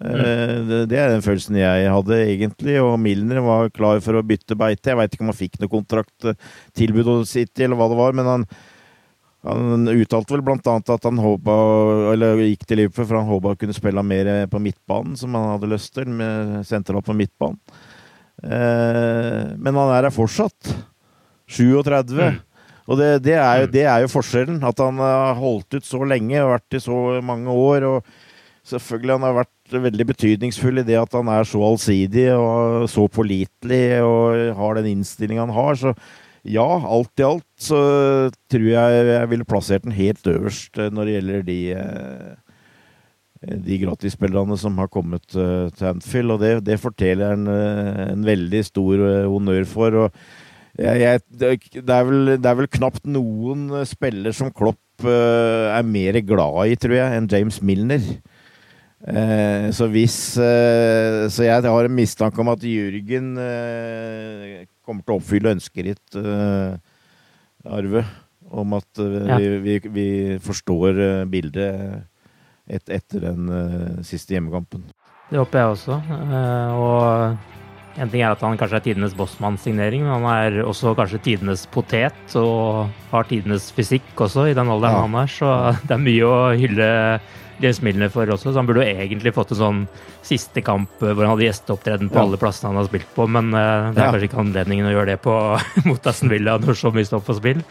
Uh, 0.02 0.58
det, 0.68 0.82
det, 0.91 0.97
er 0.99 1.14
den 1.14 1.24
følelsen 1.24 1.62
jeg 1.62 1.93
hadde, 1.93 2.18
egentlig. 2.26 2.76
Og 2.84 2.97
Milner 2.99 3.39
var 3.45 3.72
klar 3.72 4.02
for 4.04 4.20
å 4.20 4.26
bytte 4.26 4.58
beite. 4.60 4.91
Jeg 4.91 4.99
veit 4.99 5.16
ikke 5.16 5.24
om 5.24 5.32
han 5.32 5.39
fikk 5.39 5.62
noe 5.62 5.72
kontrakttilbud 5.72 7.14
hos 7.14 7.32
City, 7.38 7.64
eller 7.64 7.80
hva 7.80 7.88
det 7.93 8.02
var, 8.02 8.20
men 8.20 8.32
han, 8.34 8.45
han 9.42 9.89
uttalte 9.89 10.36
vel 10.36 10.44
blant 10.46 10.68
annet 10.70 10.92
at 10.94 11.06
han 11.08 11.18
håpa, 11.18 11.54
eller 12.12 12.44
gikk 12.46 12.68
til 12.70 12.84
Liverpool 12.84 13.08
for 13.08 13.18
han 13.18 13.32
håpa 13.32 13.56
å 13.56 13.58
kunne 13.58 13.74
spille 13.74 14.04
mer 14.06 14.30
på 14.52 14.62
midtbanen, 14.62 15.16
som 15.18 15.34
han 15.38 15.56
hadde 15.56 15.72
lyst 15.72 15.96
til, 15.96 16.12
med 16.14 16.62
sentralt 16.70 17.08
på 17.08 17.18
midtbanen. 17.18 17.58
Eh, 18.42 19.52
men 19.58 19.78
han 19.78 19.94
er 19.96 20.08
her 20.08 20.14
fortsatt. 20.14 20.74
37. 21.52 22.16
Mm. 22.18 22.39
Og 22.89 22.98
det, 23.00 23.10
det, 23.26 23.38
er 23.38 23.64
jo, 23.64 23.70
mm. 23.70 23.74
det, 23.74 23.86
er 23.86 24.04
jo, 24.04 24.12
forskjellen. 24.12 24.60
At 24.68 24.82
han 24.84 25.02
har 25.02 25.39
holdt 25.39 25.78
ut 25.78 25.88
så 25.88 26.02
lenge 26.08 26.42
og 26.42 26.56
vært 26.56 26.78
i 26.78 26.84
så 26.84 27.00
mange 27.26 27.54
år. 27.54 27.88
Og 27.89 28.70
selvfølgelig 28.72 29.18
han 29.18 29.28
har 29.28 29.38
vært 29.42 29.78
veldig 29.88 30.08
betydningsfull 30.10 30.82
i 30.82 30.88
det 30.88 30.98
at 31.00 31.14
han 31.16 31.30
er 31.32 31.48
så 31.48 31.62
allsidig 31.64 32.28
og 32.36 32.89
så 32.92 33.06
pålitelig 33.08 33.86
og 34.04 34.58
har 34.58 34.80
den 34.80 34.92
innstillinga 34.98 35.46
han 35.46 35.56
har. 35.56 35.80
Så 35.80 35.96
ja, 36.48 36.66
alt 36.66 37.22
i 37.22 37.26
alt 37.26 37.48
så 37.62 37.80
tror 38.50 38.68
jeg 38.68 39.02
jeg 39.12 39.30
ville 39.30 39.48
plassert 39.48 39.86
den 39.86 39.94
helt 39.94 40.26
øverst 40.28 40.80
eh, 40.82 40.89
når 40.94 41.08
det 41.08 41.18
gjelder 41.18 41.44
de 41.50 41.60
eh, 41.78 42.32
de 43.42 43.80
gratisspillerne 43.82 44.54
som 44.62 44.78
har 44.78 44.89
kommet 44.94 45.24
til 45.34 45.88
Anfield, 45.89 46.30
og 46.30 46.44
det, 46.44 46.52
det 46.62 46.76
forteller 46.78 47.32
han 47.34 47.48
en 47.50 48.22
veldig 48.22 48.60
stor 48.68 49.02
honnør 49.26 49.66
for. 49.66 49.98
jeg, 50.78 51.00
jeg, 51.02 51.22
det, 51.74 51.89
er 51.89 52.06
vel, 52.06 52.36
det, 52.36 52.46
er 52.46 52.60
vel, 52.60 52.70
knapt 52.70 53.10
noen 53.10 53.82
spiller 53.89 54.38
som 54.38 54.54
Klopp 54.54 55.02
er 55.02 55.82
mer 55.82 56.22
glad 56.22 56.70
i, 56.70 56.78
tror 56.78 56.94
jeg, 57.00 57.18
enn 57.18 57.32
James 57.34 57.58
Milner. 57.66 58.06
Uh, 59.02 59.72
så 59.74 59.88
hvis 59.89 60.38
eh, 60.38 61.24
Så 61.34 61.47
jeg 61.47 61.64
har 61.66 61.88
en 61.88 61.95
mistanke 61.95 62.38
om 62.43 62.52
at 62.54 62.62
Jürgen 62.62 63.32
kommer 64.86 65.02
til 65.02 65.16
å 65.16 65.18
oppfylle 65.18 65.56
ønsket 65.56 65.88
ditt, 65.88 66.18
Arve. 67.66 68.04
Om 68.52 68.76
at 68.76 68.99
ja. 68.99 69.38
vi, 69.39 69.47
vi, 69.64 69.76
vi, 69.95 70.08
forstår 70.43 71.26
bildet 71.32 72.02
et, 72.68 72.84
etter 72.91 73.24
den 73.24 73.47
siste 74.04 74.36
hjemmekampen. 74.36 74.84
Det 75.30 75.39
håper 75.39 75.62
jeg 75.62 75.78
også. 75.78 75.99
og 76.76 77.38
en 77.99 78.12
ting 78.12 78.22
er 78.24 78.32
at 78.32 78.43
han 78.43 78.58
kanskje 78.60 78.80
er 78.80 78.86
tidenes 78.86 79.16
Bossmann-signering, 79.18 80.06
men 80.06 80.24
han 80.24 80.28
er 80.32 80.62
også 80.64 80.93
kanskje 80.95 81.22
tidenes 81.26 81.66
potet 81.72 82.36
og 82.39 82.91
har 83.12 83.28
tidenes 83.28 83.68
fysikk 83.76 84.26
også, 84.28 84.47
i 84.47 84.56
den 84.58 84.72
alderen 84.72 84.95
ja. 84.95 85.02
han 85.06 85.18
er. 85.20 85.32
Så 85.32 85.49
det 85.88 85.95
er 85.97 86.04
mye 86.06 86.28
å 86.30 86.38
hylle 86.56 86.91
James 87.62 87.82
Milner 87.86 88.12
for 88.14 88.30
også. 88.30 88.49
Så 88.49 88.57
han 88.59 88.68
burde 88.70 88.86
jo 88.86 89.01
egentlig 89.03 89.34
fått 89.36 89.53
en 89.55 89.62
sånn 89.62 89.82
siste 90.26 90.64
kamp 90.66 91.01
hvor 91.01 91.24
han 91.24 91.34
hadde 91.36 91.47
gjesteopptreden 91.47 92.12
på 92.12 92.20
ja. 92.20 92.28
alle 92.28 92.39
plassene 92.41 92.72
han 92.72 92.82
har 92.82 92.89
spilt 92.89 93.09
på, 93.16 93.28
men 93.32 93.51
uh, 93.53 93.91
det 93.91 94.01
er 94.01 94.07
ja. 94.07 94.14
kanskje 94.14 94.30
ikke 94.30 94.43
anledningen 94.45 94.89
å 94.89 94.95
gjøre 94.95 95.14
det 95.14 95.20
på 95.26 95.36
mot 95.89 96.12
Aston 96.12 96.32
Villa 96.34 96.57
når 96.62 96.80
så 96.82 96.93
mye 96.95 97.07
står 97.07 97.26
på 97.28 97.38
spill. 97.41 97.66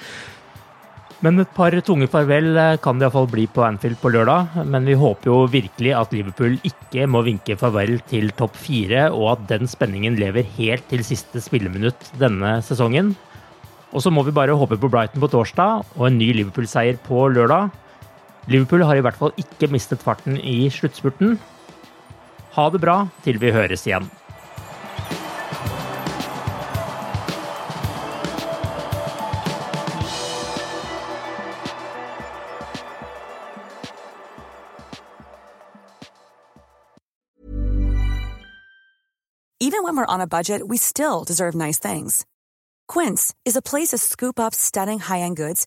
Men 1.20 1.36
et 1.42 1.50
par 1.52 1.74
tunge 1.84 2.06
farvel 2.08 2.54
eh, 2.56 2.78
kan 2.80 2.96
det 2.96 3.04
iallfall 3.04 3.26
bli 3.28 3.42
på 3.52 3.60
Anfield 3.66 3.98
på 4.00 4.08
lørdag. 4.14 4.54
Men 4.72 4.86
vi 4.88 4.96
håper 4.96 5.28
jo 5.28 5.42
virkelig 5.52 5.92
at 5.92 6.14
Liverpool 6.16 6.56
ikke 6.64 7.04
må 7.12 7.20
vinke 7.26 7.58
farvel 7.60 7.98
til 8.08 8.32
topp 8.38 8.56
fire, 8.56 9.10
og 9.12 9.34
at 9.34 9.42
den 9.50 9.68
spenningen 9.68 10.16
lever 10.16 10.48
helt 10.56 10.86
til 10.88 11.04
siste 11.04 11.42
spilleminutt 11.44 12.14
denne 12.20 12.56
sesongen. 12.64 13.12
Og 13.92 14.00
så 14.00 14.12
må 14.14 14.24
vi 14.24 14.32
bare 14.32 14.56
håpe 14.56 14.78
på 14.80 14.88
Brighton 14.88 15.20
på 15.20 15.28
torsdag 15.28 15.84
og 15.98 16.04
en 16.08 16.16
ny 16.16 16.30
Liverpool-seier 16.38 16.96
på 17.04 17.26
lørdag. 17.34 17.68
Liverpool 18.48 18.82
har 18.82 18.96
i 18.96 19.04
hvert 19.04 19.18
fall 19.18 19.34
ikke 19.38 19.68
mistet 19.72 20.02
farten 20.02 20.38
i 20.40 20.70
sluttspurten. 20.72 21.36
Ha 22.56 22.70
det 22.70 22.80
bra 22.80 23.04
til 23.24 23.40
vi 23.40 23.52
høres 23.54 23.86
igjen. 23.86 24.08
Even 39.62 39.84
when 39.84 39.96
we're 39.96 40.14
on 40.14 40.20
a 40.20 40.26
budget, 40.26 40.66
we 40.66 40.78
still 40.78 41.22
deserve 41.22 41.54
nice 41.54 41.78
things. 41.78 42.26
Quince 42.88 43.34
is 43.44 43.56
a 43.56 43.62
place 43.62 43.90
to 43.90 43.98
scoop 43.98 44.40
up 44.40 44.52
stunning 44.52 44.98
high-end 44.98 45.36
goods 45.36 45.66